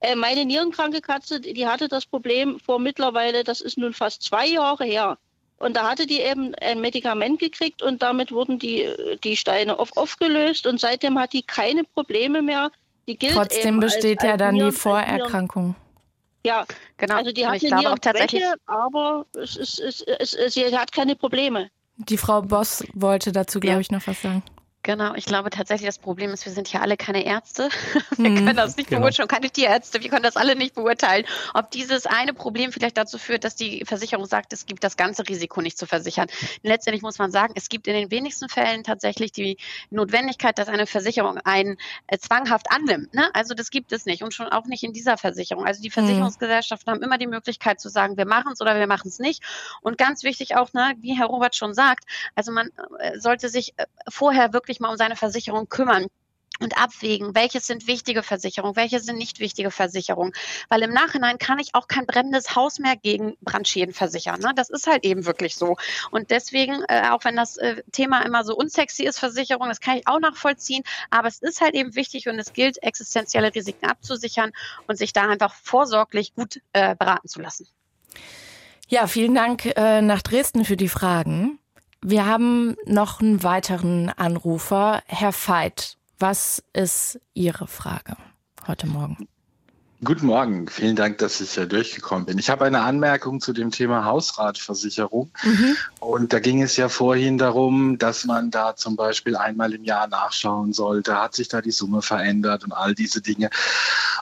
äh, 0.00 0.14
meine 0.14 0.44
nierenkranke 0.44 1.00
Katze, 1.00 1.40
die 1.40 1.66
hatte 1.66 1.88
das 1.88 2.04
Problem 2.04 2.58
vor 2.60 2.78
mittlerweile, 2.78 3.44
das 3.44 3.60
ist 3.60 3.78
nun 3.78 3.92
fast 3.92 4.22
zwei 4.22 4.46
Jahre 4.46 4.84
her. 4.84 5.18
Und 5.58 5.74
da 5.74 5.88
hatte 5.88 6.06
die 6.06 6.20
eben 6.20 6.54
ein 6.56 6.80
Medikament 6.80 7.38
gekriegt 7.38 7.82
und 7.82 8.02
damit 8.02 8.30
wurden 8.30 8.58
die, 8.58 8.88
die 9.24 9.36
Steine 9.36 9.78
auf, 9.78 9.96
aufgelöst 9.96 10.66
und 10.66 10.78
seitdem 10.78 11.18
hat 11.18 11.32
die 11.32 11.42
keine 11.42 11.84
Probleme 11.84 12.42
mehr. 12.42 12.70
Die 13.08 13.16
gilt 13.16 13.32
Trotzdem 13.32 13.80
besteht 13.80 14.20
als, 14.20 14.28
ja 14.28 14.36
dann 14.36 14.56
Nieren, 14.56 14.70
die 14.70 14.76
Vorerkrankung. 14.76 15.74
Ja, 16.46 16.64
genau. 16.96 17.16
Also 17.16 17.32
die 17.32 17.46
hat 17.46 17.56
ich 17.56 17.66
glaube 17.66 17.90
auch 17.90 17.98
tatsächlich, 17.98 18.42
Schwäche, 18.42 18.56
aber 18.66 19.26
es 19.34 19.56
ist, 19.56 19.80
es, 19.80 20.00
es, 20.02 20.32
es, 20.32 20.54
sie 20.54 20.64
hat 20.76 20.92
keine 20.92 21.16
Probleme. 21.16 21.70
Die 21.96 22.16
Frau 22.16 22.42
Boss 22.42 22.84
wollte 22.94 23.32
dazu, 23.32 23.58
glaube 23.58 23.76
ja. 23.76 23.80
ich, 23.80 23.90
noch 23.90 24.06
was 24.06 24.22
sagen. 24.22 24.42
Genau, 24.86 25.14
ich 25.16 25.24
glaube 25.24 25.50
tatsächlich, 25.50 25.88
das 25.88 25.98
Problem 25.98 26.30
ist, 26.30 26.46
wir 26.46 26.52
sind 26.52 26.72
ja 26.72 26.80
alle 26.80 26.96
keine 26.96 27.26
Ärzte. 27.26 27.70
Wir 28.18 28.30
mhm. 28.30 28.36
können 28.36 28.56
das 28.56 28.76
nicht 28.76 28.88
genau. 28.88 29.00
beurteilen, 29.00 29.26
keine 29.26 29.50
Tierärzte, 29.50 30.00
wir 30.00 30.08
können 30.08 30.22
das 30.22 30.36
alle 30.36 30.54
nicht 30.54 30.74
beurteilen. 30.74 31.26
Ob 31.54 31.72
dieses 31.72 32.06
eine 32.06 32.32
Problem 32.32 32.70
vielleicht 32.70 32.96
dazu 32.96 33.18
führt, 33.18 33.42
dass 33.42 33.56
die 33.56 33.84
Versicherung 33.84 34.26
sagt, 34.26 34.52
es 34.52 34.64
gibt 34.64 34.84
das 34.84 34.96
ganze 34.96 35.28
Risiko 35.28 35.60
nicht 35.60 35.76
zu 35.76 35.86
versichern. 35.86 36.28
Letztendlich 36.62 37.02
muss 37.02 37.18
man 37.18 37.32
sagen, 37.32 37.54
es 37.56 37.68
gibt 37.68 37.88
in 37.88 37.94
den 37.94 38.10
wenigsten 38.12 38.48
Fällen 38.48 38.84
tatsächlich 38.84 39.32
die 39.32 39.58
Notwendigkeit, 39.90 40.56
dass 40.56 40.68
eine 40.68 40.86
Versicherung 40.86 41.38
einen 41.38 41.78
äh, 42.06 42.18
zwanghaft 42.18 42.70
annimmt. 42.70 43.12
Ne? 43.12 43.28
Also 43.34 43.54
das 43.54 43.70
gibt 43.70 43.90
es 43.90 44.06
nicht 44.06 44.22
und 44.22 44.32
schon 44.32 44.48
auch 44.48 44.66
nicht 44.66 44.84
in 44.84 44.92
dieser 44.92 45.18
Versicherung. 45.18 45.66
Also 45.66 45.82
die 45.82 45.88
mhm. 45.88 45.94
Versicherungsgesellschaften 45.94 46.92
mhm. 46.92 46.96
haben 46.96 47.02
immer 47.02 47.18
die 47.18 47.26
Möglichkeit 47.26 47.80
zu 47.80 47.88
sagen, 47.88 48.16
wir 48.16 48.26
machen 48.26 48.52
es 48.52 48.60
oder 48.60 48.78
wir 48.78 48.86
machen 48.86 49.08
es 49.08 49.18
nicht. 49.18 49.42
Und 49.82 49.98
ganz 49.98 50.22
wichtig 50.22 50.54
auch, 50.56 50.72
ne, 50.74 50.94
wie 51.00 51.18
Herr 51.18 51.26
Robert 51.26 51.56
schon 51.56 51.74
sagt, 51.74 52.04
also 52.36 52.52
man 52.52 52.70
äh, 53.00 53.18
sollte 53.18 53.48
sich 53.48 53.74
äh, 53.78 53.86
vorher 54.08 54.52
wirklich 54.52 54.75
wirklich 54.76 54.80
mal 54.80 54.90
um 54.90 54.96
seine 54.96 55.16
Versicherung 55.16 55.68
kümmern 55.68 56.06
und 56.58 56.78
abwägen, 56.78 57.34
welches 57.34 57.66
sind 57.66 57.86
wichtige 57.86 58.22
Versicherungen, 58.22 58.76
welche 58.76 58.98
sind 59.00 59.18
nicht 59.18 59.40
wichtige 59.40 59.70
Versicherungen. 59.70 60.32
Weil 60.70 60.82
im 60.82 60.90
Nachhinein 60.90 61.36
kann 61.36 61.58
ich 61.58 61.74
auch 61.74 61.86
kein 61.86 62.06
brennendes 62.06 62.56
Haus 62.56 62.78
mehr 62.78 62.96
gegen 62.96 63.36
Brandschäden 63.42 63.92
versichern. 63.92 64.40
Ne? 64.40 64.52
Das 64.56 64.70
ist 64.70 64.86
halt 64.86 65.04
eben 65.04 65.26
wirklich 65.26 65.56
so. 65.56 65.76
Und 66.10 66.30
deswegen, 66.30 66.82
äh, 66.88 67.10
auch 67.10 67.24
wenn 67.24 67.36
das 67.36 67.58
äh, 67.58 67.82
Thema 67.92 68.22
immer 68.22 68.42
so 68.42 68.56
unsexy 68.56 69.04
ist, 69.04 69.18
Versicherung, 69.18 69.68
das 69.68 69.80
kann 69.80 69.98
ich 69.98 70.08
auch 70.08 70.20
nachvollziehen. 70.20 70.82
Aber 71.10 71.28
es 71.28 71.42
ist 71.42 71.60
halt 71.60 71.74
eben 71.74 71.94
wichtig 71.94 72.26
und 72.26 72.38
es 72.38 72.54
gilt, 72.54 72.82
existenzielle 72.82 73.54
Risiken 73.54 73.86
abzusichern 73.86 74.52
und 74.86 74.96
sich 74.96 75.12
da 75.12 75.28
einfach 75.28 75.54
vorsorglich 75.54 76.34
gut 76.34 76.62
äh, 76.72 76.94
beraten 76.96 77.28
zu 77.28 77.40
lassen. 77.40 77.66
Ja, 78.88 79.06
vielen 79.08 79.34
Dank 79.34 79.66
äh, 79.76 80.00
nach 80.00 80.22
Dresden 80.22 80.64
für 80.64 80.76
die 80.76 80.88
Fragen. 80.88 81.55
Wir 82.08 82.24
haben 82.24 82.76
noch 82.86 83.20
einen 83.20 83.42
weiteren 83.42 84.10
Anrufer. 84.10 85.02
Herr 85.06 85.32
Veit, 85.32 85.98
was 86.20 86.62
ist 86.72 87.18
Ihre 87.34 87.66
Frage 87.66 88.16
heute 88.68 88.86
Morgen? 88.86 89.26
Guten 90.04 90.26
Morgen, 90.26 90.68
vielen 90.68 90.94
Dank, 90.94 91.16
dass 91.18 91.40
ich 91.40 91.56
äh, 91.56 91.66
durchgekommen 91.66 92.26
bin. 92.26 92.38
Ich 92.38 92.50
habe 92.50 92.66
eine 92.66 92.82
Anmerkung 92.82 93.40
zu 93.40 93.54
dem 93.54 93.70
Thema 93.70 94.04
Hausratversicherung. 94.04 95.30
Mhm. 95.42 95.76
Und 96.00 96.34
da 96.34 96.38
ging 96.38 96.60
es 96.60 96.76
ja 96.76 96.90
vorhin 96.90 97.38
darum, 97.38 97.96
dass 97.96 98.26
man 98.26 98.50
da 98.50 98.76
zum 98.76 98.94
Beispiel 98.94 99.36
einmal 99.36 99.72
im 99.72 99.84
Jahr 99.84 100.06
nachschauen 100.06 100.74
sollte. 100.74 101.18
Hat 101.18 101.34
sich 101.34 101.48
da 101.48 101.62
die 101.62 101.70
Summe 101.70 102.02
verändert 102.02 102.62
und 102.62 102.72
all 102.72 102.94
diese 102.94 103.22
Dinge. 103.22 103.48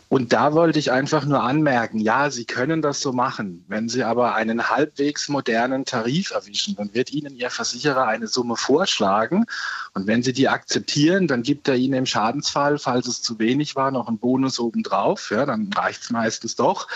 Und 0.09 0.33
da 0.33 0.53
wollte 0.53 0.79
ich 0.79 0.93
einfach 0.93 1.25
nur 1.25 1.43
anmerken, 1.43 1.99
ja, 1.99 2.31
Sie 2.31 2.45
können 2.45 2.81
das 2.81 3.01
so 3.01 3.13
machen. 3.13 3.65
Wenn 3.67 3.89
Sie 3.89 4.05
aber 4.05 4.37
einen 4.37 4.69
halbwegs 4.69 5.29
modernen 5.29 5.85
Tarif 5.85 6.31
erwischen, 6.31 6.77
dann 6.77 6.95
wird 6.95 7.13
Ihnen 7.13 7.35
Ihr 7.35 7.51
Versicherer 7.51 8.07
eine 8.07 8.29
Summe 8.29 8.57
vorschlagen. 8.57 9.47
Und 9.93 10.07
wenn 10.07 10.23
Sie 10.23 10.33
die 10.33 10.49
akzeptieren, 10.49 11.27
dann 11.27 11.43
gibt 11.43 11.67
er 11.67 11.75
Ihnen 11.75 11.95
im 11.95 12.07
Schadensfall, 12.07 12.79
falls 12.79 13.09
es 13.09 13.23
zu 13.23 13.41
wenig 13.41 13.75
war, 13.75 13.91
noch 13.91 14.07
einen 14.07 14.19
Bonus 14.19 14.61
obendrauf. 14.61 15.33
Ja, 15.33 15.47
dann 15.47 15.64
reicht 15.75 16.03
es 16.03 16.11
meistens 16.11 16.57
doch. 16.57 16.89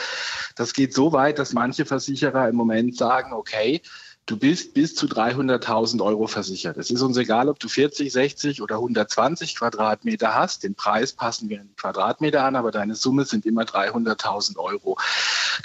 Das 0.56 0.72
geht 0.72 0.94
so 0.94 1.12
weit, 1.12 1.38
dass 1.38 1.52
manche 1.52 1.84
Versicherer 1.84 2.48
im 2.48 2.56
Moment 2.56 2.96
sagen, 2.96 3.32
okay, 3.32 3.82
du 4.28 4.36
bist 4.36 4.74
bis 4.74 4.94
zu 4.94 5.06
300.000 5.06 6.04
Euro 6.04 6.26
versichert. 6.26 6.76
Es 6.76 6.90
ist 6.90 7.00
uns 7.00 7.16
egal, 7.16 7.48
ob 7.48 7.58
du 7.58 7.68
40, 7.68 8.12
60 8.12 8.62
oder 8.62 8.76
120 8.76 9.56
Quadratmeter 9.56 10.34
hast. 10.34 10.64
Den 10.64 10.74
Preis 10.74 11.12
passen 11.12 11.48
wir 11.48 11.60
in 11.60 11.74
Quadratmeter 11.76 12.44
an, 12.44 12.54
aber 12.54 12.70
deine 12.70 12.94
Summe 12.94 13.24
sind 13.24 13.46
immer 13.46 13.62
300.000 13.62 14.58
Euro. 14.58 14.98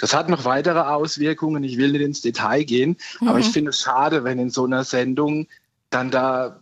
Das 0.00 0.14
hat 0.14 0.30
noch 0.30 0.44
weitere 0.46 0.80
Auswirkungen. 0.80 1.62
Ich 1.62 1.76
will 1.76 1.92
nicht 1.92 2.00
ins 2.00 2.22
Detail 2.22 2.64
gehen, 2.64 2.96
mhm. 3.20 3.28
aber 3.28 3.38
ich 3.38 3.48
mhm. 3.48 3.52
finde 3.52 3.70
es 3.70 3.80
schade, 3.80 4.24
wenn 4.24 4.38
in 4.38 4.50
so 4.50 4.64
einer 4.64 4.84
Sendung 4.84 5.46
dann 5.90 6.10
da 6.10 6.60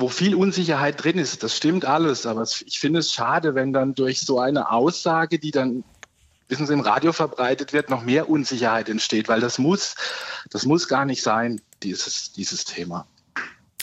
wo 0.00 0.08
viel 0.08 0.34
Unsicherheit 0.34 1.02
drin 1.02 1.18
ist. 1.18 1.42
Das 1.42 1.56
stimmt 1.56 1.84
alles, 1.84 2.26
aber 2.26 2.42
ich 2.42 2.80
finde 2.80 3.00
es 3.00 3.12
schade, 3.12 3.54
wenn 3.54 3.72
dann 3.72 3.94
durch 3.94 4.20
so 4.20 4.40
eine 4.40 4.70
Aussage, 4.70 5.38
die 5.38 5.50
dann 5.50 5.84
wissen 6.48 6.66
Sie, 6.66 6.72
im 6.72 6.80
Radio 6.80 7.12
verbreitet 7.12 7.72
wird, 7.72 7.90
noch 7.90 8.02
mehr 8.02 8.28
Unsicherheit 8.28 8.88
entsteht, 8.88 9.28
weil 9.28 9.40
das 9.40 9.58
muss, 9.58 9.94
das 10.50 10.66
muss 10.66 10.88
gar 10.88 11.04
nicht 11.04 11.22
sein, 11.22 11.60
dieses, 11.82 12.32
dieses 12.32 12.64
Thema. 12.64 13.06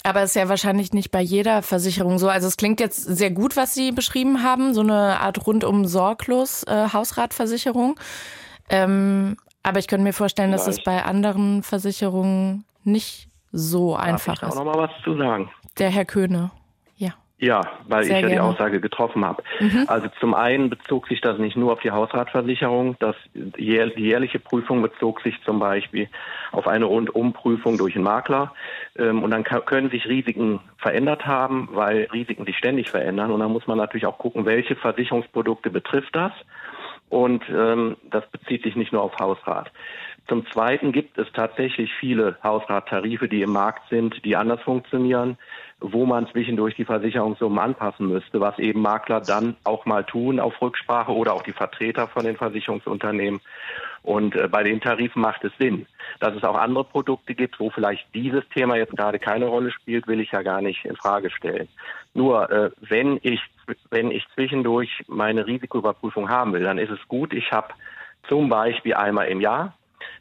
Aber 0.04 0.22
es 0.22 0.32
ist 0.32 0.36
ja 0.36 0.48
wahrscheinlich 0.48 0.94
nicht 0.94 1.12
bei 1.12 1.22
jeder 1.22 1.62
Versicherung 1.62 2.20
so. 2.20 2.30
Also 2.30 2.48
es 2.48 2.56
klingt 2.56 2.80
jetzt 2.80 3.04
sehr 3.04 3.32
gut, 3.32 3.58
was 3.58 3.74
Sie 3.74 3.92
beschrieben 3.92 4.44
haben, 4.44 4.74
so 4.74 4.82
eine 4.82 5.20
Art 5.20 5.46
rundum 5.46 5.86
sorglos 5.86 6.64
äh, 6.64 6.90
Hausratversicherung. 6.94 8.00
Ähm, 8.70 9.38
aber 9.64 9.80
ich 9.80 9.88
könnte 9.88 10.04
mir 10.04 10.14
vorstellen, 10.14 10.52
dass 10.52 10.68
es 10.68 10.82
bei 10.84 11.04
anderen 11.04 11.64
Versicherungen 11.64 12.64
nicht 12.84 13.28
so 13.52 13.96
Darf 13.96 14.06
einfach 14.06 14.34
ich 14.34 14.40
da 14.40 14.48
ist. 14.48 14.54
auch 14.54 14.64
noch 14.64 14.74
mal 14.74 14.84
was 14.84 15.04
zu 15.04 15.18
sagen? 15.18 15.50
Der 15.80 15.90
Herr 15.90 16.06
Köhne. 16.06 16.52
Ja, 17.40 17.62
weil 17.88 18.04
Sehr 18.04 18.18
ich 18.18 18.24
ja 18.24 18.30
die. 18.30 18.40
Aussage 18.40 18.82
getroffen 18.82 19.24
habe. 19.24 19.44
Mhm. 19.60 19.84
Also 19.88 20.08
zum 20.20 20.34
einen 20.34 20.72
bezog 20.72 21.08
sich 21.08 21.22
das 21.22 21.38
nicht 21.38 21.56
nur 21.56 21.72
auf 21.72 21.80
die 21.82 21.92
Hausratversicherung, 21.92 22.96
das 23.00 23.16
die 23.36 23.64
jährliche 23.64 24.40
Prüfung 24.40 24.82
bezog 24.82 25.22
sich 25.22 25.40
zum 25.44 25.60
Beispiel 25.60 26.10
auf 26.52 26.68
eine 26.68 26.86
Rundumprüfung 26.86 27.78
durch 27.78 27.94
einen 27.94 28.06
Makler. 28.06 28.54
Ähm, 28.98 29.22
Und 29.22 29.30
dann 29.30 29.44
können 29.44 29.92
sich 29.92 30.08
Risiken 30.08 30.62
verändert 30.78 31.28
haben, 31.28 31.70
weil 31.74 32.08
Risiken 32.12 32.46
sich 32.46 32.58
ständig 32.58 32.90
verändern. 32.90 33.30
Und 33.30 33.40
dann 33.40 33.52
muss 33.52 33.68
man 33.68 33.78
natürlich 33.78 34.08
auch 34.08 34.18
gucken, 34.18 34.46
welche 34.46 34.76
Versicherungsprodukte 34.76 35.70
betrifft 35.70 36.16
das. 36.16 36.32
Und 37.10 37.44
ähm, 37.50 37.98
das 38.10 38.28
bezieht 38.32 38.64
sich 38.64 38.76
nicht 38.76 38.92
nur 38.92 39.04
auf 39.04 39.16
Hausrat. 39.20 39.72
Zum 40.28 40.46
Zweiten 40.48 40.92
gibt 40.92 41.18
es 41.18 41.28
tatsächlich 41.32 41.90
viele 42.00 42.38
Hausrattarife, 42.44 43.30
die 43.30 43.42
im 43.44 43.52
Markt 43.52 43.88
sind, 43.90 44.26
die 44.26 44.36
anders 44.36 44.62
funktionieren, 44.62 45.38
wo 45.80 46.06
man 46.06 46.28
zwischendurch 46.28 46.76
die 46.76 46.84
Versicherungssummen 46.84 47.60
anpassen 47.60 48.08
müsste, 48.08 48.42
was 48.42 48.60
eben 48.60 48.82
Makler 48.82 49.22
dann 49.22 49.56
auch 49.64 49.86
mal 49.86 50.04
tun 50.04 50.42
auf 50.42 50.62
Rücksprache 50.62 51.14
oder 51.14 51.34
auch 51.34 51.44
die 51.44 51.54
Vertreter 51.54 52.08
von 52.08 52.26
den 52.26 52.36
Versicherungsunternehmen. 52.36 53.40
Und 54.04 54.36
äh, 54.36 54.50
bei 54.50 54.64
den 54.64 54.82
Tarifen 54.82 55.22
macht 55.22 55.46
es 55.46 55.52
Sinn. 55.58 55.86
Dass 56.20 56.36
es 56.36 56.44
auch 56.44 56.58
andere 56.58 56.84
Produkte 56.84 57.34
gibt, 57.34 57.60
wo 57.60 57.70
vielleicht 57.70 58.06
dieses 58.14 58.48
Thema 58.50 58.76
jetzt 58.76 58.98
gerade 58.98 59.20
keine 59.20 59.46
Rolle 59.46 59.72
spielt, 59.72 60.08
will 60.08 60.20
ich 60.20 60.32
ja 60.32 60.42
gar 60.42 60.62
nicht 60.62 60.84
in 60.84 60.96
Frage 60.98 61.30
stellen. 61.30 61.70
Nur 62.14 62.50
äh, 62.52 62.72
wenn 62.82 63.20
ich 63.22 63.42
wenn 63.90 64.12
ich 64.12 64.26
zwischendurch 64.34 65.04
meine 65.08 65.46
Risikoüberprüfung 65.46 66.30
haben 66.30 66.54
will, 66.54 66.64
dann 66.64 66.78
ist 66.78 66.92
es 66.92 67.06
gut, 67.08 67.34
ich 67.34 67.52
habe 67.52 67.74
zum 68.28 68.50
Beispiel 68.50 68.94
einmal 68.94 69.28
im 69.28 69.42
Jahr 69.42 69.74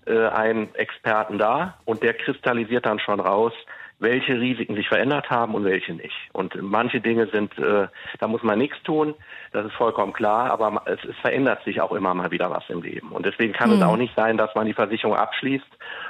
äh, 0.07 0.29
einen 0.29 0.75
Experten 0.75 1.39
da 1.39 1.79
und 1.85 2.03
der 2.03 2.15
kristallisiert 2.15 2.87
dann 2.87 2.99
schon 2.99 3.21
raus, 3.21 3.53
welche 3.99 4.39
Risiken 4.39 4.75
sich 4.75 4.89
verändert 4.89 5.31
haben 5.31 5.55
und 5.55 5.65
welche 5.65 5.95
nicht. 5.95 6.15
Und 6.33 6.55
manche 6.61 7.01
Dinge 7.01 7.29
sind, 7.29 7.59
äh, 7.59 7.89
da 8.19 8.29
muss 8.29 8.43
man 8.43 8.59
nichts 8.59 8.83
tun, 8.83 9.15
das 9.53 9.67
ist 9.67 9.73
vollkommen 9.73 10.13
klar, 10.13 10.51
aber 10.51 10.83
es, 10.85 11.03
es 11.05 11.17
verändert 11.19 11.65
sich 11.65 11.81
auch 11.81 11.93
immer 11.93 12.13
mal 12.13 12.31
wieder 12.31 12.51
was 12.51 12.69
im 12.69 12.83
Leben. 12.83 13.13
Und 13.13 13.25
deswegen 13.25 13.55
kann 13.55 13.71
es 13.71 13.81
Hm. 13.81 13.89
auch 13.89 13.97
nicht 13.97 14.15
sein, 14.15 14.37
dass 14.37 14.55
man 14.55 14.67
die 14.67 14.75
Versicherung 14.75 15.17
abschließt 15.17 15.67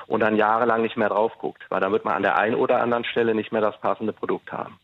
und 0.08 0.20
dann 0.20 0.36
jahrelang 0.36 0.82
nicht 0.82 0.96
mehr 0.96 1.10
drauf 1.10 1.32
guckt, 1.38 1.64
weil 1.68 1.80
dann 1.80 1.92
wird 1.92 2.04
man 2.04 2.14
an 2.14 2.22
der 2.22 2.36
einen 2.36 2.56
oder 2.56 2.80
anderen 2.82 3.04
Stelle 3.04 3.34
nicht 3.34 3.52
mehr 3.52 3.62
das 3.62 3.78
passende 3.80 4.12
Produkt 4.12 4.50
haben. 4.50 4.78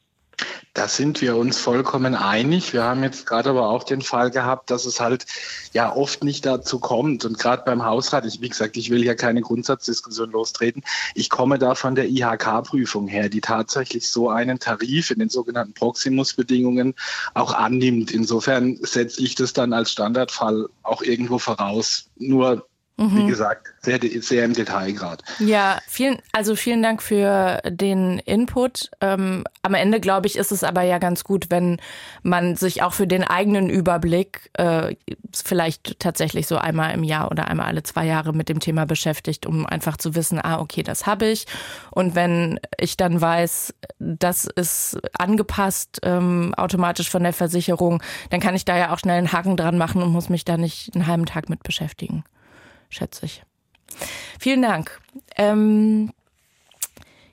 Da 0.74 0.88
sind 0.88 1.20
wir 1.20 1.36
uns 1.36 1.58
vollkommen 1.58 2.14
einig. 2.14 2.72
Wir 2.72 2.84
haben 2.84 3.02
jetzt 3.02 3.26
gerade 3.26 3.50
aber 3.50 3.68
auch 3.68 3.84
den 3.84 4.00
Fall 4.00 4.30
gehabt, 4.30 4.70
dass 4.70 4.86
es 4.86 5.00
halt 5.00 5.26
ja 5.74 5.94
oft 5.94 6.24
nicht 6.24 6.46
dazu 6.46 6.78
kommt. 6.78 7.26
Und 7.26 7.38
gerade 7.38 7.62
beim 7.66 7.84
Hausrat, 7.84 8.24
ich, 8.24 8.40
wie 8.40 8.48
gesagt, 8.48 8.78
ich 8.78 8.88
will 8.88 9.02
hier 9.02 9.14
keine 9.14 9.42
Grundsatzdiskussion 9.42 10.30
lostreten. 10.30 10.82
Ich 11.14 11.28
komme 11.28 11.58
da 11.58 11.74
von 11.74 11.94
der 11.94 12.08
IHK-Prüfung 12.08 13.06
her, 13.06 13.28
die 13.28 13.42
tatsächlich 13.42 14.08
so 14.08 14.30
einen 14.30 14.60
Tarif 14.60 15.10
in 15.10 15.18
den 15.18 15.28
sogenannten 15.28 15.74
Proximus-Bedingungen 15.74 16.94
auch 17.34 17.52
annimmt. 17.52 18.10
Insofern 18.10 18.78
setze 18.80 19.22
ich 19.22 19.34
das 19.34 19.52
dann 19.52 19.74
als 19.74 19.92
Standardfall 19.92 20.70
auch 20.84 21.02
irgendwo 21.02 21.38
voraus. 21.38 22.08
Nur, 22.16 22.66
wie 23.10 23.22
Mhm. 23.22 23.28
gesagt, 23.28 23.74
sehr, 23.80 23.98
sehr 24.20 24.44
im 24.44 24.52
Detail 24.52 24.92
gerade. 24.92 25.24
Ja, 25.40 25.78
vielen, 25.88 26.18
also 26.32 26.54
vielen 26.54 26.82
Dank 26.82 27.02
für 27.02 27.60
den 27.68 28.18
Input. 28.20 28.90
Ähm, 29.00 29.44
am 29.62 29.74
Ende, 29.74 29.98
glaube 30.00 30.26
ich, 30.28 30.36
ist 30.36 30.52
es 30.52 30.62
aber 30.62 30.82
ja 30.82 30.98
ganz 30.98 31.24
gut, 31.24 31.46
wenn 31.50 31.80
man 32.22 32.54
sich 32.56 32.82
auch 32.82 32.92
für 32.92 33.06
den 33.08 33.24
eigenen 33.24 33.68
Überblick 33.68 34.50
äh, 34.54 34.94
vielleicht 35.32 35.98
tatsächlich 35.98 36.46
so 36.46 36.58
einmal 36.58 36.94
im 36.94 37.02
Jahr 37.02 37.30
oder 37.30 37.48
einmal 37.48 37.66
alle 37.66 37.82
zwei 37.82 38.06
Jahre 38.06 38.32
mit 38.32 38.48
dem 38.48 38.60
Thema 38.60 38.86
beschäftigt, 38.86 39.46
um 39.46 39.66
einfach 39.66 39.96
zu 39.96 40.14
wissen, 40.14 40.38
ah, 40.42 40.60
okay, 40.60 40.82
das 40.82 41.06
habe 41.06 41.26
ich. 41.26 41.46
Und 41.90 42.14
wenn 42.14 42.60
ich 42.78 42.96
dann 42.96 43.20
weiß, 43.20 43.74
das 43.98 44.44
ist 44.44 44.98
angepasst 45.18 46.00
ähm, 46.04 46.54
automatisch 46.56 47.10
von 47.10 47.22
der 47.22 47.32
Versicherung, 47.32 48.02
dann 48.30 48.40
kann 48.40 48.54
ich 48.54 48.64
da 48.64 48.76
ja 48.76 48.92
auch 48.92 48.98
schnell 48.98 49.18
einen 49.18 49.32
Haken 49.32 49.56
dran 49.56 49.78
machen 49.78 50.02
und 50.02 50.12
muss 50.12 50.28
mich 50.28 50.44
da 50.44 50.56
nicht 50.56 50.94
einen 50.94 51.06
halben 51.06 51.26
Tag 51.26 51.48
mit 51.48 51.62
beschäftigen, 51.62 52.24
schätze 52.92 53.26
ich. 53.26 53.42
Vielen 54.38 54.62
Dank. 54.62 55.00
Ähm, 55.36 56.12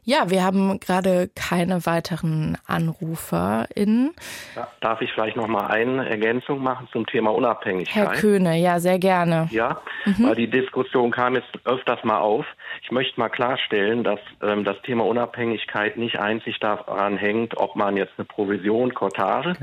ja, 0.03 0.29
wir 0.31 0.43
haben 0.43 0.79
gerade 0.79 1.29
keine 1.35 1.85
weiteren 1.85 2.57
AnruferInnen. 2.65 4.11
Da- 4.55 4.67
Darf 4.81 5.01
ich 5.01 5.11
vielleicht 5.13 5.35
noch 5.37 5.47
mal 5.47 5.67
eine 5.67 6.09
Ergänzung 6.09 6.63
machen 6.63 6.87
zum 6.91 7.05
Thema 7.05 7.29
Unabhängigkeit? 7.31 7.95
Herr 7.95 8.13
Köhne, 8.15 8.57
ja, 8.57 8.79
sehr 8.79 8.97
gerne. 8.97 9.47
Ja, 9.51 9.81
Mhm. 10.05 10.23
weil 10.23 10.35
die 10.35 10.49
Diskussion 10.49 11.11
kam 11.11 11.35
jetzt 11.35 11.49
öfters 11.65 12.03
mal 12.03 12.17
auf. 12.17 12.45
Ich 12.81 12.91
möchte 12.91 13.19
mal 13.19 13.29
klarstellen, 13.29 14.03
dass 14.03 14.19
ähm, 14.41 14.63
das 14.63 14.81
Thema 14.81 15.05
Unabhängigkeit 15.05 15.97
nicht 15.97 16.17
einzig 16.19 16.59
daran 16.59 17.17
hängt, 17.17 17.57
ob 17.57 17.75
man 17.75 17.95
jetzt 17.95 18.13
eine 18.17 18.25
Provision, 18.25 18.93
Cottage 18.93 19.55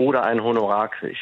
oder 0.00 0.24
ein 0.24 0.42
Honorar 0.42 0.88
kriegt. 0.88 1.18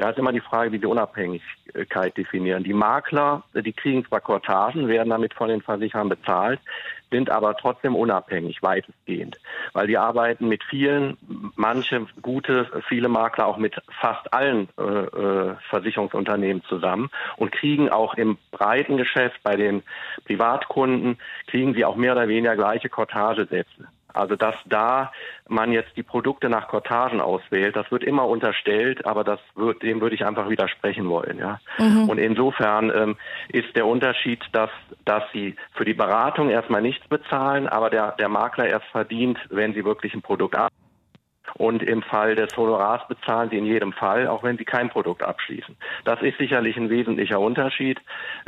Ja, 0.00 0.08
ist 0.08 0.18
immer 0.18 0.32
die 0.32 0.40
Frage, 0.40 0.72
wie 0.72 0.78
die 0.78 0.86
Unabhängigkeit 0.86 2.16
definieren. 2.16 2.64
Die 2.64 2.72
Makler, 2.72 3.42
die 3.52 3.74
kriegen 3.74 4.02
zwar 4.06 4.22
Cortagen, 4.22 4.88
werden 4.88 5.10
damit 5.10 5.34
von 5.34 5.50
den 5.50 5.60
Versicherern 5.60 6.08
bezahlt, 6.08 6.58
sind 7.10 7.28
aber 7.28 7.54
trotzdem 7.54 7.94
unabhängig, 7.94 8.62
weitestgehend. 8.62 9.38
Weil 9.74 9.88
die 9.88 9.98
arbeiten 9.98 10.48
mit 10.48 10.64
vielen, 10.64 11.18
manche 11.54 12.06
gute, 12.22 12.66
viele 12.88 13.10
Makler 13.10 13.46
auch 13.46 13.58
mit 13.58 13.76
fast 14.00 14.32
allen 14.32 14.70
äh, 14.78 14.82
äh, 14.82 15.56
Versicherungsunternehmen 15.68 16.64
zusammen 16.64 17.10
und 17.36 17.52
kriegen 17.52 17.90
auch 17.90 18.14
im 18.14 18.38
breiten 18.52 18.96
Geschäft 18.96 19.42
bei 19.42 19.56
den 19.56 19.82
Privatkunden, 20.24 21.18
kriegen 21.46 21.74
sie 21.74 21.84
auch 21.84 21.96
mehr 21.96 22.12
oder 22.12 22.26
weniger 22.26 22.56
gleiche 22.56 22.88
Cortagesätze. 22.88 23.88
Also 24.14 24.36
dass 24.36 24.54
da 24.66 25.12
man 25.48 25.72
jetzt 25.72 25.96
die 25.96 26.02
Produkte 26.02 26.48
nach 26.48 26.68
Cortagen 26.68 27.20
auswählt, 27.20 27.76
das 27.76 27.90
wird 27.90 28.04
immer 28.04 28.26
unterstellt, 28.26 29.06
aber 29.06 29.24
das 29.24 29.40
wird, 29.54 29.82
dem 29.82 30.00
würde 30.00 30.14
ich 30.14 30.24
einfach 30.24 30.48
widersprechen 30.48 31.08
wollen. 31.08 31.38
Ja. 31.38 31.60
Mhm. 31.78 32.08
Und 32.08 32.18
insofern 32.18 32.90
ähm, 32.94 33.16
ist 33.48 33.74
der 33.76 33.86
Unterschied, 33.86 34.42
dass, 34.52 34.70
dass 35.04 35.22
sie 35.32 35.56
für 35.72 35.84
die 35.84 35.94
Beratung 35.94 36.50
erstmal 36.50 36.82
nichts 36.82 37.06
bezahlen, 37.08 37.68
aber 37.68 37.90
der, 37.90 38.12
der 38.12 38.28
Makler 38.28 38.66
erst 38.66 38.86
verdient, 38.86 39.38
wenn 39.50 39.74
sie 39.74 39.84
wirklich 39.84 40.14
ein 40.14 40.22
Produkt 40.22 40.56
ab. 40.56 40.70
Und 41.54 41.82
im 41.82 42.02
Fall 42.02 42.34
des 42.34 42.56
Honorars 42.56 43.06
bezahlen 43.08 43.50
sie 43.50 43.58
in 43.58 43.66
jedem 43.66 43.92
Fall, 43.92 44.28
auch 44.28 44.42
wenn 44.42 44.58
sie 44.58 44.64
kein 44.64 44.88
Produkt 44.90 45.22
abschließen. 45.22 45.76
Das 46.04 46.20
ist 46.22 46.38
sicherlich 46.38 46.76
ein 46.76 46.90
wesentlicher 46.90 47.40
Unterschied, 47.40 47.98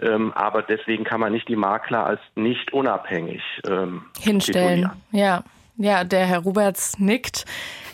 ähm, 0.01 0.33
aber 0.35 0.63
deswegen 0.63 1.05
kann 1.05 1.21
man 1.21 1.33
nicht 1.33 1.49
die 1.49 1.57
Makler 1.57 2.07
als 2.07 2.21
nicht 2.35 2.73
unabhängig 2.73 3.43
ähm, 3.69 4.05
hinstellen. 4.21 4.91
titulieren. 4.91 5.03
Ja, 5.13 5.45
ja, 5.77 6.05
der 6.05 6.27
Herr 6.27 6.41
Ruberts 6.41 6.99
nickt. 6.99 7.45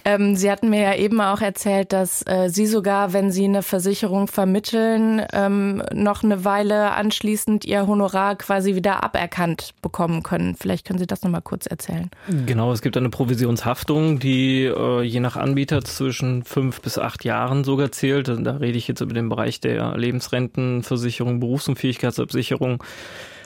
Ähm, 0.08 0.36
Sie 0.36 0.50
hatten 0.50 0.70
mir 0.70 0.80
ja 0.80 0.94
eben 0.94 1.20
auch 1.20 1.42
erzählt, 1.42 1.92
dass 1.92 2.22
äh, 2.26 2.48
Sie 2.48 2.66
sogar, 2.66 3.12
wenn 3.12 3.30
Sie 3.30 3.44
eine 3.44 3.62
Versicherung 3.62 4.26
vermitteln, 4.26 5.22
ähm, 5.34 5.82
noch 5.92 6.22
eine 6.22 6.46
Weile 6.46 6.92
anschließend 6.92 7.66
Ihr 7.66 7.86
Honorar 7.86 8.36
quasi 8.36 8.74
wieder 8.74 9.04
aberkannt 9.04 9.74
bekommen 9.82 10.22
können. 10.22 10.56
Vielleicht 10.56 10.86
können 10.86 10.98
Sie 10.98 11.06
das 11.06 11.22
noch 11.22 11.30
mal 11.30 11.42
kurz 11.42 11.66
erzählen. 11.66 12.10
Genau, 12.46 12.72
es 12.72 12.80
gibt 12.80 12.96
eine 12.96 13.10
Provisionshaftung, 13.10 14.18
die 14.18 14.64
äh, 14.64 15.02
je 15.02 15.20
nach 15.20 15.36
Anbieter 15.36 15.84
zwischen 15.84 16.42
fünf 16.42 16.80
bis 16.80 16.96
acht 16.96 17.24
Jahren 17.24 17.64
sogar 17.64 17.92
zählt. 17.92 18.28
Da 18.28 18.52
rede 18.56 18.78
ich 18.78 18.88
jetzt 18.88 19.02
über 19.02 19.12
den 19.12 19.28
Bereich 19.28 19.60
der 19.60 19.96
Lebensrentenversicherung, 19.96 21.38
Berufsunfähigkeitsabsicherung. 21.40 22.82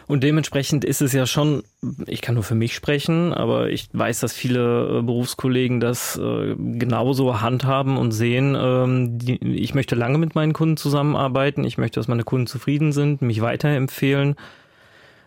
Und 0.07 0.22
dementsprechend 0.22 0.84
ist 0.84 1.03
es 1.03 1.12
ja 1.12 1.26
schon, 1.26 1.62
ich 2.07 2.20
kann 2.20 2.34
nur 2.34 2.44
für 2.44 2.55
mich 2.55 2.74
sprechen, 2.74 3.32
aber 3.32 3.70
ich 3.70 3.88
weiß, 3.92 4.20
dass 4.20 4.32
viele 4.32 4.98
äh, 4.98 5.03
Berufskollegen 5.03 5.80
das 5.80 6.16
äh, 6.18 6.55
genauso 6.57 7.40
handhaben 7.40 7.96
und 7.96 8.12
sehen, 8.12 8.57
ähm, 8.59 9.18
ich 9.40 9.74
möchte 9.74 9.94
lange 9.94 10.18
mit 10.18 10.34
meinen 10.34 10.53
Kunden 10.53 10.76
zusammenarbeiten, 10.76 11.64
ich 11.64 11.78
möchte, 11.78 12.00
dass 12.00 12.09
meine 12.09 12.24
Kunden 12.24 12.46
zufrieden 12.46 12.92
sind, 12.92 13.22
mich 13.22 13.40
weiterempfehlen. 13.40 14.36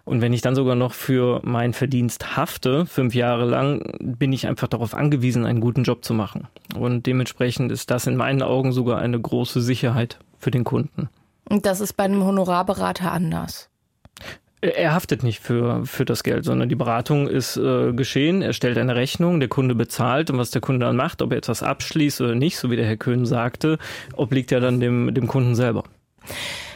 Und 0.05 0.21
wenn 0.21 0.33
ich 0.33 0.41
dann 0.41 0.53
sogar 0.53 0.75
noch 0.75 0.93
für 0.93 1.41
meinen 1.43 1.73
Verdienst 1.73 2.37
hafte, 2.37 2.85
fünf 2.85 3.15
Jahre 3.15 3.45
lang, 3.45 3.81
bin 3.99 4.33
ich 4.33 4.45
einfach 4.45 4.67
darauf 4.67 4.93
angewiesen, 4.93 5.45
einen 5.45 5.61
guten 5.61 5.83
Job 5.83 6.05
zu 6.05 6.13
machen. 6.13 6.47
Und 6.77 7.07
dementsprechend 7.07 7.71
ist 7.71 7.89
das 7.89 8.05
in 8.05 8.15
meinen 8.15 8.43
Augen 8.43 8.71
sogar 8.71 8.99
eine 8.99 9.19
große 9.19 9.61
Sicherheit 9.61 10.19
für 10.37 10.51
den 10.51 10.63
Kunden. 10.63 11.09
Und 11.49 11.65
das 11.65 11.79
ist 11.79 11.93
bei 11.93 12.03
einem 12.03 12.23
Honorarberater 12.23 13.11
anders. 13.11 13.69
Er 14.73 14.93
haftet 14.93 15.23
nicht 15.23 15.39
für, 15.39 15.85
für 15.85 16.05
das 16.05 16.23
Geld, 16.23 16.45
sondern 16.45 16.69
die 16.69 16.75
Beratung 16.75 17.27
ist 17.27 17.57
äh, 17.57 17.93
geschehen. 17.93 18.41
Er 18.41 18.53
stellt 18.53 18.77
eine 18.77 18.95
Rechnung, 18.95 19.39
der 19.39 19.49
Kunde 19.49 19.75
bezahlt 19.75 20.29
und 20.31 20.37
was 20.37 20.51
der 20.51 20.61
Kunde 20.61 20.85
dann 20.85 20.95
macht, 20.95 21.21
ob 21.21 21.31
er 21.31 21.37
etwas 21.37 21.61
abschließt 21.61 22.21
oder 22.21 22.35
nicht, 22.35 22.57
so 22.57 22.71
wie 22.71 22.75
der 22.75 22.85
Herr 22.85 22.97
Köhn 22.97 23.25
sagte, 23.25 23.77
obliegt 24.15 24.51
ja 24.51 24.59
dann 24.59 24.79
dem, 24.79 25.13
dem 25.13 25.27
Kunden 25.27 25.55
selber. 25.55 25.83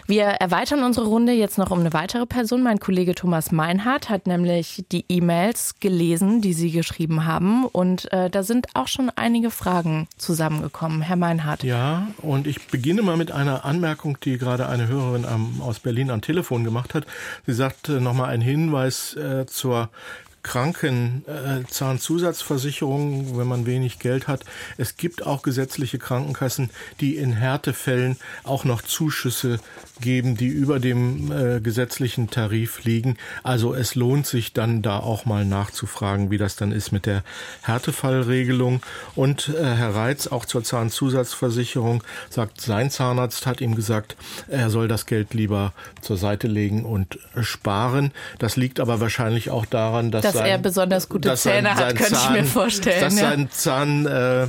Wir 0.10 0.24
erweitern 0.24 0.82
unsere 0.82 1.06
Runde 1.06 1.34
jetzt 1.34 1.60
noch 1.60 1.70
um 1.70 1.82
eine 1.82 1.94
weitere 1.94 2.26
Person. 2.26 2.64
Mein 2.64 2.80
Kollege 2.80 3.14
Thomas 3.14 3.52
Meinhardt 3.52 4.10
hat 4.10 4.26
nämlich 4.26 4.84
die 4.92 5.06
E-Mails 5.08 5.76
gelesen, 5.80 6.42
die 6.42 6.54
Sie 6.54 6.72
geschrieben 6.72 7.28
haben. 7.28 7.66
Und 7.66 8.12
äh, 8.12 8.32
da 8.32 8.42
sind 8.42 8.70
auch 8.74 8.88
schon 8.88 9.12
einige 9.16 9.52
Fragen 9.52 10.08
zusammengekommen. 10.18 11.04
Herr 11.04 11.16
Meinhardt. 11.16 11.62
Ja, 11.62 12.08
und 12.24 12.48
ich 12.48 12.70
beginne 12.70 13.04
mal 13.04 13.18
mit 13.18 13.32
einer 13.32 13.66
Anmerkung, 13.66 14.18
die 14.24 14.40
gerade 14.40 14.68
eine 14.68 14.88
Hörerin 14.88 15.26
am, 15.26 15.62
aus 15.62 15.80
Berlin 15.80 16.10
am 16.10 16.22
Telefon 16.22 16.64
gemacht 16.64 16.96
hat. 16.96 17.06
Sie 17.46 17.54
sagt 17.54 17.90
äh, 17.90 18.00
nochmal 18.00 18.32
einen 18.32 18.42
Hinweis 18.42 19.16
äh, 19.16 19.46
zur 19.46 19.90
Krankenzahnzusatzversicherung, 20.44 23.38
wenn 23.38 23.48
man 23.48 23.66
wenig 23.66 24.00
Geld 24.00 24.28
hat. 24.28 24.44
Es 24.78 24.98
gibt 24.98 25.26
auch 25.26 25.42
gesetzliche 25.42 26.00
Krankenkassen, 26.00 26.70
die 27.00 27.16
in 27.18 27.32
Härtefällen 27.34 28.18
auch 28.44 28.66
noch 28.66 28.82
Zuschüsse 28.82 29.60
geben, 30.02 30.38
die 30.38 30.48
über 30.48 30.80
dem 30.80 31.32
äh, 31.32 31.60
gesetzlichen 31.60 32.30
Tarif 32.30 32.84
liegen. 32.84 33.18
Also 33.44 33.74
es 33.74 33.96
lohnt 33.96 34.28
sich 34.28 34.54
dann 34.54 34.82
da 34.82 35.00
auch 35.00 35.26
mal 35.26 35.46
nachzufragen, 35.46 36.32
wie 36.32 36.38
das 36.38 36.56
dann 36.56 36.72
ist 36.72 36.92
mit 36.92 37.06
der 37.06 37.24
Härtefallregelung. 37.64 38.82
Und 39.16 39.50
äh, 39.50 39.76
Herr 39.76 39.96
Reitz, 39.96 40.28
auch 40.28 40.46
zur 40.46 40.64
Zahnzusatzversicherung, 40.64 42.04
sagt, 42.30 42.62
sein 42.62 42.90
Zahnarzt 42.90 43.46
hat 43.46 43.62
ihm 43.62 43.76
gesagt, 43.76 44.16
er 44.48 44.70
soll 44.70 44.88
das 44.88 45.06
Geld 45.06 45.34
lieber 45.34 45.74
zur 46.02 46.18
Seite 46.18 46.48
legen 46.48 46.86
und 46.86 47.20
sparen. 47.42 48.12
Das 48.40 48.56
liegt 48.56 48.80
aber 48.80 49.00
wahrscheinlich 49.00 49.50
auch 49.50 49.66
daran, 49.66 50.12
dass, 50.12 50.24
dass 50.24 50.29
sein, 50.34 50.46
er 50.46 50.58
besonders 50.58 51.10
gute 51.10 51.36
Zähne 51.36 51.76
hat, 51.76 51.96
könnte 51.96 52.14
Zahn, 52.14 52.36
ich 52.36 52.42
mir 52.42 52.48
vorstellen. 52.48 53.02
Dass 53.02 53.20
ja. 53.20 53.30
sein 53.30 53.50
Zahn 53.52 54.06
äh, 54.06 54.48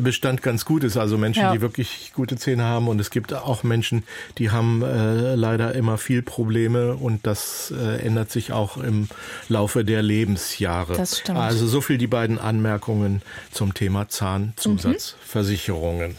Bestand 0.00 0.42
ganz 0.42 0.64
gut 0.64 0.84
ist. 0.84 0.96
Also 0.96 1.18
Menschen, 1.18 1.42
ja. 1.42 1.52
die 1.52 1.60
wirklich 1.60 2.12
gute 2.14 2.36
Zähne 2.36 2.64
haben. 2.64 2.88
Und 2.88 3.00
es 3.00 3.10
gibt 3.10 3.32
auch 3.32 3.62
Menschen, 3.62 4.04
die 4.38 4.50
haben 4.50 4.82
äh, 4.82 5.34
leider 5.34 5.74
immer 5.74 5.98
viel 5.98 6.22
Probleme 6.22 6.94
und 6.94 7.26
das 7.26 7.72
äh, 7.76 8.04
ändert 8.04 8.30
sich 8.30 8.52
auch 8.52 8.76
im 8.76 9.08
Laufe 9.48 9.84
der 9.84 10.02
Lebensjahre. 10.02 10.96
Das 10.96 11.20
stimmt. 11.20 11.38
Also 11.38 11.66
so 11.66 11.80
viel 11.80 11.98
die 11.98 12.06
beiden 12.06 12.38
Anmerkungen 12.38 13.22
zum 13.50 13.74
Thema 13.74 14.08
Zahnzusatzversicherungen. 14.08 16.10
Mhm. 16.10 16.16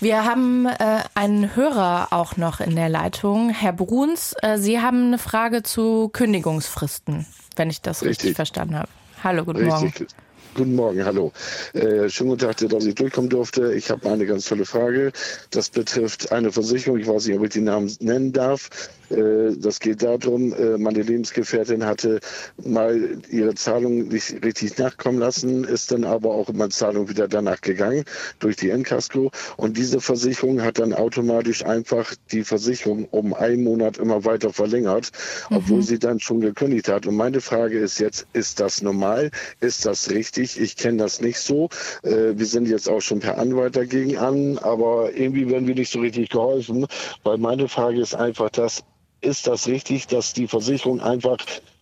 Wir 0.00 0.24
haben 0.24 0.66
äh, 0.66 1.00
einen 1.14 1.56
Hörer 1.56 2.08
auch 2.10 2.36
noch 2.36 2.60
in 2.60 2.76
der 2.76 2.88
Leitung. 2.88 3.50
Herr 3.50 3.72
Bruns, 3.72 4.32
äh, 4.42 4.56
Sie 4.56 4.80
haben 4.80 5.08
eine 5.08 5.18
Frage 5.18 5.64
zu 5.64 6.08
Kündigungsfristen, 6.10 7.26
wenn 7.56 7.68
ich 7.68 7.82
das 7.82 8.02
richtig, 8.02 8.26
richtig 8.26 8.36
verstanden 8.36 8.76
habe. 8.76 8.88
Hallo, 9.24 9.44
guten 9.44 9.68
richtig. 9.68 10.00
Morgen. 10.00 10.27
Guten 10.54 10.74
Morgen, 10.74 11.04
hallo. 11.04 11.32
Äh, 11.72 12.08
schönen 12.08 12.30
guten 12.30 12.40
Tag, 12.40 12.56
dass 12.56 12.84
ich 12.84 12.94
durchkommen 12.94 13.30
durfte. 13.30 13.74
Ich 13.74 13.90
habe 13.90 14.10
eine 14.10 14.26
ganz 14.26 14.46
tolle 14.46 14.64
Frage. 14.64 15.12
Das 15.50 15.68
betrifft 15.68 16.32
eine 16.32 16.50
Versicherung. 16.50 16.98
Ich 16.98 17.06
weiß 17.06 17.26
nicht, 17.26 17.38
ob 17.38 17.44
ich 17.44 17.50
die 17.50 17.60
Namen 17.60 17.94
nennen 18.00 18.32
darf. 18.32 18.68
Äh, 19.10 19.56
das 19.56 19.80
geht 19.80 20.02
darum, 20.02 20.52
äh, 20.52 20.78
meine 20.78 21.02
Lebensgefährtin 21.02 21.84
hatte 21.84 22.20
mal 22.62 23.18
ihre 23.30 23.54
Zahlung 23.54 24.08
nicht 24.08 24.44
richtig 24.44 24.76
nachkommen 24.78 25.18
lassen, 25.18 25.64
ist 25.64 25.92
dann 25.92 26.04
aber 26.04 26.30
auch 26.30 26.48
immer 26.48 26.68
Zahlung 26.70 27.08
wieder 27.08 27.28
danach 27.28 27.60
gegangen 27.60 28.04
durch 28.38 28.56
die 28.56 28.70
Encasco. 28.70 29.30
Und 29.56 29.76
diese 29.76 30.00
Versicherung 30.00 30.62
hat 30.62 30.78
dann 30.78 30.92
automatisch 30.92 31.64
einfach 31.64 32.14
die 32.32 32.44
Versicherung 32.44 33.06
um 33.10 33.34
einen 33.34 33.64
Monat 33.64 33.98
immer 33.98 34.24
weiter 34.24 34.52
verlängert, 34.52 35.10
obwohl 35.50 35.78
mhm. 35.78 35.82
sie 35.82 35.98
dann 35.98 36.20
schon 36.20 36.40
gekündigt 36.40 36.88
hat. 36.88 37.06
Und 37.06 37.16
meine 37.16 37.40
Frage 37.40 37.78
ist 37.78 37.98
jetzt, 37.98 38.26
ist 38.32 38.60
das 38.60 38.82
normal? 38.82 39.30
Ist 39.60 39.86
das 39.86 40.10
richtig? 40.10 40.37
Ich 40.38 40.76
kenne 40.76 40.98
das 40.98 41.20
nicht 41.20 41.40
so. 41.40 41.68
Äh, 42.02 42.38
wir 42.38 42.46
sind 42.46 42.68
jetzt 42.68 42.88
auch 42.88 43.00
schon 43.00 43.20
per 43.20 43.38
Anwalt 43.38 43.76
dagegen 43.76 44.16
an, 44.16 44.58
aber 44.58 45.12
irgendwie 45.14 45.48
werden 45.48 45.66
wir 45.66 45.74
nicht 45.74 45.92
so 45.92 46.00
richtig 46.00 46.30
geholfen, 46.30 46.86
weil 47.24 47.38
meine 47.38 47.68
Frage 47.68 48.00
ist 48.00 48.14
einfach, 48.14 48.50
dass 48.50 48.84
ist 49.20 49.46
das 49.46 49.66
richtig, 49.66 50.06
dass 50.06 50.32
die 50.32 50.46
Versicherung 50.46 51.00
einfach 51.00 51.38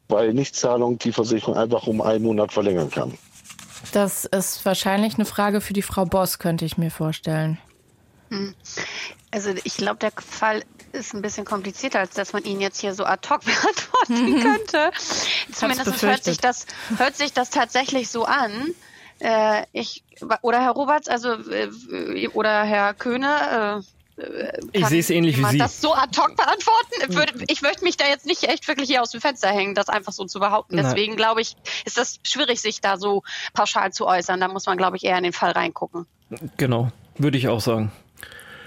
bei 0.09 0.33
Nichtzahlung 0.33 0.99
die 0.99 1.13
Versicherung 1.13 1.57
einfach 1.57 1.87
um 1.87 2.01
einen 2.01 2.25
Monat 2.25 2.53
verlängern 2.53 2.91
kann? 2.91 3.17
Das 3.93 4.25
ist 4.25 4.65
wahrscheinlich 4.65 5.15
eine 5.15 5.25
Frage 5.25 5.61
für 5.61 5.73
die 5.73 5.83
Frau 5.83 6.05
Boss, 6.05 6.39
könnte 6.39 6.65
ich 6.65 6.79
mir 6.79 6.91
vorstellen. 6.91 7.59
Hm. 8.31 8.55
Also 9.31 9.51
ich 9.65 9.77
glaube, 9.77 9.99
der 9.99 10.13
Fall 10.13 10.63
ist 10.97 11.15
ein 11.15 11.23
bisschen 11.23 11.45
komplizierter, 11.45 12.01
als 12.01 12.15
dass 12.15 12.33
man 12.33 12.45
ihn 12.45 12.61
jetzt 12.61 12.81
hier 12.81 12.95
so 12.95 13.05
ad 13.05 13.29
hoc 13.29 13.41
beantworten 13.45 14.33
mhm. 14.33 14.41
könnte. 14.41 14.91
Zumindest 15.53 16.03
hört 16.03 16.25
sich, 16.25 16.39
das, 16.39 16.67
hört 16.97 17.17
sich 17.17 17.33
das 17.33 17.51
tatsächlich 17.51 18.09
so 18.09 18.25
an. 18.25 18.75
Äh, 19.19 19.65
ich, 19.73 20.05
oder 20.43 20.61
Herr 20.61 20.73
Roberts, 20.73 21.09
also 21.09 21.33
äh, 21.33 22.29
oder 22.29 22.65
Herr 22.65 22.93
Köhne, 22.95 23.83
äh, 23.83 23.83
ich 24.73 24.87
sehe 24.87 25.01
es 25.01 25.11
ähnlich 25.11 25.37
wie 25.37 25.45
Sie. 25.45 25.59
das 25.59 25.81
so 25.81 25.93
ad 25.93 26.19
hoc 26.19 26.37
beantworten? 26.37 27.15
Würde, 27.15 27.45
ich 27.49 27.61
möchte 27.61 27.85
mich 27.85 27.99
da 27.99 28.07
jetzt 28.07 28.25
nicht 28.25 28.45
echt 28.45 28.67
wirklich 28.67 28.89
hier 28.89 29.03
aus 29.03 29.11
dem 29.11 29.21
Fenster 29.21 29.49
hängen, 29.49 29.75
das 29.75 29.91
einfach 29.91 30.13
so 30.13 30.25
zu 30.25 30.41
behaupten. 30.41 30.77
Deswegen 30.79 31.17
glaube 31.17 31.43
ich, 31.43 31.55
ist 31.85 31.99
das 31.99 32.19
schwierig, 32.23 32.63
sich 32.63 32.81
da 32.81 32.97
so 32.97 33.25
pauschal 33.53 33.93
zu 33.93 34.07
äußern. 34.07 34.41
Da 34.41 34.49
muss 34.49 34.65
man, 34.65 34.79
glaube 34.79 34.97
ich, 34.97 35.05
eher 35.05 35.19
in 35.19 35.25
den 35.25 35.35
Fall 35.35 35.51
reingucken. 35.51 36.07
Genau, 36.57 36.91
würde 37.19 37.37
ich 37.37 37.49
auch 37.49 37.61
sagen. 37.61 37.93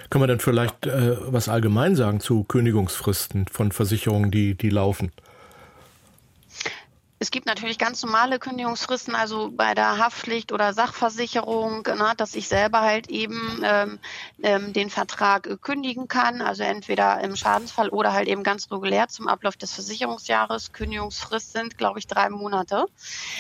Können 0.10 0.24
wir 0.24 0.28
dann 0.28 0.40
vielleicht 0.40 0.88
äh, 0.88 1.18
was 1.20 1.50
allgemein 1.50 1.96
sagen 1.96 2.20
zu 2.20 2.44
Kündigungsfristen 2.44 3.48
von 3.48 3.72
Versicherungen, 3.72 4.32
die, 4.32 4.56
die 4.56 4.70
laufen? 4.70 5.12
Es 7.22 7.32
gibt 7.32 7.48
natürlich 7.48 7.78
ganz 7.78 8.02
normale 8.02 8.40
Kündigungsfristen, 8.40 9.14
also 9.14 9.52
bei 9.52 9.76
der 9.76 9.98
Haftpflicht 9.98 10.54
oder 10.54 10.74
Sachversicherung, 10.74 11.84
ne, 11.84 12.14
dass 12.16 12.34
ich 12.34 12.48
selber 12.48 12.80
halt 12.80 13.10
eben 13.10 13.62
ähm, 13.62 14.00
ähm, 14.42 14.72
den 14.72 14.90
Vertrag 14.90 15.62
kündigen 15.62 16.08
kann, 16.08 16.42
also 16.42 16.64
entweder 16.64 17.20
im 17.20 17.36
Schadensfall 17.36 17.90
oder 17.90 18.14
halt 18.14 18.30
eben 18.30 18.44
ganz 18.44 18.72
regulär 18.72 19.10
zum 19.10 19.28
Ablauf 19.28 19.58
des 19.58 19.74
Versicherungsjahres. 19.74 20.72
Kündigungsfrist 20.72 21.52
sind, 21.52 21.78
glaube 21.78 22.00
ich, 22.00 22.08
drei 22.08 22.30
Monate. 22.30 22.86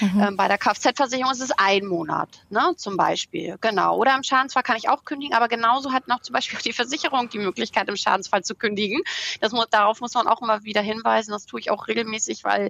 Mhm. 0.01 0.23
Ähm, 0.23 0.35
bei 0.35 0.49
der 0.49 0.57
Kfz-Versicherung 0.57 1.31
ist 1.31 1.41
es 1.41 1.51
ein 1.51 1.85
Monat, 1.85 2.27
ne, 2.49 2.73
zum 2.75 2.97
Beispiel. 2.97 3.55
Genau. 3.61 3.95
Oder 3.95 4.13
im 4.13 4.23
Schadensfall 4.23 4.63
kann 4.63 4.75
ich 4.75 4.89
auch 4.89 5.05
kündigen, 5.05 5.33
aber 5.37 5.47
genauso 5.47 5.93
hat 5.93 6.09
noch 6.09 6.19
zum 6.19 6.33
Beispiel 6.33 6.57
auch 6.57 6.63
die 6.63 6.73
Versicherung 6.73 7.29
die 7.29 7.39
Möglichkeit, 7.39 7.87
im 7.87 7.95
Schadensfall 7.95 8.43
zu 8.43 8.55
kündigen. 8.55 9.01
Das 9.39 9.53
muss, 9.53 9.67
darauf 9.69 10.01
muss 10.01 10.15
man 10.15 10.27
auch 10.27 10.41
immer 10.41 10.65
wieder 10.65 10.81
hinweisen. 10.81 11.31
Das 11.31 11.45
tue 11.45 11.61
ich 11.61 11.71
auch 11.71 11.87
regelmäßig, 11.87 12.43
weil 12.43 12.67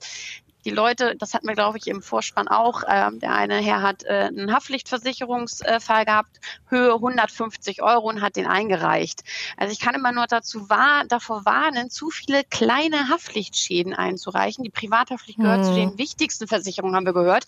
die 0.66 0.72
Leute, 0.72 1.16
das 1.16 1.34
hatten 1.34 1.47
wir, 1.47 1.55
glaube 1.55 1.78
ich, 1.78 1.88
im 1.88 2.01
Vorspann 2.01 2.47
auch, 2.47 2.84
ähm, 2.88 3.20
der 3.20 3.34
eine 3.34 3.57
Herr 3.57 3.82
hat 3.82 4.03
äh, 4.03 4.28
einen 4.28 4.53
Haftpflichtversicherungsfall 4.53 6.05
gehabt, 6.05 6.39
Höhe 6.68 6.93
150 6.93 7.82
Euro 7.82 8.10
und 8.10 8.22
hat 8.22 8.36
den 8.36 8.45
eingereicht. 8.45 9.24
Also 9.57 9.72
ich 9.72 9.80
kann 9.80 9.95
immer 9.95 10.12
nur 10.12 10.28
dazu 10.28 10.70
wahr, 10.70 11.05
davor 11.07 11.45
warnen, 11.45 11.89
zu 11.89 12.10
viele 12.10 12.43
kleine 12.43 13.10
Haftpflichtschäden 13.10 13.93
einzureichen. 13.93 14.64
Die 14.64 14.70
Privathaftpflicht 14.70 15.39
gehört 15.39 15.60
hm. 15.60 15.64
zu 15.66 15.74
den 15.74 15.97
wichtigsten 15.97 16.47
Versicherungen, 16.47 16.95
haben 16.95 17.05
wir 17.05 17.14
gehört. 17.14 17.45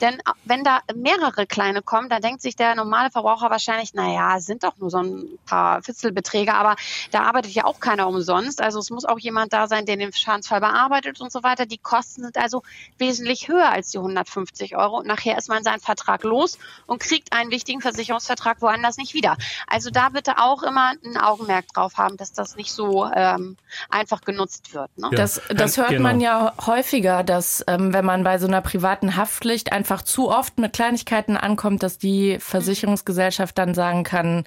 Denn 0.00 0.14
äh, 0.14 0.22
wenn 0.44 0.64
da 0.64 0.80
mehrere 0.94 1.46
kleine 1.46 1.82
kommen, 1.82 2.08
dann 2.08 2.22
denkt 2.22 2.40
sich 2.40 2.56
der 2.56 2.74
normale 2.74 3.10
Verbraucher 3.10 3.50
wahrscheinlich, 3.50 3.92
naja, 3.92 4.40
sind 4.40 4.64
doch 4.64 4.78
nur 4.78 4.90
so 4.90 4.98
ein 4.98 5.38
paar 5.44 5.82
Fitzelbeträge, 5.82 6.54
aber 6.54 6.76
da 7.10 7.22
arbeitet 7.22 7.52
ja 7.52 7.64
auch 7.64 7.80
keiner 7.80 8.08
umsonst. 8.08 8.62
Also 8.62 8.78
es 8.78 8.90
muss 8.90 9.04
auch 9.04 9.18
jemand 9.18 9.52
da 9.52 9.68
sein, 9.68 9.84
der 9.84 9.96
den 9.96 10.12
Schadensfall 10.12 10.60
bearbeitet 10.60 11.20
und 11.20 11.30
so 11.30 11.42
weiter. 11.42 11.66
Die 11.66 11.78
Kosten 11.78 12.22
sind 12.22 12.38
also 12.38 12.53
wesentlich 12.98 13.48
höher 13.48 13.70
als 13.70 13.90
die 13.90 13.98
150 13.98 14.76
Euro. 14.76 14.98
Und 14.98 15.06
nachher 15.06 15.36
ist 15.38 15.48
man 15.48 15.62
seinen 15.64 15.80
Vertrag 15.80 16.22
los 16.24 16.58
und 16.86 17.00
kriegt 17.00 17.32
einen 17.32 17.50
wichtigen 17.50 17.80
Versicherungsvertrag 17.80 18.60
woanders 18.62 18.96
nicht 18.96 19.14
wieder. 19.14 19.36
Also 19.66 19.90
da 19.90 20.08
bitte 20.10 20.38
auch 20.38 20.62
immer 20.62 20.92
ein 21.04 21.16
Augenmerk 21.16 21.68
drauf 21.68 21.96
haben, 21.96 22.16
dass 22.16 22.32
das 22.32 22.56
nicht 22.56 22.72
so 22.72 23.06
ähm, 23.14 23.56
einfach 23.90 24.20
genutzt 24.22 24.74
wird. 24.74 24.96
Ne? 24.98 25.08
Ja. 25.10 25.16
Das, 25.16 25.40
das 25.48 25.76
hört 25.76 25.90
genau. 25.90 26.02
man 26.02 26.20
ja 26.20 26.54
häufiger, 26.66 27.22
dass 27.22 27.64
ähm, 27.66 27.92
wenn 27.92 28.04
man 28.04 28.24
bei 28.24 28.38
so 28.38 28.46
einer 28.46 28.60
privaten 28.60 29.16
Haftpflicht 29.16 29.72
einfach 29.72 30.02
zu 30.02 30.30
oft 30.30 30.58
mit 30.58 30.72
Kleinigkeiten 30.72 31.36
ankommt, 31.36 31.82
dass 31.82 31.98
die 31.98 32.38
Versicherungsgesellschaft 32.38 33.56
dann 33.58 33.74
sagen 33.74 34.04
kann, 34.04 34.44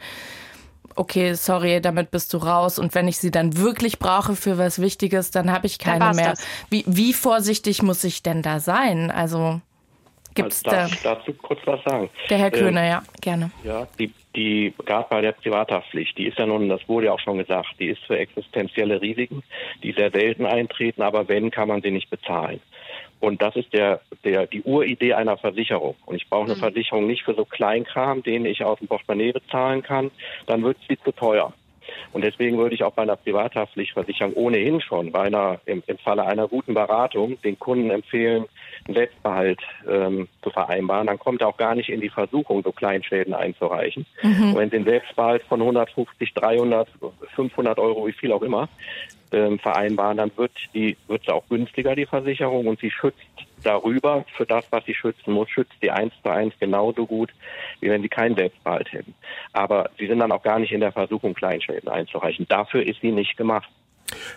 okay, 0.98 1.34
sorry, 1.34 1.82
damit 1.82 2.12
bist 2.12 2.34
du 2.34 2.38
raus. 2.38 2.80
Und 2.80 2.96
wenn 2.96 3.08
ich 3.08 3.18
sie 3.18 3.32
dann 3.32 3.58
wirklich 3.58 4.00
brauche 4.00 4.36
für 4.36 4.58
was 4.58 4.82
Wichtiges, 4.82 5.32
dann 5.32 5.52
habe 5.52 5.68
ich 5.68 5.80
keine 5.80 6.14
mehr. 6.14 6.34
Wie, 6.70 6.84
wie 6.88 7.14
vorsichtig 7.14 7.82
muss 7.82 8.04
ich 8.04 8.24
denn 8.24 8.42
da 8.42 8.60
sein? 8.60 9.12
Also 9.12 9.62
gibt's 10.38 10.64
also 10.66 10.78
darf 10.78 11.04
da 11.04 11.16
dazu 11.16 11.34
kurz 11.34 11.60
was 11.66 11.84
sagen? 11.84 12.10
Der 12.30 12.38
Herr 12.38 12.52
Köhner, 12.52 12.84
ähm, 12.84 12.90
ja, 12.90 13.04
gerne. 13.22 13.52
Ja, 13.64 13.88
die, 14.00 14.14
die 14.36 14.74
gerade 14.86 15.08
bei 15.10 15.22
der 15.22 15.32
Privathaftpflicht, 15.34 16.18
die 16.18 16.28
ist 16.28 16.38
ja 16.38 16.46
nun, 16.46 16.70
das 16.70 16.88
wurde 16.88 17.08
ja 17.08 17.14
auch 17.14 17.20
schon 17.20 17.38
gesagt, 17.38 17.68
die 17.80 17.88
ist 17.88 18.04
für 18.06 18.18
existenzielle 18.18 19.02
Risiken, 19.02 19.44
die 19.84 19.92
sehr 19.94 20.12
selten 20.12 20.46
eintreten, 20.46 21.02
aber 21.02 21.28
wenn, 21.28 21.52
kann 21.52 21.68
man 21.68 21.82
sie 21.82 21.92
nicht 21.92 22.10
bezahlen. 22.10 22.60
Und 23.20 23.42
das 23.42 23.56
ist 23.56 23.74
der, 23.74 24.02
der, 24.24 24.46
die 24.46 24.62
Uridee 24.62 25.14
einer 25.14 25.38
Versicherung. 25.38 25.96
Und 26.06 26.16
ich 26.16 26.30
brauche 26.30 26.46
eine 26.46 26.56
mhm. 26.56 26.60
Versicherung 26.60 27.08
nicht 27.08 27.24
für 27.24 27.34
so 27.34 27.46
Kleinkram, 27.46 28.24
den 28.24 28.46
ich 28.46 28.64
aus 28.64 28.80
dem 28.80 28.88
Portemonnaie 28.88 29.32
bezahlen 29.32 29.82
kann. 29.82 30.12
Dann 30.46 30.64
wird 30.64 30.78
sie 30.88 30.98
zu 31.04 31.12
teuer. 31.12 31.54
Und 32.14 32.24
deswegen 32.24 32.58
würde 32.58 32.76
ich 32.76 32.84
auch 32.84 32.94
bei 32.94 33.04
einer 33.04 33.16
Privathaftpflichtversicherung 33.16 34.34
ohnehin 34.34 34.82
schon 34.82 35.12
bei 35.12 35.24
einer, 35.24 35.60
im, 35.66 35.84
im 35.88 35.98
Falle 35.98 36.26
einer 36.26 36.48
guten 36.48 36.74
Beratung 36.74 37.42
den 37.42 37.60
Kunden 37.60 37.90
empfehlen, 37.90 38.46
einen 38.86 38.96
Selbstbehalt 38.96 39.60
ähm, 39.88 40.28
zu 40.42 40.50
vereinbaren. 40.50 41.08
Dann 41.08 41.20
kommt 41.20 41.42
er 41.42 41.48
auch 41.48 41.58
gar 41.58 41.76
nicht 41.76 41.90
in 41.90 42.02
die 42.02 42.10
Versuchung, 42.10 42.64
so 42.64 42.72
Kleinschäden 42.72 43.34
einzureichen. 43.34 44.06
Mhm. 44.22 44.52
Und 44.52 44.56
wenn 44.58 44.70
Sie 44.70 44.78
einen 44.78 44.86
Selbstbehalt 44.86 45.44
von 45.44 45.62
150, 45.62 46.34
300, 46.34 46.88
500 47.36 47.80
Euro, 47.80 48.08
wie 48.08 48.14
viel 48.14 48.32
auch 48.32 48.42
immer, 48.42 48.70
ähm, 49.32 49.60
vereinbaren, 49.60 50.18
dann 50.18 50.32
wird 50.36 50.52
die 50.74 50.98
wird 51.08 51.30
auch 51.30 51.48
günstiger 51.50 51.96
die 51.96 52.06
Versicherung 52.06 52.68
und 52.68 52.80
sie 52.80 52.92
schützt 52.92 53.20
darüber 53.64 54.26
für 54.36 54.46
das, 54.46 54.66
was 54.72 54.86
sie 54.86 54.94
schützen 54.94 55.34
muss, 55.34 55.50
schützt 55.50 55.76
die 55.82 55.92
eins 55.92 56.14
zu 56.24 56.30
eins 56.30 56.54
genauso 56.60 57.06
gut, 57.06 57.34
wie 57.80 57.90
wenn 57.90 58.02
sie 58.02 58.10
keinen 58.10 58.36
Selbstbehalt 58.36 58.92
hätten. 58.92 59.14
Aber 59.54 59.90
sie 59.98 60.08
sind 60.08 60.20
dann 60.20 60.32
auch 60.32 60.44
gar 60.44 60.60
nicht 60.60 60.72
in 60.72 60.80
der 60.80 60.92
Versuchung, 60.92 61.34
Kleinschäden 61.34 61.90
einzureichen. 61.90 62.46
Dafür 62.48 62.86
ist 62.86 63.02
sie 63.02 63.12
nicht 63.12 63.36
gemacht. 63.38 63.70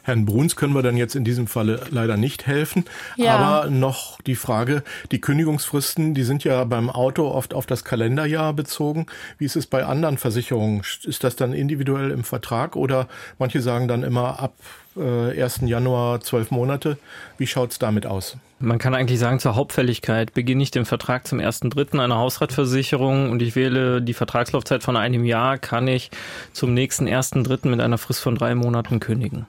Herrn 0.03 0.25
Bruns 0.25 0.57
können 0.57 0.75
wir 0.75 0.83
dann 0.83 0.97
jetzt 0.97 1.15
in 1.15 1.25
diesem 1.25 1.47
Falle 1.47 1.81
leider 1.91 2.17
nicht 2.17 2.47
helfen. 2.47 2.85
Ja. 3.17 3.37
Aber 3.37 3.71
noch 3.71 4.21
die 4.23 4.37
Frage, 4.37 4.83
die 5.11 5.21
Kündigungsfristen, 5.21 6.15
die 6.15 6.23
sind 6.23 6.45
ja 6.45 6.65
beim 6.65 6.91
Auto 6.91 7.29
oft 7.29 7.55
auf 7.55 7.67
das 7.67 7.85
Kalenderjahr 7.85 8.53
bezogen. 8.53 9.07
Wie 9.39 9.45
ist 9.45 9.57
es 9.57 9.67
bei 9.67 9.85
anderen 9.85 10.19
Versicherungen? 10.19 10.83
Ist 11.05 11.25
das 11.25 11.37
dann 11.37 11.53
individuell 11.53 12.11
im 12.11 12.25
Vertrag 12.25 12.77
oder 12.77 13.09
manche 13.39 13.61
sagen 13.61 13.89
dann 13.89 14.03
immer 14.03 14.41
ab 14.41 14.55
äh, 14.97 15.43
1. 15.43 15.61
Januar 15.65 16.21
zwölf 16.21 16.51
Monate? 16.51 16.99
Wie 17.39 17.47
schaut 17.47 17.73
es 17.73 17.79
damit 17.79 18.07
aus? 18.07 18.37
Man 18.63 18.79
kann 18.79 18.95
eigentlich 18.95 19.19
sagen, 19.19 19.39
zur 19.39 19.57
Hauptfälligkeit 19.57 20.35
beginne 20.35 20.63
ich 20.63 20.71
den 20.71 20.85
Vertrag 20.85 21.27
zum 21.27 21.39
1.3. 21.39 21.99
einer 21.99 22.19
Hausratversicherung 22.19 23.31
und 23.31 23.41
ich 23.41 23.57
wähle 23.57 24.03
die 24.03 24.13
Vertragslaufzeit 24.13 24.83
von 24.83 24.97
einem 24.99 25.25
Jahr, 25.25 25.57
kann 25.57 25.89
ich 25.89 26.11
zum 26.53 26.75
nächsten 26.75 27.09
1.3. 27.09 27.69
mit 27.69 27.81
einer 27.81 27.97
Frist 27.97 28.21
von 28.21 28.35
drei 28.35 28.55
Monaten 28.55 29.01
kündigen. 29.01 29.47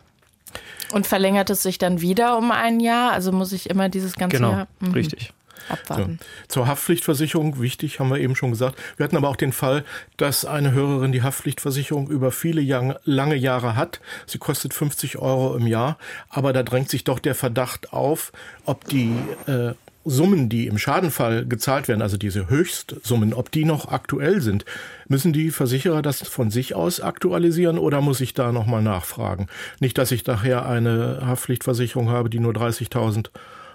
Und 0.92 1.08
verlängert 1.08 1.50
es 1.50 1.64
sich 1.64 1.78
dann 1.78 2.02
wieder 2.02 2.38
um 2.38 2.52
ein 2.52 2.80
Jahr? 2.80 3.12
Also 3.12 3.32
muss 3.32 3.52
ich 3.52 3.70
immer 3.70 3.90
dieses 3.90 4.16
ganze 4.16 4.38
genau, 4.38 4.52
Jahr. 4.52 4.68
Mhm. 4.80 4.92
Richtig. 4.92 5.34
Abwarten. 5.70 6.20
So. 6.20 6.26
Zur 6.48 6.68
Haftpflichtversicherung, 6.68 7.62
wichtig, 7.62 8.00
haben 8.00 8.10
wir 8.10 8.20
eben 8.20 8.36
schon 8.36 8.52
gesagt. 8.52 8.78
Wir 8.98 9.04
hatten 9.04 9.18
aber 9.18 9.30
auch 9.30 9.36
den 9.36 9.54
Fall, 9.54 9.84
dass 10.18 10.44
eine 10.44 10.72
Hörerin 10.72 11.12
die 11.12 11.22
Haftpflichtversicherung 11.22 12.10
über 12.10 12.32
viele 12.32 12.62
Jahr, 12.62 13.00
lange 13.04 13.36
Jahre 13.36 13.76
hat. 13.76 14.02
Sie 14.26 14.38
kostet 14.38 14.74
50 14.74 15.18
Euro 15.20 15.56
im 15.56 15.68
Jahr, 15.68 15.98
aber 16.30 16.52
da 16.54 16.64
drängt 16.64 16.90
sich 16.90 17.04
doch 17.04 17.20
der 17.20 17.36
Verdacht 17.36 17.94
auf, 17.94 18.32
ob 18.66 18.86
die 18.86 19.16
äh, 19.48 19.74
Summen, 20.04 20.50
die 20.50 20.68
im 20.68 20.78
Schadenfall 20.78 21.46
gezahlt 21.46 21.88
werden, 21.88 22.02
also 22.02 22.18
diese 22.18 22.50
Höchstsummen, 22.50 23.34
ob 23.34 23.52
die 23.52 23.66
noch 23.66 23.88
aktuell 23.90 24.42
sind. 24.42 24.66
Müssen 25.08 25.34
die 25.34 25.52
Versicherer 25.52 26.02
das 26.02 26.28
von 26.28 26.50
sich 26.50 26.74
aus 26.74 27.02
aktualisieren 27.02 27.78
oder 27.78 28.02
muss 28.02 28.22
ich 28.22 28.34
da 28.34 28.52
nochmal 28.52 28.82
nachfragen? 28.82 29.48
Nicht, 29.80 29.98
dass 29.98 30.12
ich 30.12 30.26
nachher 30.26 30.66
eine 30.66 31.22
Haftpflichtversicherung 31.26 32.10
habe, 32.10 32.30
die 32.30 32.40
nur 32.40 32.54
30.000 32.54 33.30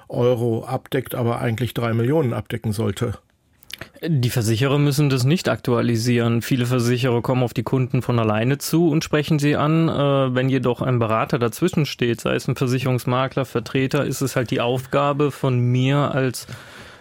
Euro 0.09 0.64
abdeckt, 0.64 1.14
aber 1.14 1.41
eigentlich 1.41 1.74
drei 1.74 1.93
Millionen 1.93 2.33
abdecken 2.33 2.72
sollte. 2.72 3.18
Die 4.03 4.31
Versicherer 4.31 4.79
müssen 4.79 5.09
das 5.09 5.24
nicht 5.24 5.49
aktualisieren. 5.49 6.43
Viele 6.43 6.66
Versicherer 6.66 7.22
kommen 7.22 7.43
auf 7.43 7.55
die 7.55 7.62
Kunden 7.62 8.03
von 8.03 8.18
alleine 8.18 8.59
zu 8.59 8.89
und 8.89 9.05
sprechen 9.05 9.39
sie 9.39 9.57
an. 9.57 9.89
Äh, 9.89 10.35
wenn 10.35 10.49
jedoch 10.49 10.83
ein 10.83 10.99
Berater 10.99 11.39
dazwischen 11.39 11.87
steht, 11.87 12.20
sei 12.20 12.35
es 12.35 12.47
ein 12.47 12.57
Versicherungsmakler, 12.57 13.45
Vertreter, 13.45 14.05
ist 14.05 14.20
es 14.20 14.37
halt 14.37 14.51
die 14.51 14.61
Aufgabe 14.61 15.31
von 15.31 15.59
mir 15.59 16.14
als 16.14 16.47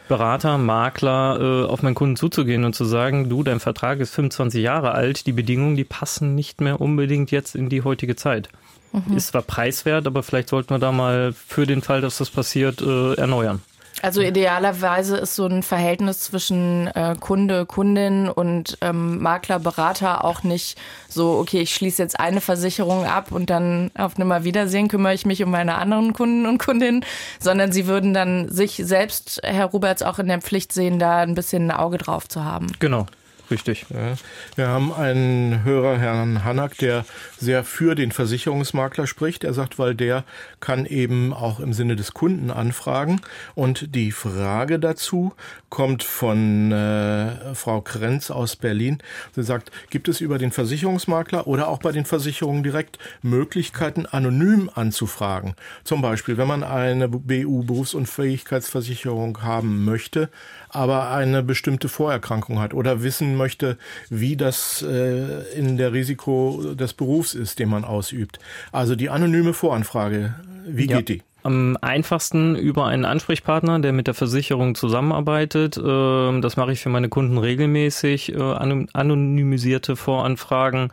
Berater, 0.08 0.58
Makler 0.58 1.40
äh, 1.40 1.66
auf 1.66 1.82
meinen 1.82 1.96
Kunden 1.96 2.16
zuzugehen 2.16 2.64
und 2.64 2.76
zu 2.76 2.86
sagen, 2.86 3.30
du, 3.30 3.44
dein 3.44 3.60
Vertrag 3.60 4.00
ist 4.00 4.14
25 4.14 4.62
Jahre 4.62 4.92
alt, 4.92 5.26
die 5.26 5.32
Bedingungen, 5.32 5.76
die 5.76 5.84
passen 5.84 6.36
nicht 6.36 6.62
mehr 6.62 6.80
unbedingt 6.80 7.32
jetzt 7.32 7.56
in 7.56 7.70
die 7.70 7.82
heutige 7.82 8.16
Zeit. 8.16 8.50
Mhm. 8.94 9.18
Ist 9.18 9.28
zwar 9.28 9.42
preiswert, 9.42 10.08
aber 10.08 10.24
vielleicht 10.24 10.50
sollten 10.50 10.74
wir 10.74 10.80
da 10.80 10.92
mal 10.92 11.34
für 11.34 11.66
den 11.66 11.82
Fall, 11.82 12.02
dass 12.02 12.20
das 12.20 12.30
passiert, 12.30 12.82
äh, 12.82 13.16
erneuern. 13.16 13.62
Also 14.02 14.22
idealerweise 14.22 15.18
ist 15.18 15.36
so 15.36 15.46
ein 15.46 15.64
Verhältnis 15.64 16.20
zwischen 16.20 16.88
äh, 16.88 17.16
Kunde, 17.20 17.66
Kundin 17.66 18.30
und 18.30 18.78
ähm, 18.82 19.22
Makler, 19.22 19.60
Berater 19.60 20.24
auch 20.26 20.44
nicht 20.44 20.78
so, 21.08 21.38
okay, 21.40 21.62
ich 21.62 21.74
schließe 21.74 22.02
jetzt 22.02 22.20
eine 22.20 22.42
Versicherung 22.42 23.06
ab 23.06 23.32
und 23.32 23.50
dann 23.50 23.92
auf 23.98 24.18
Nimmerwiedersehen 24.18 24.90
kümmere 24.90 25.14
ich 25.14 25.26
mich 25.26 25.42
um 25.44 25.52
meine 25.52 25.76
anderen 25.76 26.14
Kunden 26.14 26.46
und 26.46 26.58
Kundinnen, 26.58 27.06
sondern 27.40 27.72
sie 27.72 27.88
würden 27.88 28.14
dann 28.14 28.50
sich 28.50 28.82
selbst, 28.84 29.40
Herr 29.44 29.68
Ruberts, 29.68 30.04
auch 30.04 30.20
in 30.20 30.28
der 30.28 30.42
Pflicht 30.42 30.74
sehen, 30.74 31.00
da 31.00 31.20
ein 31.20 31.36
bisschen 31.36 31.70
ein 31.70 31.78
Auge 31.78 31.98
drauf 31.98 32.28
zu 32.28 32.44
haben. 32.44 32.68
Genau. 32.80 33.06
Richtig. 33.52 33.86
Ja. 33.90 34.16
Wir 34.56 34.68
haben 34.68 34.92
einen 34.92 35.64
Hörer, 35.64 35.98
Herrn 35.98 36.44
Hanak, 36.44 36.78
der 36.78 37.06
sehr 37.38 37.64
für 37.64 37.96
den 37.96 38.12
Versicherungsmakler 38.12 39.08
spricht. 39.08 39.44
Er 39.44 39.54
sagt, 39.54 39.78
weil 39.78 39.94
der 39.96 40.24
kann 40.60 40.86
eben 40.86 41.34
auch 41.34 41.60
im 41.60 41.74
Sinne 41.74 41.96
des 41.96 42.14
Kunden 42.14 42.50
anfragen. 42.50 43.22
Und 43.54 43.96
die 43.96 44.12
Frage 44.12 44.80
dazu 44.80 45.34
kommt 45.76 46.04
von 46.04 46.72
äh, 46.72 47.54
Frau 47.54 47.82
Krenz 47.82 48.32
aus 48.32 48.56
Berlin. 48.56 49.00
Sie 49.36 49.44
sagt, 49.44 49.72
gibt 49.90 50.08
es 50.08 50.22
über 50.22 50.38
den 50.38 50.54
Versicherungsmakler 50.54 51.48
oder 51.48 51.68
auch 51.68 51.80
bei 51.80 51.92
den 51.92 52.06
Versicherungen 52.06 52.64
direkt 52.64 52.98
Möglichkeiten, 53.22 54.06
anonym 54.06 54.70
anzufragen? 54.74 55.54
Zum 55.84 56.02
Beispiel, 56.02 56.38
wenn 56.38 56.48
man 56.48 56.64
eine 56.64 57.10
BU 57.10 57.64
Berufsunfähigkeitsversicherung 57.64 59.44
haben 59.44 59.84
möchte, 59.84 60.30
aber 60.70 61.12
eine 61.12 61.44
bestimmte 61.44 61.90
Vorerkrankung 61.90 62.60
hat 62.60 62.74
oder 62.74 63.04
wissen 63.04 63.36
möchte, 63.36 63.78
wie 64.10 64.38
das 64.38 64.82
äh, 64.82 65.58
in 65.60 65.76
der 65.76 65.92
Risiko 65.92 66.74
des 66.74 66.94
Berufs 66.94 67.34
ist, 67.34 67.60
den 67.60 67.68
man 67.68 67.84
ausübt. 67.84 68.40
Also 68.72 68.96
die 68.96 69.10
anonyme 69.10 69.54
Voranfrage, 69.54 70.36
wie 70.66 70.88
ja. 70.88 71.00
geht 71.00 71.10
die? 71.10 71.35
Am 71.46 71.78
einfachsten 71.80 72.56
über 72.56 72.88
einen 72.88 73.06
Ansprechpartner, 73.06 73.78
der 73.78 73.94
mit 73.94 74.08
der 74.08 74.16
Versicherung 74.16 74.74
zusammenarbeitet. 74.74 75.78
Ähm, 75.78 76.42
das 76.42 76.58
mache 76.58 76.72
ich 76.72 76.82
für 76.82 76.90
meine 76.90 77.08
Kunden 77.08 77.38
regelmäßig. 77.38 78.34
Äh, 78.34 78.42
anonymisierte 78.42 79.96
Voranfragen 79.96 80.90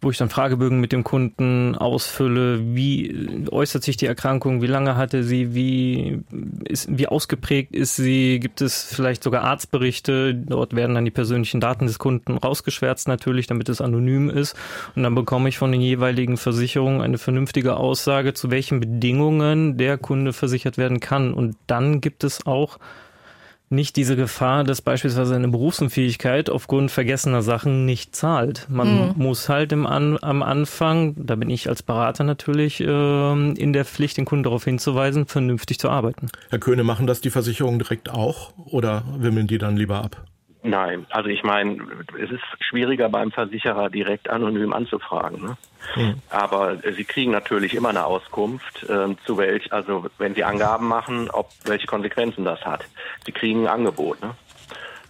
wo 0.00 0.10
ich 0.10 0.16
dann 0.16 0.30
Fragebögen 0.30 0.80
mit 0.80 0.92
dem 0.92 1.04
Kunden 1.04 1.74
ausfülle, 1.74 2.74
wie 2.74 3.46
äußert 3.50 3.82
sich 3.82 3.98
die 3.98 4.06
Erkrankung, 4.06 4.62
wie 4.62 4.66
lange 4.66 4.96
hatte 4.96 5.24
sie, 5.24 5.54
wie, 5.54 6.20
ist, 6.64 6.88
wie 6.90 7.06
ausgeprägt 7.06 7.74
ist 7.74 7.96
sie, 7.96 8.40
gibt 8.40 8.62
es 8.62 8.84
vielleicht 8.84 9.22
sogar 9.22 9.42
Arztberichte, 9.44 10.34
dort 10.34 10.74
werden 10.74 10.94
dann 10.94 11.04
die 11.04 11.10
persönlichen 11.10 11.60
Daten 11.60 11.86
des 11.86 11.98
Kunden 11.98 12.38
rausgeschwärzt 12.38 13.08
natürlich, 13.08 13.46
damit 13.46 13.68
es 13.68 13.82
anonym 13.82 14.30
ist. 14.30 14.56
Und 14.96 15.02
dann 15.02 15.14
bekomme 15.14 15.50
ich 15.50 15.58
von 15.58 15.70
den 15.70 15.82
jeweiligen 15.82 16.38
Versicherungen 16.38 17.02
eine 17.02 17.18
vernünftige 17.18 17.76
Aussage, 17.76 18.32
zu 18.32 18.50
welchen 18.50 18.80
Bedingungen 18.80 19.76
der 19.76 19.98
Kunde 19.98 20.32
versichert 20.32 20.78
werden 20.78 21.00
kann. 21.00 21.34
Und 21.34 21.56
dann 21.66 22.00
gibt 22.00 22.24
es 22.24 22.46
auch 22.46 22.78
nicht 23.70 23.94
diese 23.96 24.16
Gefahr, 24.16 24.64
dass 24.64 24.82
beispielsweise 24.82 25.36
eine 25.36 25.48
Berufsunfähigkeit 25.48 26.50
aufgrund 26.50 26.90
vergessener 26.90 27.40
Sachen 27.40 27.86
nicht 27.86 28.16
zahlt. 28.16 28.66
Man 28.68 29.10
mhm. 29.10 29.14
muss 29.16 29.48
halt 29.48 29.70
im 29.70 29.86
An 29.86 30.18
am 30.20 30.42
Anfang, 30.42 31.14
da 31.16 31.36
bin 31.36 31.50
ich 31.50 31.68
als 31.68 31.82
Berater 31.82 32.24
natürlich 32.24 32.80
äh, 32.80 32.84
in 32.84 33.72
der 33.72 33.84
Pflicht, 33.84 34.16
den 34.16 34.24
Kunden 34.24 34.42
darauf 34.42 34.64
hinzuweisen, 34.64 35.26
vernünftig 35.26 35.78
zu 35.78 35.88
arbeiten. 35.88 36.28
Herr 36.50 36.58
Köhne, 36.58 36.82
machen 36.82 37.06
das 37.06 37.20
die 37.20 37.30
Versicherungen 37.30 37.78
direkt 37.78 38.10
auch 38.10 38.52
oder 38.56 39.04
wimmeln 39.18 39.46
die 39.46 39.58
dann 39.58 39.76
lieber 39.76 40.02
ab? 40.02 40.24
Nein, 40.62 41.06
also 41.08 41.28
ich 41.30 41.42
meine, 41.42 41.78
es 42.22 42.30
ist 42.30 42.42
schwieriger 42.60 43.08
beim 43.08 43.32
Versicherer 43.32 43.88
direkt 43.88 44.28
anonym 44.28 44.74
anzufragen. 44.74 45.42
Ne? 45.42 45.56
Mhm. 45.96 46.22
Aber 46.28 46.76
sie 46.76 47.04
kriegen 47.04 47.30
natürlich 47.30 47.74
immer 47.74 47.88
eine 47.88 48.04
Auskunft, 48.04 48.82
äh, 48.84 49.16
zu 49.24 49.38
welch, 49.38 49.72
also 49.72 50.06
wenn 50.18 50.34
sie 50.34 50.44
Angaben 50.44 50.86
machen, 50.86 51.30
ob 51.30 51.50
welche 51.64 51.86
Konsequenzen 51.86 52.44
das 52.44 52.62
hat. 52.64 52.84
Sie 53.24 53.32
kriegen 53.32 53.62
ein 53.62 53.68
Angebot, 53.68 54.20
ne? 54.20 54.34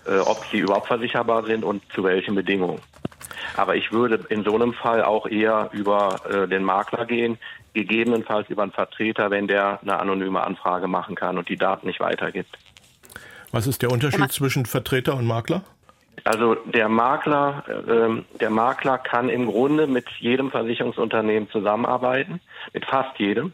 äh, 0.07 0.19
ob 0.19 0.45
sie 0.53 0.59
überhaupt 0.59 0.87
versicherbar 0.87 1.45
sind 1.45 1.65
und 1.65 1.83
zu 1.93 2.05
welchen 2.05 2.37
Bedingungen. 2.37 2.81
Aber 3.57 3.75
ich 3.75 3.91
würde 3.91 4.25
in 4.29 4.45
so 4.45 4.55
einem 4.55 4.73
Fall 4.73 5.03
auch 5.03 5.27
eher 5.27 5.71
über 5.73 6.21
äh, 6.31 6.47
den 6.47 6.63
Makler 6.63 7.07
gehen, 7.07 7.39
gegebenenfalls 7.75 8.49
über 8.51 8.63
einen 8.63 8.73
Vertreter, 8.73 9.31
wenn 9.31 9.49
der 9.49 9.81
eine 9.83 9.99
anonyme 9.99 10.43
Anfrage 10.43 10.87
machen 10.87 11.17
kann 11.17 11.39
und 11.39 11.49
die 11.49 11.57
Daten 11.57 11.89
nicht 11.89 12.01
weitergibt. 12.01 12.57
Was 13.53 13.67
ist 13.67 13.83
der 13.83 13.91
Unterschied 13.91 14.31
zwischen 14.33 14.67
Vertreter 14.67 15.17
und 15.17 15.27
Makler? 15.27 15.63
Also 16.25 16.55
der 16.55 16.89
Makler, 16.89 17.65
äh, 17.69 18.39
der 18.39 18.51
Makler 18.51 18.99
kann 18.99 19.29
im 19.29 19.47
Grunde 19.47 19.87
mit 19.87 20.07
jedem 20.19 20.51
Versicherungsunternehmen 20.51 21.49
zusammenarbeiten, 21.51 22.41
mit 22.73 22.85
fast 22.85 23.19
jedem. 23.19 23.53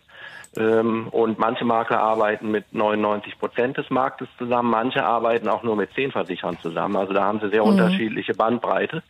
Ähm, 0.57 1.09
und 1.09 1.39
manche 1.39 1.65
Makler 1.65 2.01
arbeiten 2.01 2.51
mit 2.51 2.73
99 2.73 3.39
Prozent 3.39 3.77
des 3.77 3.91
Marktes 3.91 4.29
zusammen, 4.39 4.71
manche 4.71 5.05
arbeiten 5.05 5.49
auch 5.49 5.63
nur 5.63 5.77
mit 5.77 5.93
zehn 5.95 6.13
Versicherern 6.13 6.59
zusammen. 6.61 6.97
Also 6.97 7.13
da 7.13 7.25
haben 7.25 7.41
sie 7.41 7.51
sehr 7.51 7.63
mhm. 7.63 7.73
unterschiedliche 7.73 8.35
Bandbreite. 8.35 9.03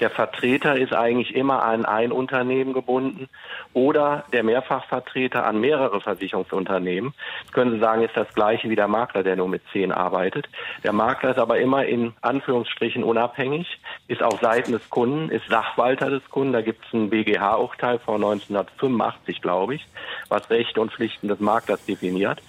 Der 0.00 0.10
Vertreter 0.10 0.76
ist 0.76 0.94
eigentlich 0.94 1.34
immer 1.34 1.62
an 1.62 1.84
ein 1.84 2.10
Unternehmen 2.10 2.72
gebunden 2.72 3.28
oder 3.74 4.24
der 4.32 4.44
Mehrfachvertreter 4.44 5.46
an 5.46 5.60
mehrere 5.60 6.00
Versicherungsunternehmen. 6.00 7.12
Das 7.42 7.52
können 7.52 7.72
Sie 7.72 7.80
sagen, 7.80 8.02
ist 8.02 8.16
das 8.16 8.32
gleiche 8.34 8.70
wie 8.70 8.76
der 8.76 8.88
Makler, 8.88 9.22
der 9.22 9.36
nur 9.36 9.48
mit 9.48 9.62
zehn 9.72 9.92
arbeitet. 9.92 10.48
Der 10.84 10.92
Makler 10.92 11.32
ist 11.32 11.38
aber 11.38 11.58
immer 11.58 11.84
in 11.84 12.14
Anführungsstrichen 12.22 13.04
unabhängig, 13.04 13.78
ist 14.08 14.22
auf 14.22 14.40
Seiten 14.40 14.72
des 14.72 14.88
Kunden, 14.88 15.28
ist 15.28 15.46
Sachwalter 15.48 16.08
des 16.08 16.24
Kunden. 16.30 16.52
Da 16.52 16.62
gibt 16.62 16.84
es 16.86 16.92
ein 16.92 17.10
BGH-Urteil 17.10 17.98
von 17.98 18.16
1985, 18.16 19.42
glaube 19.42 19.74
ich, 19.74 19.86
was 20.28 20.48
Recht 20.50 20.78
und 20.78 20.93
Pflichten 20.94 21.28
des 21.28 21.40
Maklers 21.40 21.84
definiert, 21.84 22.40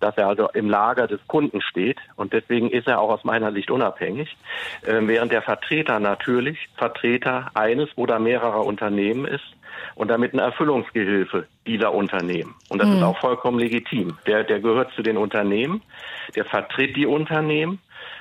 dass 0.00 0.16
er 0.16 0.28
also 0.28 0.48
im 0.54 0.68
Lager 0.68 1.06
des 1.06 1.20
Kunden 1.26 1.60
steht 1.60 1.98
und 2.16 2.32
deswegen 2.32 2.70
ist 2.70 2.88
er 2.88 3.00
auch 3.00 3.10
aus 3.10 3.24
meiner 3.24 3.52
Sicht 3.52 3.70
unabhängig, 3.70 4.36
äh, 4.82 4.98
während 5.02 5.32
der 5.32 5.42
Vertreter 5.42 6.00
natürlich 6.00 6.68
Vertreter 6.76 7.50
eines 7.54 7.88
oder 7.96 8.18
mehrerer 8.18 8.64
Unternehmen 8.64 9.26
ist 9.26 9.44
und 9.94 10.08
damit 10.08 10.32
eine 10.32 10.42
Erfüllungsgehilfe 10.42 11.46
dieser 11.66 11.92
Unternehmen. 11.92 12.54
Und 12.68 12.80
das 12.80 12.88
mhm. 12.88 12.96
ist 12.96 13.02
auch 13.02 13.18
vollkommen 13.18 13.58
legitim. 13.58 14.18
Der, 14.26 14.44
der 14.44 14.60
gehört 14.60 14.92
zu 14.94 15.02
den 15.02 15.16
Unternehmen, 15.16 15.82
der 16.34 16.44
vertritt 16.44 16.96
die 16.96 17.06
Unternehmen, 17.06 17.78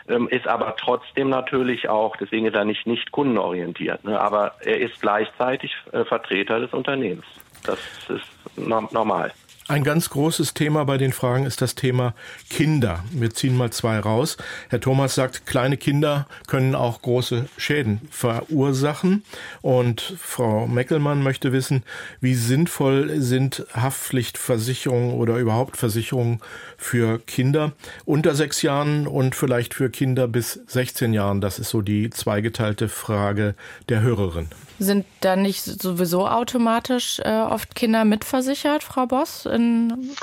ähm, 0.07 0.27
ist 0.29 0.47
aber 0.47 0.75
trotzdem 0.77 1.29
natürlich 1.29 1.89
auch, 1.89 2.15
deswegen 2.17 2.45
ist 2.45 2.55
er 2.55 2.65
nicht, 2.65 2.85
nicht 2.87 3.11
kundenorientiert, 3.11 4.03
ne, 4.03 4.19
aber 4.19 4.53
er 4.61 4.79
ist 4.79 4.99
gleichzeitig 5.01 5.73
äh, 5.91 6.03
Vertreter 6.05 6.59
des 6.59 6.73
Unternehmens. 6.73 7.25
Das 7.63 7.79
ist 8.09 8.25
no 8.57 8.87
normal. 8.91 9.31
Ein 9.71 9.85
ganz 9.85 10.09
großes 10.09 10.53
Thema 10.53 10.83
bei 10.83 10.97
den 10.97 11.13
Fragen 11.13 11.45
ist 11.45 11.61
das 11.61 11.75
Thema 11.75 12.13
Kinder. 12.49 13.05
Wir 13.11 13.29
ziehen 13.29 13.55
mal 13.55 13.71
zwei 13.71 13.99
raus. 13.99 14.35
Herr 14.67 14.81
Thomas 14.81 15.15
sagt, 15.15 15.45
kleine 15.45 15.77
Kinder 15.77 16.27
können 16.47 16.75
auch 16.75 17.01
große 17.01 17.45
Schäden 17.55 18.01
verursachen. 18.11 19.23
Und 19.61 20.01
Frau 20.19 20.67
Meckelmann 20.67 21.23
möchte 21.23 21.53
wissen, 21.53 21.83
wie 22.19 22.35
sinnvoll 22.35 23.21
sind 23.21 23.65
Haftpflichtversicherungen 23.73 25.13
oder 25.13 25.37
überhaupt 25.37 25.77
Versicherungen 25.77 26.41
für 26.75 27.19
Kinder 27.19 27.71
unter 28.03 28.35
sechs 28.35 28.63
Jahren 28.63 29.07
und 29.07 29.35
vielleicht 29.35 29.73
für 29.73 29.89
Kinder 29.89 30.27
bis 30.27 30.59
16 30.67 31.13
Jahren. 31.13 31.39
Das 31.39 31.59
ist 31.59 31.69
so 31.69 31.81
die 31.81 32.09
zweigeteilte 32.09 32.89
Frage 32.89 33.55
der 33.87 34.01
Hörerin. 34.01 34.49
Sind 34.83 35.05
da 35.19 35.35
nicht 35.35 35.63
sowieso 35.63 36.27
automatisch 36.27 37.19
äh, 37.19 37.41
oft 37.41 37.75
Kinder 37.75 38.03
mitversichert, 38.03 38.81
Frau 38.81 39.05
Boss, 39.05 39.45
in 39.45 40.15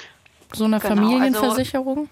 so 0.53 0.65
einer 0.65 0.81
genau, 0.81 0.97
Familienversicherung? 0.97 1.99
Also 1.99 2.09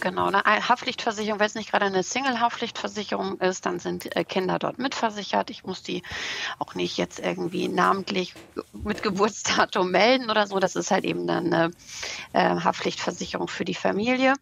Genau, 0.00 0.26
eine 0.26 0.44
Haftpflichtversicherung, 0.44 1.40
wenn 1.40 1.46
es 1.46 1.56
nicht 1.56 1.72
gerade 1.72 1.86
eine 1.86 2.04
Single-Haftpflichtversicherung 2.04 3.40
ist, 3.40 3.66
dann 3.66 3.80
sind 3.80 4.14
äh, 4.14 4.22
Kinder 4.22 4.60
dort 4.60 4.78
mitversichert. 4.78 5.50
Ich 5.50 5.64
muss 5.64 5.82
die 5.82 6.02
auch 6.60 6.76
nicht 6.76 6.96
jetzt 6.98 7.18
irgendwie 7.18 7.66
namentlich 7.66 8.34
mit 8.72 9.02
Geburtsdatum 9.02 9.90
melden 9.90 10.30
oder 10.30 10.46
so. 10.46 10.60
Das 10.60 10.76
ist 10.76 10.92
halt 10.92 11.04
eben 11.04 11.26
dann 11.26 11.52
eine 11.52 11.72
äh, 12.32 12.60
Haftpflichtversicherung 12.60 13.48
für 13.48 13.64
die 13.64 13.74
Familie. 13.74 14.34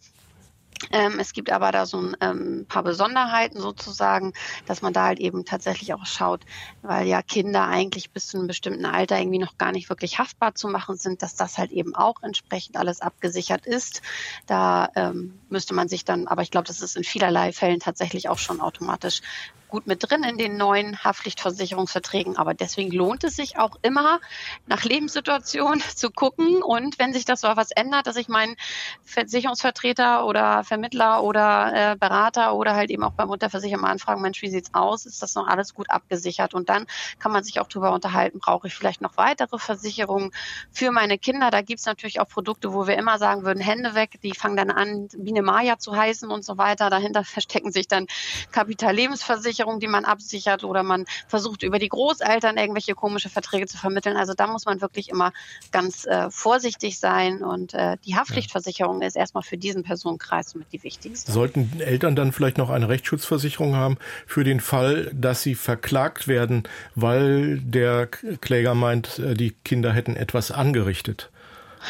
Ähm, 0.93 1.19
es 1.19 1.33
gibt 1.33 1.51
aber 1.51 1.73
da 1.73 1.87
so 1.87 1.99
ein 1.99 2.17
ähm, 2.21 2.67
paar 2.69 2.83
Besonderheiten 2.83 3.61
sozusagen, 3.61 4.33
dass 4.67 4.83
man 4.83 4.93
da 4.93 5.05
halt 5.05 5.19
eben 5.19 5.45
tatsächlich 5.45 5.95
auch 5.95 6.07
schaut, 6.07 6.45
weil 6.83 7.07
ja 7.07 7.23
Kinder 7.23 7.67
eigentlich 7.67 8.11
bis 8.11 8.29
zu 8.29 8.39
einem 8.39 8.47
bestimmten 8.47 8.87
Alter 8.87 9.19
irgendwie 9.19 9.39
noch 9.39 9.59
gar 9.59 9.73
nicht 9.73 9.89
wirklich 9.89 10.19
haftbar 10.19 10.55
zu 10.55 10.69
machen 10.69 10.97
sind, 10.97 11.23
dass 11.23 11.35
das 11.35 11.59
halt 11.59 11.71
eben 11.71 11.95
auch 11.95 12.23
entsprechend 12.23 12.77
alles 12.77 13.01
abgesichert 13.01 13.67
ist. 13.67 14.03
Da 14.47 14.89
ähm, 14.95 15.39
müsste 15.49 15.75
man 15.75 15.89
sich 15.89 16.05
dann, 16.05 16.27
aber 16.27 16.43
ich 16.43 16.51
glaube, 16.51 16.67
das 16.67 16.81
ist 16.81 16.97
in 16.97 17.05
vielerlei 17.05 17.53
Fällen 17.53 17.81
tatsächlich 17.81 18.29
auch 18.29 18.39
schon 18.39 18.61
automatisch 18.61 19.23
gut 19.69 19.87
mit 19.87 20.09
drin 20.09 20.23
in 20.23 20.39
den 20.39 20.57
neuen 20.57 21.03
Haftpflichtversicherungsverträgen. 21.03 22.37
Aber 22.37 22.55
deswegen 22.55 22.91
lohnt 22.93 23.25
es 23.25 23.37
sich 23.37 23.59
auch 23.59 23.77
immer, 23.83 24.21
nach 24.67 24.85
Lebenssituation 24.85 25.81
zu 25.95 26.11
gucken. 26.11 26.63
Und 26.63 26.99
wenn 26.99 27.13
sich 27.13 27.25
das 27.25 27.41
so 27.41 27.49
was 27.49 27.71
ändert, 27.73 28.07
dass 28.07 28.17
ich 28.17 28.29
meinen 28.29 28.57
Versicherungsvertreter 29.05 30.25
oder 30.27 30.65
Vermittler 30.65 31.23
oder 31.23 31.93
äh, 31.93 31.97
Berater 31.97 32.55
oder 32.55 32.75
halt 32.75 32.91
eben 32.91 33.03
auch 33.03 33.13
beim 33.13 33.31
Unterversicherer 33.31 33.81
mal 33.81 33.91
anfragen, 33.91 34.23
Mensch, 34.23 34.43
wie 34.43 34.51
sieht's 34.51 34.73
aus? 34.75 35.07
Ist 35.07 35.23
das 35.23 35.35
noch 35.35 35.47
alles 35.47 35.75
gut 35.75 35.91
abgesichert? 35.91 36.55
Und 36.55 36.69
dann 36.69 36.87
kann 37.19 37.33
man 37.33 37.45
sich 37.45 37.61
auch 37.61 37.69
darüber 37.69 37.93
unterhalten, 37.93 38.39
brauche 38.39 38.69
ich 38.69 38.75
vielleicht 38.75 39.01
noch 39.01 39.17
weitere 39.17 39.59
Versicherungen 39.59 40.31
für 40.71 40.91
meine 40.91 41.19
Kinder? 41.19 41.51
Da 41.51 41.63
gibt's 41.63 41.87
natürlich 41.87 42.21
auch 42.21 42.29
Produkte, 42.29 42.73
wo 42.73 42.87
wir 42.87 42.97
immer 42.97 43.19
sagen 43.19 43.45
würden, 43.45 43.61
Hände 43.61 43.95
weg, 43.95 44.19
die 44.23 44.33
fangen 44.33 44.57
dann 44.57 44.71
an, 44.71 45.09
Biene 45.37 45.43
Maya 45.43 45.79
zu 45.79 45.95
heißen 45.95 46.31
und 46.31 46.45
so 46.45 46.57
weiter. 46.57 46.89
Dahinter 46.91 47.25
verstecken 47.25 47.73
sich 47.73 47.89
dann 47.89 48.07
Kapitallebensversicherungen 48.53 49.37
Versicherung, 49.37 49.81
die 49.81 49.87
man 49.87 50.05
absichert 50.05 50.65
oder 50.65 50.83
man 50.83 51.05
versucht 51.29 51.63
über 51.63 51.79
die 51.79 51.89
Großeltern 51.89 52.57
irgendwelche 52.57 52.95
komische 52.95 53.29
Verträge 53.29 53.67
zu 53.67 53.77
vermitteln. 53.77 54.17
Also 54.17 54.33
da 54.35 54.47
muss 54.47 54.65
man 54.65 54.81
wirklich 54.81 55.11
immer 55.11 55.33
ganz 55.73 56.07
äh, 56.07 56.31
vorsichtig 56.31 56.99
sein 56.99 57.43
und 57.43 57.75
äh, 57.75 57.97
die 58.05 58.17
Haftpflichtversicherung 58.17 59.03
ist 59.03 59.17
erstmal 59.17 59.43
für 59.43 59.59
diesen 59.59 59.83
Personenkreis 59.83 60.55
mit 60.55 60.73
die 60.73 60.83
wichtigste. 60.83 61.31
Sollten 61.31 61.81
Eltern 61.81 62.17
dann 62.17 62.33
vielleicht 62.33 62.57
noch 62.57 62.71
eine 62.71 62.89
Rechtsschutzversicherung 62.89 63.77
haben 63.77 63.99
für 64.27 64.45
den 64.45 64.61
Fall, 64.61 65.11
dass 65.13 65.43
sie 65.43 65.55
verklagt 65.55 66.29
werden, 66.29 66.65
weil 66.95 67.59
der 67.61 68.07
Kläger 68.07 68.75
meint, 68.75 69.19
äh, 69.19 69.35
die 69.35 69.51
Kinder 69.65 69.93
hätten 69.93 70.17
etwas 70.17 70.51
angerichtet? 70.51 71.31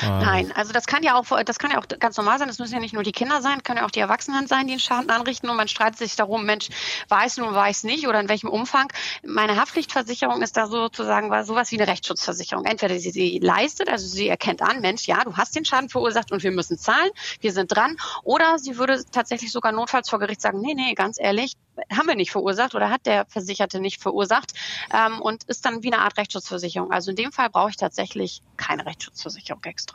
Ah. 0.03 0.20
Nein, 0.20 0.53
also 0.53 0.72
das 0.72 0.86
kann 0.86 1.03
ja 1.03 1.14
auch, 1.14 1.24
das 1.44 1.59
kann 1.59 1.70
ja 1.70 1.78
auch 1.78 1.86
ganz 1.99 2.16
normal 2.16 2.38
sein. 2.38 2.49
Das 2.49 2.59
müssen 2.59 2.74
ja 2.74 2.80
nicht 2.80 2.94
nur 2.94 3.03
die 3.03 3.12
Kinder 3.12 3.40
sein, 3.42 3.62
können 3.62 3.78
ja 3.78 3.86
auch 3.86 3.90
die 3.90 4.01
Erwachsenen 4.01 4.47
sein, 4.47 4.66
die 4.66 4.74
einen 4.74 4.80
Schaden 4.80 5.11
anrichten 5.11 5.49
und 5.49 5.57
man 5.57 5.68
streitet 5.68 5.99
sich 5.99 6.16
darum, 6.16 6.44
Mensch, 6.44 6.68
weiß 7.09 7.38
nun, 7.38 7.55
weiß 7.55 7.84
nicht 7.84 8.07
oder 8.07 8.20
in 8.20 8.28
welchem 8.28 8.49
Umfang. 8.49 8.92
Meine 9.24 9.57
Haftpflichtversicherung 9.57 10.42
ist 10.42 10.57
da 10.57 10.66
sozusagen 10.66 11.30
war 11.30 11.44
sowas 11.44 11.70
wie 11.70 11.80
eine 11.80 11.90
Rechtsschutzversicherung. 11.90 12.64
Entweder 12.64 12.99
sie 12.99 13.11
sie 13.11 13.38
leistet, 13.38 13.88
also 13.88 14.07
sie 14.07 14.28
erkennt 14.28 14.62
an, 14.62 14.80
Mensch, 14.80 15.07
ja, 15.07 15.22
du 15.24 15.36
hast 15.36 15.55
den 15.57 15.64
Schaden 15.64 15.88
verursacht 15.88 16.32
und 16.32 16.42
wir 16.42 16.51
müssen 16.51 16.78
zahlen, 16.78 17.11
wir 17.40 17.53
sind 17.53 17.74
dran, 17.74 17.97
oder 18.22 18.59
sie 18.59 18.76
würde 18.78 19.05
tatsächlich 19.11 19.53
sogar 19.53 19.72
notfalls 19.72 20.11
vor 20.11 20.18
Gericht 20.18 20.40
sagen, 20.40 20.61
nee, 20.61 20.74
nee, 20.74 20.94
ganz 20.94 21.18
ehrlich, 21.18 21.55
haben 21.90 22.09
wir 22.09 22.16
nicht 22.16 22.30
verursacht 22.30 22.74
oder 22.74 22.90
hat 22.90 23.07
der 23.07 23.26
Versicherte 23.26 23.80
nicht 23.80 24.01
verursacht 24.01 24.53
ähm, 24.92 25.20
und 25.20 25.44
ist 25.44 25.64
dann 25.64 25.82
wie 25.82 25.92
eine 25.92 26.03
Art 26.03 26.16
Rechtsschutzversicherung. 26.16 26.90
Also 26.90 27.11
in 27.11 27.16
dem 27.16 27.32
Fall 27.32 27.51
brauche 27.51 27.70
ich 27.70 27.76
tatsächlich 27.76 28.42
keine 28.57 28.86
Rechtsschutzversicherung 28.86 29.62
extra. 29.64 29.86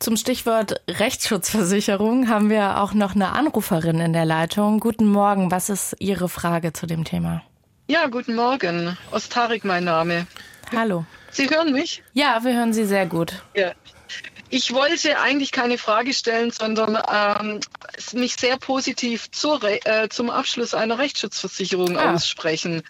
Zum 0.00 0.16
Stichwort 0.16 0.82
Rechtsschutzversicherung 0.88 2.28
haben 2.28 2.50
wir 2.50 2.80
auch 2.82 2.94
noch 2.94 3.14
eine 3.14 3.32
Anruferin 3.32 4.00
in 4.00 4.12
der 4.12 4.24
Leitung. 4.24 4.80
Guten 4.80 5.06
Morgen, 5.06 5.50
was 5.50 5.70
ist 5.70 5.96
Ihre 5.98 6.28
Frage 6.28 6.72
zu 6.72 6.86
dem 6.86 7.04
Thema? 7.04 7.42
Ja, 7.86 8.06
guten 8.08 8.34
Morgen. 8.34 8.96
Ostarik 9.12 9.64
mein 9.64 9.84
Name. 9.84 10.26
Hallo. 10.74 11.04
Sie 11.30 11.48
hören 11.48 11.72
mich? 11.72 12.02
Ja, 12.12 12.40
wir 12.42 12.54
hören 12.54 12.72
Sie 12.72 12.84
sehr 12.84 13.06
gut. 13.06 13.42
Ja. 13.54 13.72
Ich 14.50 14.72
wollte 14.72 15.18
eigentlich 15.18 15.52
keine 15.52 15.78
Frage 15.78 16.14
stellen, 16.14 16.50
sondern 16.50 16.98
ähm, 17.12 17.60
mich 18.12 18.36
sehr 18.36 18.56
positiv 18.56 19.30
zur, 19.32 19.62
äh, 19.64 20.08
zum 20.08 20.30
Abschluss 20.30 20.74
einer 20.74 20.98
Rechtsschutzversicherung 20.98 21.98
ah. 21.98 22.14
aussprechen. 22.14 22.82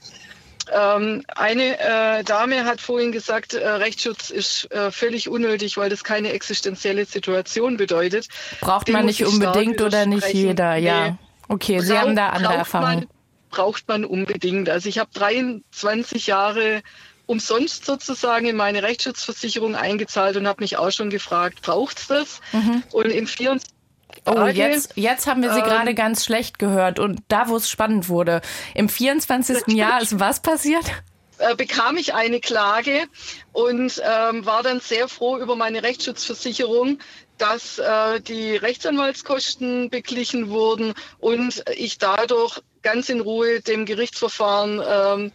Ähm, 0.73 1.23
eine 1.35 1.79
äh, 1.79 2.25
Dame 2.25 2.65
hat 2.65 2.81
vorhin 2.81 3.13
gesagt, 3.13 3.55
äh, 3.55 3.67
Rechtsschutz 3.67 4.31
ist 4.31 4.71
äh, 4.73 4.91
völlig 4.91 5.29
unnötig, 5.29 5.77
weil 5.77 5.91
das 5.91 6.05
keine 6.05 6.33
existenzielle 6.33 7.05
Situation 7.05 7.77
bedeutet. 7.77 8.29
Braucht 8.61 8.89
Dem 8.89 8.95
man 8.95 9.07
nicht 9.07 9.25
unbedingt 9.25 9.81
oder 9.81 10.07
nicht 10.07 10.33
jeder, 10.33 10.77
ja. 10.77 11.11
Nee. 11.11 11.15
Okay, 11.49 11.81
Sie 11.81 11.99
haben 11.99 12.17
da 12.17 12.31
andere 12.31 12.55
Erfahrungen. 12.55 13.07
Braucht 13.51 13.87
man 13.89 14.05
unbedingt. 14.05 14.69
Also 14.69 14.89
ich 14.89 14.99
habe 14.99 15.11
23 15.13 16.27
Jahre 16.27 16.83
umsonst 17.27 17.87
sozusagen 17.87 18.47
in 18.47 18.57
meine 18.57 18.83
Rechtsschutzversicherung 18.83 19.75
eingezahlt 19.75 20.37
und 20.37 20.47
habe 20.47 20.63
mich 20.63 20.77
auch 20.77 20.91
schon 20.91 21.11
gefragt, 21.11 21.63
braucht 21.63 21.99
es 21.99 22.07
das? 22.07 22.41
Mhm. 22.53 22.83
Und 22.93 23.07
in 23.07 23.27
24 23.27 23.74
Oh, 24.27 24.47
jetzt, 24.47 24.93
jetzt 24.97 25.27
haben 25.27 25.43
wir 25.43 25.53
Sie 25.53 25.61
ähm, 25.61 25.65
gerade 25.65 25.95
ganz 25.95 26.25
schlecht 26.25 26.59
gehört. 26.59 26.99
Und 26.99 27.21
da, 27.29 27.49
wo 27.49 27.57
es 27.57 27.69
spannend 27.69 28.09
wurde, 28.09 28.41
im 28.75 28.89
24. 28.89 29.75
Jahr 29.75 30.01
ist 30.01 30.19
was 30.19 30.41
passiert? 30.41 30.85
Äh, 31.39 31.57
bekam 31.57 31.97
ich 31.97 32.15
eine 32.15 32.41
Klage 32.41 33.05
und 33.53 34.01
ähm, 34.05 34.47
war 34.47 34.63
dann 34.63 34.81
sehr 34.81 35.09
froh 35.09 35.39
über 35.39 35.57
meine 35.57 35.83
Rechtsschutzversicherung, 35.83 37.01
dass 37.39 37.79
äh, 37.79 38.21
die 38.21 38.57
Rechtsanwaltskosten 38.57 39.91
beglichen 39.91 40.49
wurden 40.51 40.95
und 41.19 41.65
ich 41.75 41.99
dadurch 41.99 42.63
ganz 42.83 43.09
in 43.09 43.21
Ruhe 43.21 43.61
dem 43.61 43.85
Gerichtsverfahren 43.85 44.81
ähm, 44.87 45.33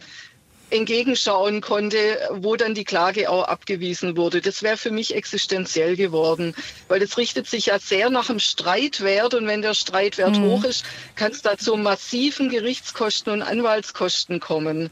entgegenschauen 0.70 1.60
konnte, 1.60 1.98
wo 2.32 2.56
dann 2.56 2.74
die 2.74 2.84
Klage 2.84 3.30
auch 3.30 3.44
abgewiesen 3.44 4.16
wurde. 4.16 4.40
Das 4.40 4.62
wäre 4.62 4.76
für 4.76 4.90
mich 4.90 5.14
existenziell 5.14 5.96
geworden, 5.96 6.54
weil 6.88 7.00
das 7.00 7.18
richtet 7.18 7.48
sich 7.48 7.66
ja 7.66 7.78
sehr 7.78 8.10
nach 8.10 8.26
dem 8.26 8.38
Streitwert 8.38 9.34
und 9.34 9.46
wenn 9.46 9.62
der 9.62 9.74
Streitwert 9.74 10.38
mhm. 10.38 10.44
hoch 10.44 10.64
ist, 10.64 10.84
kann 11.16 11.32
es 11.32 11.42
da 11.42 11.58
zu 11.58 11.76
massiven 11.76 12.48
Gerichtskosten 12.48 13.32
und 13.32 13.42
Anwaltskosten 13.42 14.40
kommen. 14.40 14.90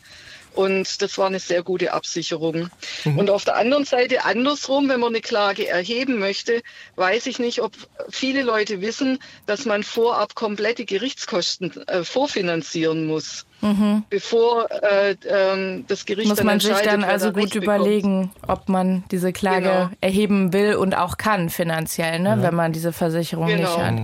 Und 0.59 1.03
das 1.03 1.17
war 1.19 1.29
eine 1.29 1.39
sehr 1.39 1.63
gute 1.63 1.93
Absicherung. 1.93 2.69
Mhm. 3.05 3.17
Und 3.17 3.31
auf 3.31 3.45
der 3.45 3.55
anderen 3.55 3.85
Seite, 3.85 4.25
andersrum, 4.25 4.89
wenn 4.89 4.99
man 4.99 5.11
eine 5.11 5.21
Klage 5.21 5.69
erheben 5.69 6.19
möchte, 6.19 6.63
weiß 6.97 7.27
ich 7.27 7.39
nicht, 7.39 7.63
ob 7.63 7.75
viele 8.11 8.43
Leute 8.43 8.81
wissen, 8.81 9.21
dass 9.47 9.67
man 9.67 9.85
vorab 9.85 10.35
komplette 10.35 10.85
Gerichtskosten 10.85 11.87
äh, 11.87 12.03
vorfinanzieren 12.03 13.07
muss. 13.07 13.47
Mhm. 13.61 14.03
Bevor 14.11 14.69
äh, 14.83 15.15
ähm, 15.29 15.85
das 15.87 16.05
Gericht 16.07 16.29
Muss 16.29 16.39
dann 16.39 16.47
man 16.47 16.59
sich 16.59 16.77
dann 16.79 17.05
also 17.05 17.31
gut 17.31 17.45
Recht 17.45 17.55
überlegen, 17.55 18.33
ob 18.49 18.69
man 18.69 19.05
diese 19.13 19.33
Klage 19.33 19.63
Genau. 19.69 19.91
erheben 20.01 20.53
will 20.53 20.75
und 20.75 20.97
auch 20.97 21.19
kann 21.19 21.51
finanziell, 21.51 22.19
ne, 22.19 22.39
wenn 22.41 22.55
man 22.57 22.73
diese 22.73 22.93
Versicherung 22.93 23.47
Genau. 23.47 23.61
nicht 23.61 23.79
hat. 23.79 23.95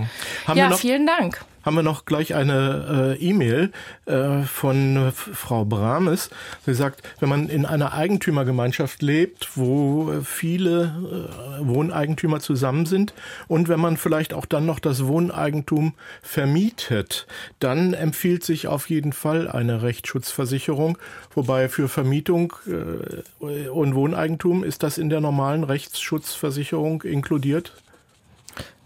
Haben 0.47 0.57
ja, 0.57 0.65
wir 0.65 0.69
noch- 0.69 0.79
vielen 0.79 1.05
Dank. 1.05 1.43
Haben 1.65 1.75
wir 1.75 1.83
noch 1.83 2.05
gleich 2.05 2.35
eine 2.35 3.17
äh, 3.19 3.23
E-Mail 3.23 3.71
äh, 4.05 4.43
von 4.43 4.97
äh, 4.97 5.11
Frau 5.11 5.65
Brames. 5.65 6.29
Sie 6.65 6.75
sagt, 6.75 7.01
wenn 7.19 7.27
man 7.27 7.49
in 7.49 7.65
einer 7.65 7.93
Eigentümergemeinschaft 7.93 9.01
lebt, 9.01 9.57
wo 9.57 10.13
viele 10.23 11.29
äh, 11.61 11.67
Wohneigentümer 11.67 12.39
zusammen 12.39 12.85
sind 12.85 13.13
und 13.47 13.67
wenn 13.67 13.79
man 13.79 13.97
vielleicht 13.97 14.33
auch 14.33 14.45
dann 14.45 14.67
noch 14.67 14.79
das 14.79 15.07
Wohneigentum 15.07 15.95
vermietet, 16.21 17.25
dann 17.59 17.93
empfiehlt 17.93 18.43
sich 18.43 18.67
auf 18.67 18.89
jeden 18.89 19.11
Fall 19.11 19.49
eine 19.49 19.81
Rechtsschutzversicherung. 19.81 20.99
Wobei 21.33 21.67
für 21.67 21.89
Vermietung 21.89 22.53
äh, 22.67 23.69
und 23.69 23.95
Wohneigentum 23.95 24.63
ist 24.63 24.83
das 24.83 24.99
in 24.99 25.09
der 25.09 25.21
normalen 25.21 25.63
Rechtsschutzversicherung 25.63 27.01
inkludiert? 27.01 27.73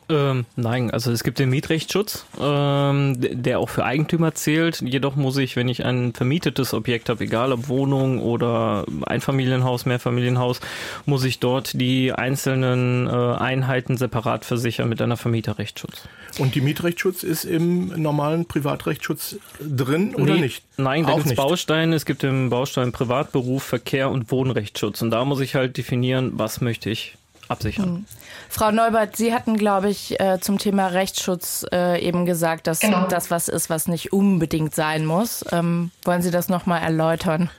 Ähm, 0.09 0.45
nein, 0.55 0.89
also 0.89 1.11
es 1.11 1.23
gibt 1.23 1.37
den 1.37 1.51
Mietrechtsschutz, 1.51 2.25
ähm, 2.41 3.15
der 3.19 3.59
auch 3.59 3.69
für 3.69 3.85
Eigentümer 3.85 4.33
zählt. 4.33 4.81
Jedoch 4.81 5.15
muss 5.15 5.37
ich, 5.37 5.55
wenn 5.55 5.69
ich 5.69 5.85
ein 5.85 6.13
vermietetes 6.13 6.73
Objekt 6.73 7.09
habe, 7.09 7.23
egal 7.23 7.51
ob 7.51 7.67
Wohnung 7.67 8.19
oder 8.19 8.85
Einfamilienhaus, 9.05 9.85
Mehrfamilienhaus, 9.85 10.61
muss 11.05 11.23
ich 11.23 11.39
dort 11.39 11.79
die 11.79 12.11
einzelnen 12.11 13.07
äh, 13.07 13.11
Einheiten 13.11 13.97
separat 13.97 14.45
versichern 14.45 14.89
mit 14.89 14.99
einer 14.99 15.15
Vermieterrechtsschutz. 15.15 16.07
Und 16.39 16.55
die 16.55 16.61
Mietrechtsschutz 16.61 17.21
ist 17.21 17.43
im 17.43 17.89
normalen 18.01 18.45
Privatrechtsschutz 18.45 19.37
drin 19.59 20.15
oder 20.15 20.33
Nee, 20.33 20.41
nicht? 20.41 20.63
Nein, 20.77 21.05
da 21.05 21.15
gibt 21.15 21.27
es. 21.27 21.35
Bausteine. 21.35 21.95
Es 21.95 22.05
gibt 22.05 22.23
im 22.23 22.49
Baustein 22.49 22.91
Privatberuf, 22.91 23.63
Verkehr 23.63 24.09
und 24.09 24.31
Wohnrechtsschutz. 24.31 25.01
Und 25.03 25.11
da 25.11 25.23
muss 25.23 25.39
ich 25.39 25.53
halt 25.53 25.77
definieren, 25.77 26.31
was 26.35 26.61
möchte 26.61 26.89
ich 26.89 27.15
absichern. 27.49 27.85
Hm. 27.85 28.05
Frau 28.49 28.71
Neubert, 28.71 29.15
Sie 29.15 29.33
hatten, 29.33 29.57
glaube 29.57 29.89
ich, 29.89 30.19
äh, 30.19 30.39
zum 30.39 30.57
Thema 30.57 30.87
Rechtsschutz 30.87 31.65
äh, 31.71 32.01
eben 32.01 32.25
gesagt, 32.25 32.67
dass 32.67 32.79
Genau. 32.79 33.07
das 33.07 33.31
was 33.31 33.47
ist, 33.47 33.69
was 33.69 33.87
nicht 33.87 34.13
unbedingt 34.13 34.75
sein 34.75 35.05
muss. 35.05 35.43
Ähm, 35.51 35.91
wollen 36.03 36.21
Sie 36.21 36.31
das 36.31 36.49
nochmal 36.49 36.81
erläutern? 36.81 37.49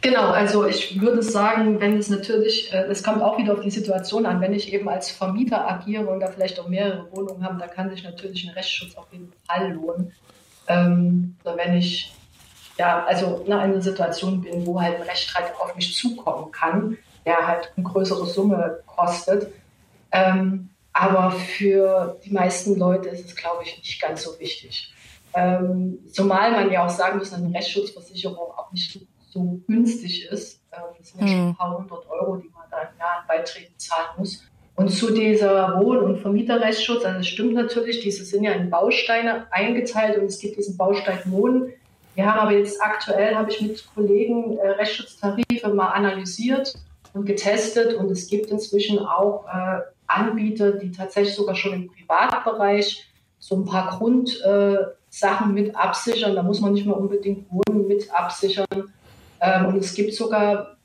Genau, 0.00 0.30
also 0.30 0.66
ich 0.66 1.00
würde 1.00 1.22
sagen, 1.22 1.80
wenn 1.80 1.96
es 1.96 2.10
natürlich, 2.10 2.72
äh, 2.72 2.84
es 2.90 3.02
kommt 3.02 3.22
auch 3.22 3.38
wieder 3.38 3.54
auf 3.54 3.60
die 3.60 3.70
Situation 3.70 4.26
an, 4.26 4.40
wenn 4.40 4.52
ich 4.52 4.72
eben 4.72 4.88
als 4.88 5.10
Vermieter 5.10 5.66
agiere 5.66 6.06
und 6.06 6.20
da 6.20 6.28
vielleicht 6.28 6.60
auch 6.60 6.68
mehrere 6.68 7.10
Wohnungen 7.12 7.42
habe, 7.42 7.58
da 7.58 7.66
kann 7.66 7.88
sich 7.90 8.04
natürlich 8.04 8.44
ein 8.46 8.54
Rechtsschutz 8.54 8.94
auf 8.96 9.06
jeden 9.12 9.32
Fall 9.46 9.72
lohnen. 9.72 10.12
Ähm, 10.68 11.36
oder 11.42 11.56
wenn 11.56 11.76
ich 11.76 12.12
ja, 12.78 13.04
also 13.04 13.44
in 13.46 13.52
einer 13.52 13.80
Situation 13.80 14.42
bin, 14.42 14.66
wo 14.66 14.80
halt 14.80 14.96
ein 14.96 15.02
Rechtsstreit 15.02 15.52
auf 15.60 15.74
mich 15.76 15.94
zukommen 15.94 16.50
kann, 16.50 16.98
der 17.24 17.46
halt 17.46 17.72
eine 17.76 17.84
größere 17.84 18.26
Summe 18.26 18.80
kostet. 18.86 19.52
Ähm, 20.12 20.70
aber 20.92 21.32
für 21.32 22.20
die 22.24 22.32
meisten 22.32 22.78
Leute 22.78 23.08
ist 23.08 23.26
es, 23.26 23.36
glaube 23.36 23.64
ich, 23.64 23.76
nicht 23.78 24.00
ganz 24.00 24.22
so 24.22 24.38
wichtig. 24.38 24.94
Ähm, 25.34 25.98
zumal 26.12 26.52
man 26.52 26.70
ja 26.70 26.86
auch 26.86 26.90
sagen 26.90 27.18
muss, 27.18 27.30
dass 27.30 27.42
eine 27.42 27.52
Rechtsschutzversicherung 27.52 28.36
auch 28.36 28.70
nicht 28.70 29.00
so 29.30 29.60
günstig 29.66 30.26
ist. 30.26 30.60
Ähm, 30.72 30.82
das 30.96 31.08
sind 31.08 31.22
ja 31.22 31.26
schon 31.26 31.36
Hm. 31.38 31.48
ein 31.48 31.56
paar 31.56 31.78
hundert 31.78 32.08
Euro, 32.08 32.36
die 32.36 32.48
man 32.50 32.62
da 32.70 32.82
im 32.82 32.98
Jahr 32.98 33.20
an 33.20 33.26
Beiträgen 33.26 33.74
zahlen 33.76 34.10
muss. 34.18 34.44
Und 34.76 34.90
zu 34.90 35.12
dieser 35.12 35.80
Wohn- 35.80 35.98
und 35.98 36.18
Vermieterrechtsschutz, 36.18 37.04
also 37.04 37.20
es 37.20 37.28
stimmt 37.28 37.54
natürlich, 37.54 38.00
diese 38.00 38.24
sind 38.24 38.44
ja 38.44 38.52
in 38.52 38.70
Bausteine 38.70 39.46
eingeteilt 39.50 40.18
und 40.18 40.26
es 40.26 40.38
gibt 40.38 40.56
diesen 40.56 40.76
Baustein 40.76 41.20
Wohnen. 41.26 41.72
Wir 42.14 42.26
haben 42.26 42.40
aber 42.40 42.52
jetzt 42.52 42.80
aktuell, 42.80 43.34
habe 43.34 43.50
ich 43.50 43.60
mit 43.60 43.84
Kollegen 43.94 44.56
äh, 44.58 44.70
Rechtsschutztarife 44.70 45.68
mal 45.74 45.88
analysiert 45.88 46.74
und 47.14 47.24
getestet 47.24 47.94
und 47.94 48.10
es 48.10 48.26
gibt 48.26 48.50
inzwischen 48.50 48.98
auch 48.98 49.46
äh, 49.46 49.80
Anbieter, 50.06 50.72
die 50.72 50.92
tatsächlich 50.92 51.34
sogar 51.34 51.54
schon 51.54 51.72
im 51.72 51.86
Privatbereich 51.88 53.08
so 53.38 53.56
ein 53.56 53.64
paar 53.64 53.88
Grundsachen 53.96 55.50
äh, 55.50 55.52
mit 55.52 55.74
absichern. 55.76 56.34
Da 56.34 56.42
muss 56.42 56.60
man 56.60 56.72
nicht 56.72 56.86
mehr 56.86 56.96
unbedingt 56.96 57.46
Wohnen 57.50 57.86
mit 57.86 58.12
absichern. 58.12 58.92
Ähm, 59.40 59.66
und 59.66 59.76
es 59.76 59.94
gibt 59.94 60.12
sogar 60.14 60.76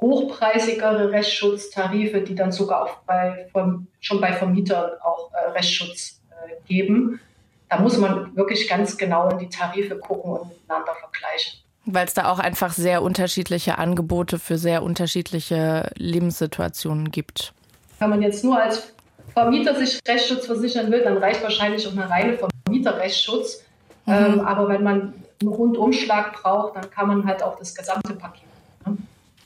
hochpreisigere 0.00 1.10
Rechtsschutztarife, 1.10 2.20
die 2.20 2.34
dann 2.34 2.52
sogar 2.52 2.84
auch 2.84 2.96
bei, 3.06 3.48
vom, 3.52 3.88
schon 4.00 4.20
bei 4.20 4.32
Vermietern 4.32 4.92
auch 5.02 5.32
äh, 5.32 5.50
Rechtsschutz 5.50 6.20
äh, 6.30 6.54
geben. 6.66 7.20
Da 7.68 7.80
muss 7.80 7.98
man 7.98 8.36
wirklich 8.36 8.68
ganz 8.68 8.96
genau 8.96 9.30
in 9.30 9.38
die 9.38 9.48
Tarife 9.48 9.98
gucken 9.98 10.32
und 10.32 10.48
miteinander 10.48 10.94
vergleichen. 10.94 11.58
Weil 11.86 12.06
es 12.06 12.14
da 12.14 12.30
auch 12.30 12.40
einfach 12.40 12.72
sehr 12.72 13.02
unterschiedliche 13.02 13.78
Angebote 13.78 14.38
für 14.38 14.58
sehr 14.58 14.82
unterschiedliche 14.82 15.90
Lebenssituationen 15.96 17.10
gibt. 17.10 17.54
Wenn 18.00 18.10
man 18.10 18.22
jetzt 18.22 18.44
nur 18.44 18.60
als 18.60 18.92
Vermieter 19.32 19.74
sich 19.74 20.00
Rechtsschutz 20.06 20.46
versichern 20.46 20.90
will, 20.90 21.02
dann 21.02 21.18
reicht 21.18 21.42
wahrscheinlich 21.42 21.86
auch 21.86 21.92
eine 21.92 22.08
reine 22.10 22.38
Vermieterrechtsschutz. 22.38 23.64
Mhm. 24.06 24.12
Ähm, 24.12 24.40
aber 24.40 24.68
wenn 24.68 24.82
man 24.82 25.14
einen 25.40 25.52
Rundumschlag 25.52 26.42
braucht, 26.42 26.76
dann 26.76 26.90
kann 26.90 27.08
man 27.08 27.26
halt 27.26 27.42
auch 27.42 27.58
das 27.58 27.74
gesamte 27.74 28.14
Paket. 28.14 28.42
Ne? 28.86 28.96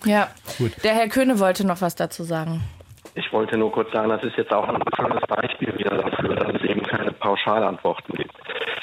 Ja, 0.05 0.28
Gut. 0.59 0.72
der 0.84 0.95
Herr 0.95 1.09
Köhne 1.09 1.38
wollte 1.41 1.66
noch 1.66 1.80
was 1.80 1.95
dazu 1.95 2.22
sagen. 2.22 2.62
Ich 3.14 3.32
wollte 3.32 3.57
nur 3.59 3.72
kurz 3.72 3.91
sagen, 3.93 4.09
das 4.09 4.22
ist 4.22 4.36
jetzt 4.36 4.53
auch 4.53 4.68
ein 4.68 4.80
schönes 4.97 5.22
Beispiel 5.26 5.76
wieder 5.76 5.97
dafür, 5.97 6.36
dass 6.36 6.55
es 6.55 6.62
eben 6.62 6.82
keine 6.84 7.12
Pauschalantworten 7.12 8.14
gibt. 8.16 8.34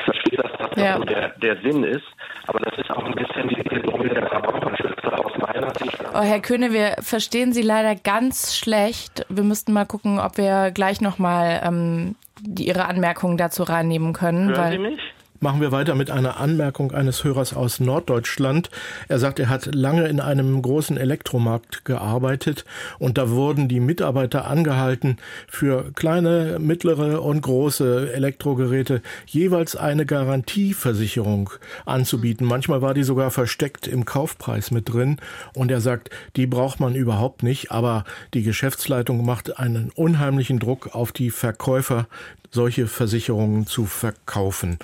Ich 0.08 0.22
verstehe, 0.22 0.38
dass 0.42 0.52
das 0.72 0.82
Ja. 0.84 0.98
so 0.98 1.04
der, 1.04 1.30
der 1.30 1.58
Sinn 1.62 1.84
ist, 1.84 2.06
aber 2.48 2.60
das 2.60 2.78
ist 2.80 2.90
auch 2.92 3.04
ein 3.04 3.14
bisschen 3.16 3.50
die 3.50 3.90
Rolle 3.90 4.10
der 4.10 4.28
Verbraucherschützer 4.28 5.26
aus 5.26 5.32
meiner 5.38 5.74
Sicht. 5.76 5.98
Oh, 6.14 6.22
Herr 6.22 6.40
Köhne, 6.40 6.72
wir 6.72 6.96
verstehen 7.02 7.52
Sie 7.54 7.62
leider 7.62 7.96
ganz 7.96 8.56
schlecht. 8.56 9.26
Wir 9.30 9.44
müssten 9.44 9.74
mal 9.74 9.86
gucken, 9.86 10.20
ob 10.20 10.38
wir 10.38 10.72
gleich 10.72 11.02
nochmal 11.02 11.62
ähm, 11.64 12.16
die, 12.40 12.68
Ihre 12.68 12.86
Anmerkungen 12.86 13.38
dazu 13.38 13.64
reinnehmen 13.64 14.14
können. 14.14 14.50
Hören 14.50 14.72
Sie 14.72 14.78
mich? 14.78 15.00
Machen 15.40 15.62
wir 15.62 15.72
weiter 15.72 15.94
mit 15.94 16.10
einer 16.10 16.40
Anmerkung 16.40 16.94
eines 16.94 17.24
Hörers 17.24 17.54
aus 17.54 17.80
Norddeutschland. 17.80 18.72
Er 19.08 19.20
sagt, 19.20 19.38
er 19.38 19.50
hat 19.50 19.76
lange 19.76 20.08
in 20.08 20.20
einem 20.20 20.60
großen 20.64 20.98
Elektromarkt 20.98 21.86
gearbeitet 21.86 22.66
und 22.98 23.20
da 23.20 23.30
wurden 23.30 23.68
die 23.68 23.80
Mitarbeiter 23.80 24.48
angehalten, 24.48 25.18
für 25.48 25.92
kleine, 25.94 26.58
mittlere 26.60 27.22
und 27.22 27.42
große 27.42 28.14
Elektrogeräte 28.14 29.04
jeweils 29.28 29.76
eine 29.76 30.08
Garantieversicherung 30.08 31.52
anzubieten. 31.86 32.48
Manchmal 32.48 32.82
war 32.82 32.96
die 32.96 33.04
sogar 33.04 33.30
versteckt 33.30 33.86
im 33.86 34.06
Kaufpreis 34.06 34.72
mit 34.72 34.92
drin 34.92 35.18
und 35.54 35.70
er 35.70 35.82
sagt, 35.82 36.10
die 36.36 36.48
braucht 36.48 36.80
man 36.80 36.96
überhaupt 36.96 37.44
nicht, 37.44 37.72
aber 37.72 38.06
die 38.34 38.42
Geschäftsleitung 38.42 39.24
macht 39.24 39.60
einen 39.60 39.92
unheimlichen 39.94 40.58
Druck 40.58 40.96
auf 40.96 41.12
die 41.12 41.30
Verkäufer, 41.30 42.08
solche 42.52 42.88
Versicherungen 42.88 43.68
zu 43.68 43.86
verkaufen. 43.86 44.78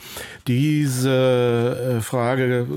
Diese 0.47 1.97
äh, 1.97 2.01
Frage 2.01 2.67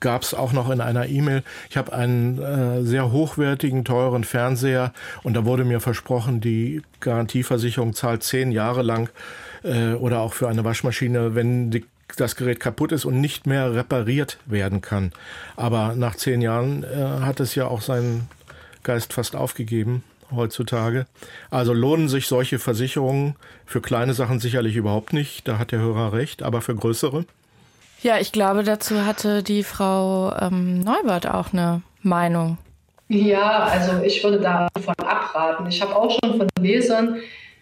gab 0.00 0.22
es 0.22 0.34
auch 0.34 0.52
noch 0.52 0.70
in 0.70 0.80
einer 0.80 1.06
E-Mail. 1.06 1.42
Ich 1.70 1.76
habe 1.76 1.92
einen 1.92 2.38
äh, 2.40 2.82
sehr 2.84 3.10
hochwertigen, 3.12 3.84
teuren 3.84 4.24
Fernseher 4.24 4.92
und 5.22 5.34
da 5.34 5.44
wurde 5.44 5.64
mir 5.64 5.80
versprochen, 5.80 6.40
die 6.40 6.82
Garantieversicherung 7.00 7.94
zahlt 7.94 8.22
zehn 8.22 8.52
Jahre 8.52 8.82
lang 8.82 9.10
äh, 9.62 9.94
oder 9.94 10.20
auch 10.20 10.34
für 10.34 10.48
eine 10.48 10.64
Waschmaschine, 10.64 11.34
wenn 11.34 11.70
die 11.70 11.84
das 12.16 12.36
Gerät 12.36 12.60
kaputt 12.60 12.92
ist 12.92 13.04
und 13.04 13.20
nicht 13.20 13.46
mehr 13.46 13.74
repariert 13.74 14.38
werden 14.46 14.80
kann. 14.80 15.12
Aber 15.56 15.94
nach 15.96 16.14
zehn 16.14 16.42
Jahren 16.42 16.84
äh, 16.84 16.96
hat 16.96 17.40
es 17.40 17.54
ja 17.54 17.66
auch 17.66 17.80
seinen 17.80 18.28
Geist 18.82 19.12
fast 19.14 19.34
aufgegeben 19.34 20.04
heutzutage. 20.34 21.06
Also 21.50 21.72
lohnen 21.72 22.08
sich 22.08 22.26
solche 22.26 22.58
Versicherungen 22.58 23.36
für 23.66 23.80
kleine 23.80 24.14
Sachen 24.14 24.38
sicherlich 24.38 24.76
überhaupt 24.76 25.12
nicht. 25.12 25.48
Da 25.48 25.58
hat 25.58 25.72
der 25.72 25.80
Hörer 25.80 26.12
recht, 26.12 26.42
aber 26.42 26.60
für 26.60 26.74
größere. 26.74 27.24
ja, 28.02 28.18
ich 28.18 28.32
glaube, 28.32 28.62
dazu 28.62 29.04
hatte 29.04 29.42
die 29.42 29.62
Frau 29.62 30.34
ähm, 30.40 30.80
Neubert 30.80 31.26
auch 31.26 31.52
eine 31.52 31.82
Meinung. 32.02 32.58
Ja, 33.08 33.64
also 33.64 34.02
ich 34.02 34.22
würde 34.24 34.40
davon 34.40 34.94
abraten. 34.98 35.66
Ich 35.66 35.80
habe 35.82 35.94
auch 35.94 36.10
schon 36.10 36.38
von 36.38 36.48
Lesern 36.60 37.16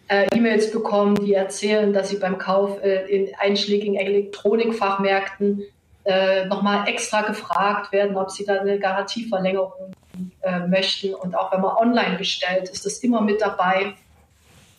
äh, 0.09 0.27
E-Mails 0.37 0.71
bekommen, 0.71 1.15
die 1.17 1.35
erzählen, 1.35 1.93
dass 1.93 2.11
sie 2.11 2.17
beim 2.17 2.39
Kauf 2.39 2.83
äh, 2.83 3.07
in 3.07 3.29
einschlägigen 3.39 3.97
Elektronikfachmärkten 3.97 5.63
äh, 6.05 6.47
nochmal 6.47 6.89
extra 6.89 7.23
gefragt 7.23 7.93
werden, 7.93 8.17
ob 8.17 8.31
sie 8.31 8.45
da 8.45 8.61
eine 8.61 8.79
Garantieverlängerung 8.79 9.95
äh, 10.43 10.59
möchten. 10.61 11.15
Und 11.15 11.35
auch 11.35 11.53
wenn 11.53 11.61
man 11.61 11.77
online 11.77 12.19
bestellt, 12.19 12.69
ist 12.69 12.85
das 12.85 12.99
immer 12.99 13.21
mit 13.21 13.41
dabei. 13.41 13.95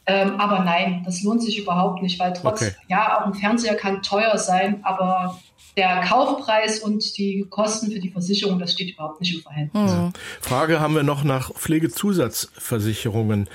Ähm, 0.05 0.39
aber 0.39 0.59
nein, 0.59 1.01
das 1.05 1.23
lohnt 1.23 1.41
sich 1.41 1.57
überhaupt 1.57 2.01
nicht, 2.01 2.19
weil 2.19 2.33
trotz, 2.33 2.61
Okay. 2.61 2.75
ja, 2.89 3.17
auch 3.21 3.25
ein 3.27 3.33
Fernseher 3.33 3.75
kann 3.75 4.01
teuer 4.01 4.37
sein, 4.37 4.81
aber 4.83 5.39
der 5.77 6.01
Kaufpreis 6.01 6.79
und 6.79 7.17
die 7.17 7.47
Kosten 7.49 7.91
für 7.91 7.99
die 7.99 8.11
Versicherung, 8.11 8.59
das 8.59 8.73
steht 8.73 8.93
überhaupt 8.93 9.21
nicht 9.21 9.33
im 9.33 9.41
Verhältnis. 9.41 9.91
Mhm. 9.91 10.13
Frage 10.41 10.79
haben 10.79 10.93
wir 10.93 11.03
noch 11.03 11.23
nach 11.23 11.51
Pflegezusatzversicherungen. 11.53 13.49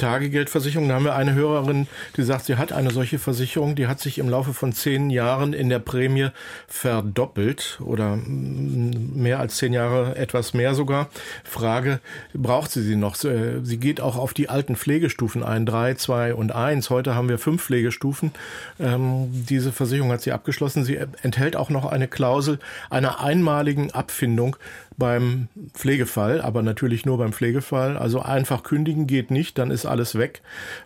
Tagegeldversicherung, 0.00 0.88
da 0.88 0.94
haben 0.94 1.04
wir 1.04 1.14
eine 1.14 1.34
Hörerin, 1.34 1.86
die 2.16 2.22
sagt, 2.22 2.46
sie 2.46 2.56
hat 2.56 2.72
eine 2.72 2.90
solche 2.90 3.18
Versicherung, 3.18 3.74
die 3.74 3.86
hat 3.86 4.00
sich 4.00 4.18
im 4.18 4.28
Laufe 4.28 4.54
von 4.54 4.72
zehn 4.72 5.10
Jahren 5.10 5.52
in 5.52 5.68
der 5.68 5.78
Prämie 5.78 6.28
verdoppelt 6.66 7.78
oder 7.84 8.16
mehr 8.16 9.40
als 9.40 9.58
zehn 9.58 9.74
Jahre, 9.74 10.16
etwas 10.16 10.54
mehr 10.54 10.74
sogar. 10.74 11.10
Frage, 11.44 12.00
braucht 12.32 12.70
sie 12.70 12.82
sie 12.82 12.96
noch? 12.96 13.14
Sie 13.14 13.76
geht 13.76 14.00
auch 14.00 14.16
auf 14.16 14.32
die 14.32 14.48
alten 14.48 14.74
Pflegestufen 14.74 15.42
ein, 15.42 15.66
drei, 15.66 15.94
zwei 15.94 16.34
und 16.34 16.52
eins. 16.52 16.88
Heute 16.88 17.14
haben 17.14 17.28
wir 17.28 17.38
fünf 17.38 17.62
Pflegestufen. 17.62 18.32
Ähm, 18.78 19.28
diese 19.30 19.70
Versicherung 19.70 20.10
hat 20.12 20.22
sie 20.22 20.32
abgeschlossen. 20.32 20.82
Sie 20.82 20.96
enthält 21.22 21.56
auch 21.56 21.68
noch 21.68 21.84
eine 21.84 22.08
Klausel 22.08 22.58
einer 22.88 23.20
einmaligen 23.20 23.90
Abfindung 23.90 24.56
beim 25.00 25.48
Pflegefall, 25.74 26.40
aber 26.40 26.62
natürlich 26.62 27.04
nur 27.04 27.18
beim 27.18 27.32
Pflegefall. 27.32 27.96
Also 27.96 28.20
einfach 28.20 28.62
kündigen 28.62 29.08
geht 29.08 29.32
nicht, 29.32 29.58
dann 29.58 29.72
ist 29.72 29.84
alles 29.84 30.14
weg. 30.16 30.42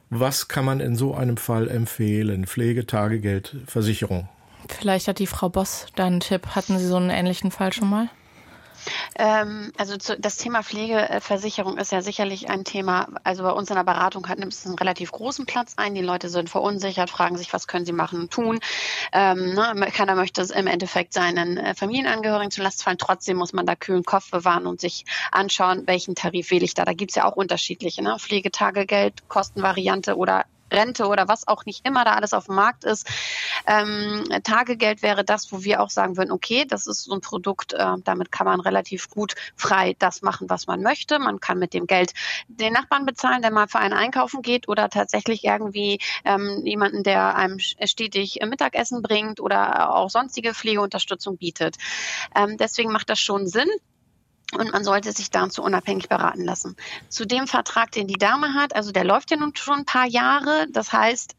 Was 0.09 0.49
kann 0.49 0.65
man 0.65 0.81
in 0.81 0.97
so 0.97 1.15
einem 1.15 1.37
Fall 1.37 1.69
empfehlen? 1.69 2.47
Pflegetagegeld, 2.47 3.57
Versicherung. 3.67 4.31
Vielleicht 4.71 5.09
hat 5.09 5.19
die 5.19 5.27
Frau 5.27 5.51
Boss 5.51 5.89
da 5.97 6.07
einen 6.07 6.21
Tipp. 6.21 6.47
Hatten 6.55 6.79
Sie 6.79 6.87
so 6.87 6.97
einen 6.97 7.11
ähnlichen 7.11 7.51
Fall 7.51 7.75
schon 7.75 7.91
mal? 7.91 8.09
Ähm, 9.17 9.73
also 9.77 9.97
zu, 9.97 10.19
das 10.19 10.37
Thema 10.37 10.63
Pflegeversicherung 10.63 11.79
ist 11.79 11.93
ja 11.93 12.03
sicherlich 12.03 12.51
ein 12.51 12.65
Thema. 12.65 13.09
Also 13.23 13.43
bei 13.43 13.51
uns 13.51 13.71
in 13.71 13.77
der 13.77 13.85
Beratung 13.85 14.29
hat 14.29 14.39
es 14.39 14.67
einen 14.67 14.77
relativ 14.77 15.13
großen 15.13 15.47
Platz 15.47 15.75
ein. 15.77 15.95
Die 15.95 16.03
Leute 16.03 16.29
sind 16.29 16.51
verunsichert, 16.51 17.11
fragen 17.11 17.37
sich, 17.37 17.53
was 17.53 17.67
können 17.67 17.87
sie 17.87 17.93
machen 17.93 18.21
und 18.21 18.31
tun. 18.31 18.61
Ähm, 19.13 19.55
ne, 19.55 19.89
keiner 19.93 20.15
möchte 20.15 20.43
im 20.55 20.67
Endeffekt 20.67 21.13
seinen 21.13 21.57
äh, 21.57 21.75
Familienangehörigen 21.75 22.51
zu 22.51 22.63
Last 22.63 22.83
fallen. 22.83 22.99
Trotzdem 22.99 23.37
muss 23.37 23.53
man 23.53 23.67
da 23.67 23.75
kühlen 23.75 24.05
Kopf 24.05 24.31
bewahren 24.31 24.67
und 24.67 24.81
sich 24.81 25.05
anschauen, 25.33 25.87
welchen 25.87 26.15
Tarif 26.15 26.51
wähle 26.51 26.65
ich 26.65 26.75
da. 26.75 26.85
Da 26.85 26.93
gibt 26.93 27.13
es 27.13 27.15
ja 27.17 27.25
auch 27.25 27.37
unterschiedliche. 27.37 28.03
Ne? 28.03 28.17
Pflegetagegeld, 28.19 29.29
Kostenvariante 29.29 30.17
oder 30.17 30.45
Rente 30.75 31.07
oder 31.07 31.29
was 31.29 31.49
auch 31.49 31.65
nicht 31.65 31.87
immer 31.87 32.05
da 32.05 32.13
alles 32.15 32.33
auf 32.33 32.47
dem 32.47 32.57
Markt 32.57 32.85
ist. 32.85 33.07
Ähm, 33.67 34.25
Tagegeld 34.43 35.03
wäre 35.03 35.25
das, 35.25 35.51
wo 35.53 35.65
wir 35.65 35.81
auch 35.81 35.91
sagen 35.91 36.17
würden, 36.17 36.33
okay, 36.33 36.65
das 36.67 36.87
ist 36.87 37.05
so 37.05 37.15
ein 37.15 37.21
Produkt, 37.21 37.73
äh, 37.73 37.95
damit 38.05 38.33
kann 38.33 38.47
man 38.47 38.61
relativ 38.61 39.09
gut 39.11 39.35
frei 39.57 39.97
das 39.99 40.23
machen, 40.23 40.51
was 40.51 40.67
man 40.67 40.83
möchte. 40.83 41.19
Man 41.19 41.41
kann 41.41 41.59
mit 41.59 41.75
dem 41.75 41.87
Geld 41.87 42.13
den 42.49 42.73
Nachbarn 42.73 43.07
bezahlen, 43.07 43.43
der 43.43 43.51
mal 43.51 43.69
für 43.69 43.79
einen 43.79 43.95
einkaufen 43.95 44.43
geht 44.43 44.69
oder 44.69 44.89
tatsächlich 44.89 45.45
irgendwie 45.45 45.99
ähm, 46.25 46.63
jemanden, 46.65 47.03
der 47.03 47.37
einem 47.37 47.59
stetig 47.59 48.41
Mittagessen 48.45 49.03
bringt 49.03 49.41
oder 49.41 49.95
auch 49.95 50.11
sonstige 50.11 50.55
Pflegeunterstützung 50.55 51.37
bietet. 51.37 51.77
Ähm, 52.35 52.57
deswegen 52.57 52.93
macht 52.93 53.11
das 53.11 53.21
schon 53.21 53.47
Sinn 53.47 53.69
und 54.57 54.73
man 54.73 54.85
sollte 54.85 55.13
sich 55.13 55.31
dazu 55.31 55.63
unabhängig 55.63 56.09
beraten 56.09 56.45
lassen. 56.45 56.77
Zu 57.09 57.27
dem 57.27 57.47
Vertrag, 57.47 57.93
den 57.93 58.07
die 58.07 58.19
Dame 58.19 58.55
hat, 58.55 58.75
also 58.75 58.93
der 58.93 59.05
läuft 59.05 59.31
ja 59.31 59.37
nun 59.37 59.55
schon 59.55 59.81
ein 59.81 59.85
paar 59.85 60.07
Jahre. 60.07 60.67
Das 60.71 60.93
heißt, 60.93 61.35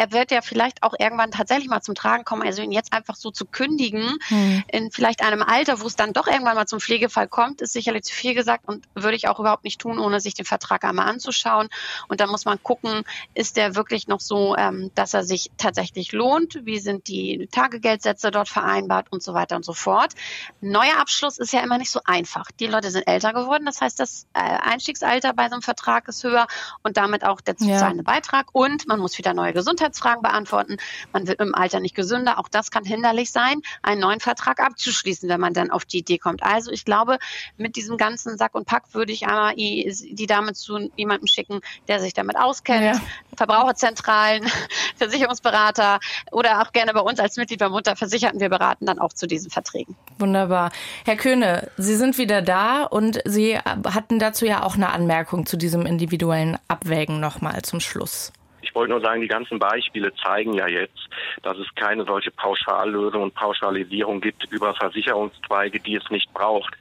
er 0.00 0.12
wird 0.12 0.30
ja 0.30 0.40
vielleicht 0.40 0.82
auch 0.82 0.94
irgendwann 0.98 1.30
tatsächlich 1.30 1.68
mal 1.68 1.82
zum 1.82 1.94
Tragen 1.94 2.24
kommen. 2.24 2.40
Also 2.42 2.62
ihn 2.62 2.72
jetzt 2.72 2.94
einfach 2.94 3.16
so 3.16 3.30
zu 3.30 3.44
kündigen, 3.44 4.16
hm. 4.28 4.64
in 4.72 4.90
vielleicht 4.90 5.22
einem 5.22 5.42
Alter, 5.42 5.82
wo 5.82 5.86
es 5.86 5.94
dann 5.94 6.14
doch 6.14 6.26
irgendwann 6.26 6.54
mal 6.54 6.64
zum 6.64 6.80
Pflegefall 6.80 7.28
kommt, 7.28 7.60
ist 7.60 7.74
sicherlich 7.74 8.04
zu 8.04 8.14
viel 8.14 8.32
gesagt 8.32 8.66
und 8.66 8.88
würde 8.94 9.14
ich 9.14 9.28
auch 9.28 9.38
überhaupt 9.38 9.64
nicht 9.64 9.78
tun, 9.78 9.98
ohne 9.98 10.18
sich 10.20 10.32
den 10.32 10.46
Vertrag 10.46 10.84
einmal 10.84 11.06
anzuschauen. 11.06 11.68
Und 12.08 12.22
da 12.22 12.26
muss 12.28 12.46
man 12.46 12.62
gucken, 12.62 13.02
ist 13.34 13.58
der 13.58 13.74
wirklich 13.74 14.08
noch 14.08 14.20
so, 14.20 14.56
ähm, 14.56 14.90
dass 14.94 15.12
er 15.12 15.22
sich 15.22 15.50
tatsächlich 15.58 16.12
lohnt? 16.12 16.60
Wie 16.64 16.78
sind 16.78 17.06
die 17.06 17.46
Tagegeldsätze 17.52 18.30
dort 18.30 18.48
vereinbart 18.48 19.08
und 19.12 19.22
so 19.22 19.34
weiter 19.34 19.56
und 19.56 19.66
so 19.66 19.74
fort? 19.74 20.14
Neuer 20.62 20.98
Abschluss 20.98 21.36
ist 21.36 21.52
ja 21.52 21.60
immer 21.60 21.76
nicht 21.76 21.90
so 21.90 22.00
einfach. 22.06 22.50
Die 22.58 22.68
Leute 22.68 22.90
sind 22.90 23.06
älter 23.06 23.34
geworden, 23.34 23.66
das 23.66 23.82
heißt, 23.82 24.00
das 24.00 24.26
äh, 24.32 24.40
Einstiegsalter 24.40 25.34
bei 25.34 25.48
so 25.48 25.56
einem 25.56 25.62
Vertrag 25.62 26.08
ist 26.08 26.24
höher 26.24 26.46
und 26.82 26.96
damit 26.96 27.22
auch 27.22 27.42
der 27.42 27.58
zahlende 27.58 28.02
ja. 28.06 28.10
Beitrag 28.10 28.46
und 28.52 28.88
man 28.88 28.98
muss 28.98 29.18
wieder 29.18 29.34
neue 29.34 29.52
Gesundheit 29.52 29.89
Gesundheitsfragen 29.90 30.22
beantworten. 30.22 30.76
Man 31.12 31.26
wird 31.26 31.40
im 31.40 31.54
Alter 31.54 31.80
nicht 31.80 31.94
gesünder. 31.94 32.38
Auch 32.38 32.48
das 32.48 32.70
kann 32.70 32.84
hinderlich 32.84 33.30
sein, 33.32 33.60
einen 33.82 34.00
neuen 34.00 34.20
Vertrag 34.20 34.60
abzuschließen, 34.60 35.28
wenn 35.28 35.40
man 35.40 35.52
dann 35.52 35.70
auf 35.70 35.84
die 35.84 35.98
Idee 35.98 36.18
kommt. 36.18 36.42
Also 36.42 36.70
ich 36.70 36.84
glaube, 36.84 37.18
mit 37.56 37.76
diesem 37.76 37.96
ganzen 37.96 38.38
Sack 38.38 38.54
und 38.54 38.66
Pack 38.66 38.94
würde 38.94 39.12
ich 39.12 39.26
einmal 39.26 39.54
die 39.54 40.26
Dame 40.26 40.54
zu 40.54 40.90
jemandem 40.96 41.26
schicken, 41.26 41.60
der 41.88 42.00
sich 42.00 42.14
damit 42.14 42.36
auskennt. 42.36 42.96
Ja. 42.96 43.00
Verbraucherzentralen, 43.36 44.44
Versicherungsberater 44.96 45.98
oder 46.30 46.62
auch 46.62 46.72
gerne 46.72 46.92
bei 46.92 47.00
uns 47.00 47.18
als 47.20 47.36
Mitglied 47.36 47.60
beim 47.60 47.72
Unterversicherten. 47.72 48.40
Wir 48.40 48.48
beraten 48.48 48.86
dann 48.86 48.98
auch 48.98 49.12
zu 49.12 49.26
diesen 49.26 49.50
Verträgen. 49.50 49.96
Wunderbar. 50.18 50.70
Herr 51.04 51.16
Köhne, 51.16 51.70
Sie 51.76 51.96
sind 51.96 52.18
wieder 52.18 52.42
da 52.42 52.84
und 52.84 53.20
Sie 53.24 53.58
hatten 53.58 54.18
dazu 54.18 54.44
ja 54.44 54.62
auch 54.62 54.74
eine 54.74 54.90
Anmerkung 54.90 55.46
zu 55.46 55.56
diesem 55.56 55.86
individuellen 55.86 56.58
Abwägen 56.68 57.20
nochmal 57.20 57.62
zum 57.62 57.80
Schluss. 57.80 58.32
Ich 58.70 58.74
wollte 58.76 58.92
nur 58.92 59.00
sagen, 59.00 59.20
die 59.20 59.26
ganzen 59.26 59.58
Beispiele 59.58 60.14
zeigen 60.14 60.54
ja 60.54 60.68
jetzt, 60.68 61.08
dass 61.42 61.58
es 61.58 61.66
keine 61.74 62.04
solche 62.04 62.30
Pauschallösung 62.30 63.24
und 63.24 63.34
Pauschalisierung 63.34 64.20
gibt 64.20 64.44
über 64.52 64.74
Versicherungszweige, 64.74 65.80
die 65.80 65.96
es 65.96 66.08
nicht 66.08 66.32
braucht. 66.32 66.76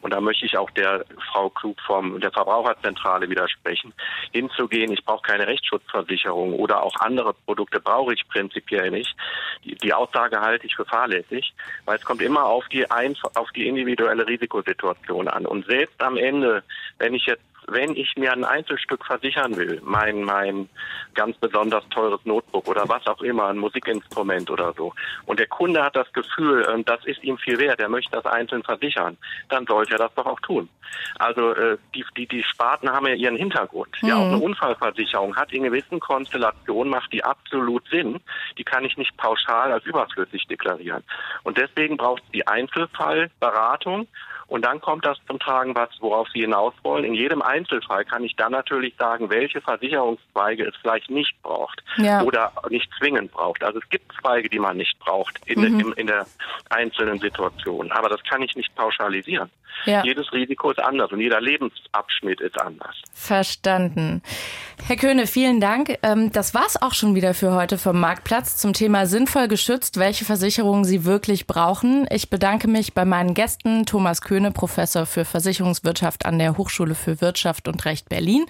Und 0.00 0.14
da 0.14 0.22
möchte 0.22 0.46
ich 0.46 0.56
auch 0.56 0.70
der 0.70 1.04
Frau 1.30 1.50
Klug 1.50 1.78
vom 1.82 2.18
der 2.18 2.32
Verbraucherzentrale 2.32 3.28
widersprechen. 3.28 3.92
Hinzugehen, 4.32 4.90
ich 4.90 5.04
brauche 5.04 5.22
keine 5.22 5.46
Rechtsschutzversicherung 5.46 6.54
oder 6.54 6.82
auch 6.82 6.94
andere 7.00 7.34
Produkte 7.34 7.78
brauche 7.78 8.14
ich 8.14 8.26
prinzipiell 8.28 8.90
nicht. 8.90 9.14
Die, 9.64 9.74
die 9.74 9.92
Aussage 9.92 10.40
halte 10.40 10.66
ich 10.66 10.76
für 10.76 10.86
fahrlässig, 10.86 11.52
weil 11.84 11.98
es 11.98 12.04
kommt 12.04 12.22
immer 12.22 12.44
auf 12.46 12.66
die, 12.68 12.90
ein, 12.90 13.16
auf 13.34 13.50
die 13.52 13.68
individuelle 13.68 14.26
Risikosituation 14.26 15.28
an. 15.28 15.44
Und 15.44 15.66
selbst 15.66 16.02
am 16.02 16.16
Ende, 16.16 16.62
wenn 16.98 17.12
ich 17.12 17.26
jetzt 17.26 17.44
wenn 17.68 17.96
ich 17.96 18.14
mir 18.16 18.32
ein 18.32 18.44
Einzelstück 18.44 19.04
versichern 19.04 19.56
will, 19.56 19.80
mein, 19.84 20.22
mein 20.22 20.68
ganz 21.14 21.36
besonders 21.38 21.88
teures 21.88 22.24
Notebook 22.24 22.68
oder 22.68 22.88
was 22.88 23.06
auch 23.06 23.22
immer, 23.22 23.46
ein 23.46 23.58
Musikinstrument 23.58 24.50
oder 24.50 24.72
so, 24.72 24.92
und 25.26 25.38
der 25.38 25.46
Kunde 25.46 25.82
hat 25.82 25.96
das 25.96 26.12
Gefühl, 26.12 26.66
ähm, 26.72 26.84
das 26.84 27.04
ist 27.04 27.22
ihm 27.22 27.38
viel 27.38 27.58
wert, 27.58 27.80
er 27.80 27.88
möchte 27.88 28.12
das 28.12 28.26
einzeln 28.26 28.62
versichern, 28.62 29.16
dann 29.48 29.66
sollte 29.66 29.92
er 29.92 29.98
das 29.98 30.14
doch 30.14 30.26
auch 30.26 30.40
tun. 30.40 30.68
Also 31.18 31.52
äh, 31.52 31.78
die, 31.94 32.04
die, 32.16 32.26
die 32.26 32.42
Sparten 32.42 32.90
haben 32.90 33.06
ja 33.06 33.14
ihren 33.14 33.36
Hintergrund. 33.36 33.90
Mhm. 34.02 34.08
Ja, 34.08 34.16
auch 34.16 34.26
eine 34.26 34.38
Unfallversicherung 34.38 35.36
hat 35.36 35.52
in 35.52 35.64
gewissen 35.64 36.00
Konstellationen, 36.00 36.90
macht 36.90 37.12
die 37.12 37.24
absolut 37.24 37.86
Sinn. 37.88 38.20
Die 38.58 38.64
kann 38.64 38.84
ich 38.84 38.96
nicht 38.96 39.16
pauschal 39.16 39.72
als 39.72 39.84
überflüssig 39.84 40.46
deklarieren. 40.46 41.02
Und 41.42 41.58
deswegen 41.58 41.96
braucht 41.96 42.22
es 42.24 42.30
die 42.30 42.46
Einzelfallberatung 42.46 44.06
und 44.46 44.64
dann 44.64 44.80
kommt 44.80 45.04
das 45.04 45.18
zum 45.26 45.38
Tragen, 45.38 45.74
was, 45.74 45.90
worauf 46.00 46.28
Sie 46.28 46.40
hinaus 46.40 46.74
wollen. 46.82 47.04
In 47.04 47.14
jedem 47.14 47.42
Einzelfall 47.42 48.04
kann 48.04 48.24
ich 48.24 48.36
dann 48.36 48.52
natürlich 48.52 48.94
sagen, 48.96 49.30
welche 49.30 49.60
Versicherungszweige 49.60 50.64
es 50.64 50.74
vielleicht 50.76 51.10
nicht 51.10 51.34
braucht 51.42 51.82
ja. 51.96 52.22
oder 52.22 52.52
nicht 52.68 52.90
zwingend 52.98 53.32
braucht. 53.32 53.62
Also 53.64 53.78
es 53.78 53.88
gibt 53.88 54.12
Zweige, 54.20 54.48
die 54.48 54.58
man 54.58 54.76
nicht 54.76 54.98
braucht 54.98 55.40
in, 55.46 55.60
mhm. 55.60 55.80
in, 55.80 55.92
in 55.92 56.06
der 56.06 56.26
einzelnen 56.70 57.18
Situation. 57.18 57.90
Aber 57.92 58.08
das 58.08 58.22
kann 58.24 58.42
ich 58.42 58.54
nicht 58.54 58.74
pauschalisieren. 58.74 59.50
Ja. 59.86 60.02
Jedes 60.04 60.32
Risiko 60.32 60.70
ist 60.70 60.78
anders 60.78 61.12
und 61.12 61.20
jeder 61.20 61.40
Lebensabschnitt 61.40 62.40
ist 62.40 62.60
anders. 62.60 62.94
Verstanden. 63.12 64.22
Herr 64.86 64.96
Köhne, 64.96 65.26
vielen 65.26 65.60
Dank. 65.60 65.98
Ähm, 66.02 66.32
das 66.32 66.54
war's 66.54 66.80
auch 66.80 66.94
schon 66.94 67.14
wieder 67.14 67.34
für 67.34 67.54
heute 67.54 67.78
vom 67.78 67.98
Marktplatz 68.00 68.56
zum 68.56 68.72
Thema 68.72 69.06
sinnvoll 69.06 69.48
geschützt, 69.48 69.98
welche 69.98 70.24
Versicherungen 70.24 70.84
Sie 70.84 71.04
wirklich 71.04 71.46
brauchen. 71.46 72.06
Ich 72.10 72.30
bedanke 72.30 72.68
mich 72.68 72.94
bei 72.94 73.04
meinen 73.04 73.34
Gästen 73.34 73.86
Thomas 73.86 74.20
Köhne, 74.20 74.33
Professor 74.52 75.06
für 75.06 75.24
Versicherungswirtschaft 75.24 76.26
an 76.26 76.38
der 76.38 76.58
Hochschule 76.58 76.94
für 76.94 77.20
Wirtschaft 77.20 77.68
und 77.68 77.84
Recht 77.84 78.08
Berlin, 78.08 78.44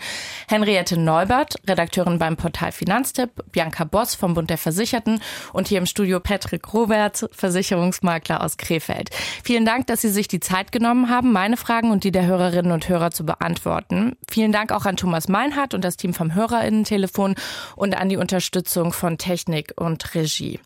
Henriette 0.49 0.99
Neubert, 0.99 1.57
Redakteurin 1.69 2.19
beim 2.19 2.37
Portal 2.37 2.73
Finanztipp, 2.73 3.31
Bianca 3.53 3.85
Boss 3.85 4.15
vom 4.15 4.35
Bund 4.35 4.51
der 4.51 4.59
Versicherten 4.59 5.21
und 5.53 5.69
hier 5.69 5.79
im 5.79 5.87
Studio 5.87 6.21
Patrick 6.21 6.73
Robert, 6.73 7.29
Versicherungsmakler 7.33 8.43
aus 8.43 8.57
Krefeld. 8.57 9.11
Vielen 9.45 9.67
Dank, 9.67 9.87
dass 9.87 10.01
Sie 10.01 10.09
sich 10.09 10.27
die 10.27 10.41
Zeit 10.41 10.73
genommen 10.73 11.11
haben, 11.11 11.33
meine 11.33 11.57
Fragen 11.57 11.91
und 11.91 12.05
die 12.05 12.13
der 12.13 12.27
Hörerinnen 12.27 12.73
und 12.73 12.89
Hörer 12.89 13.11
zu 13.11 13.27
beantworten. 13.27 14.17
Vielen 14.29 14.53
Dank 14.53 14.73
auch 14.73 14.87
an 14.87 14.97
Thomas 14.97 15.29
Meinhardt 15.29 15.75
und 15.75 15.85
das 15.85 15.97
Team 15.97 16.15
vom 16.15 16.35
Hörerinnen-Telefon 16.35 17.35
und 17.77 17.97
an 17.97 18.09
die 18.09 18.17
Unterstützung 18.17 18.93
von 18.93 19.19
Technik 19.19 19.75
und 19.77 20.15
Regie. 20.15 20.61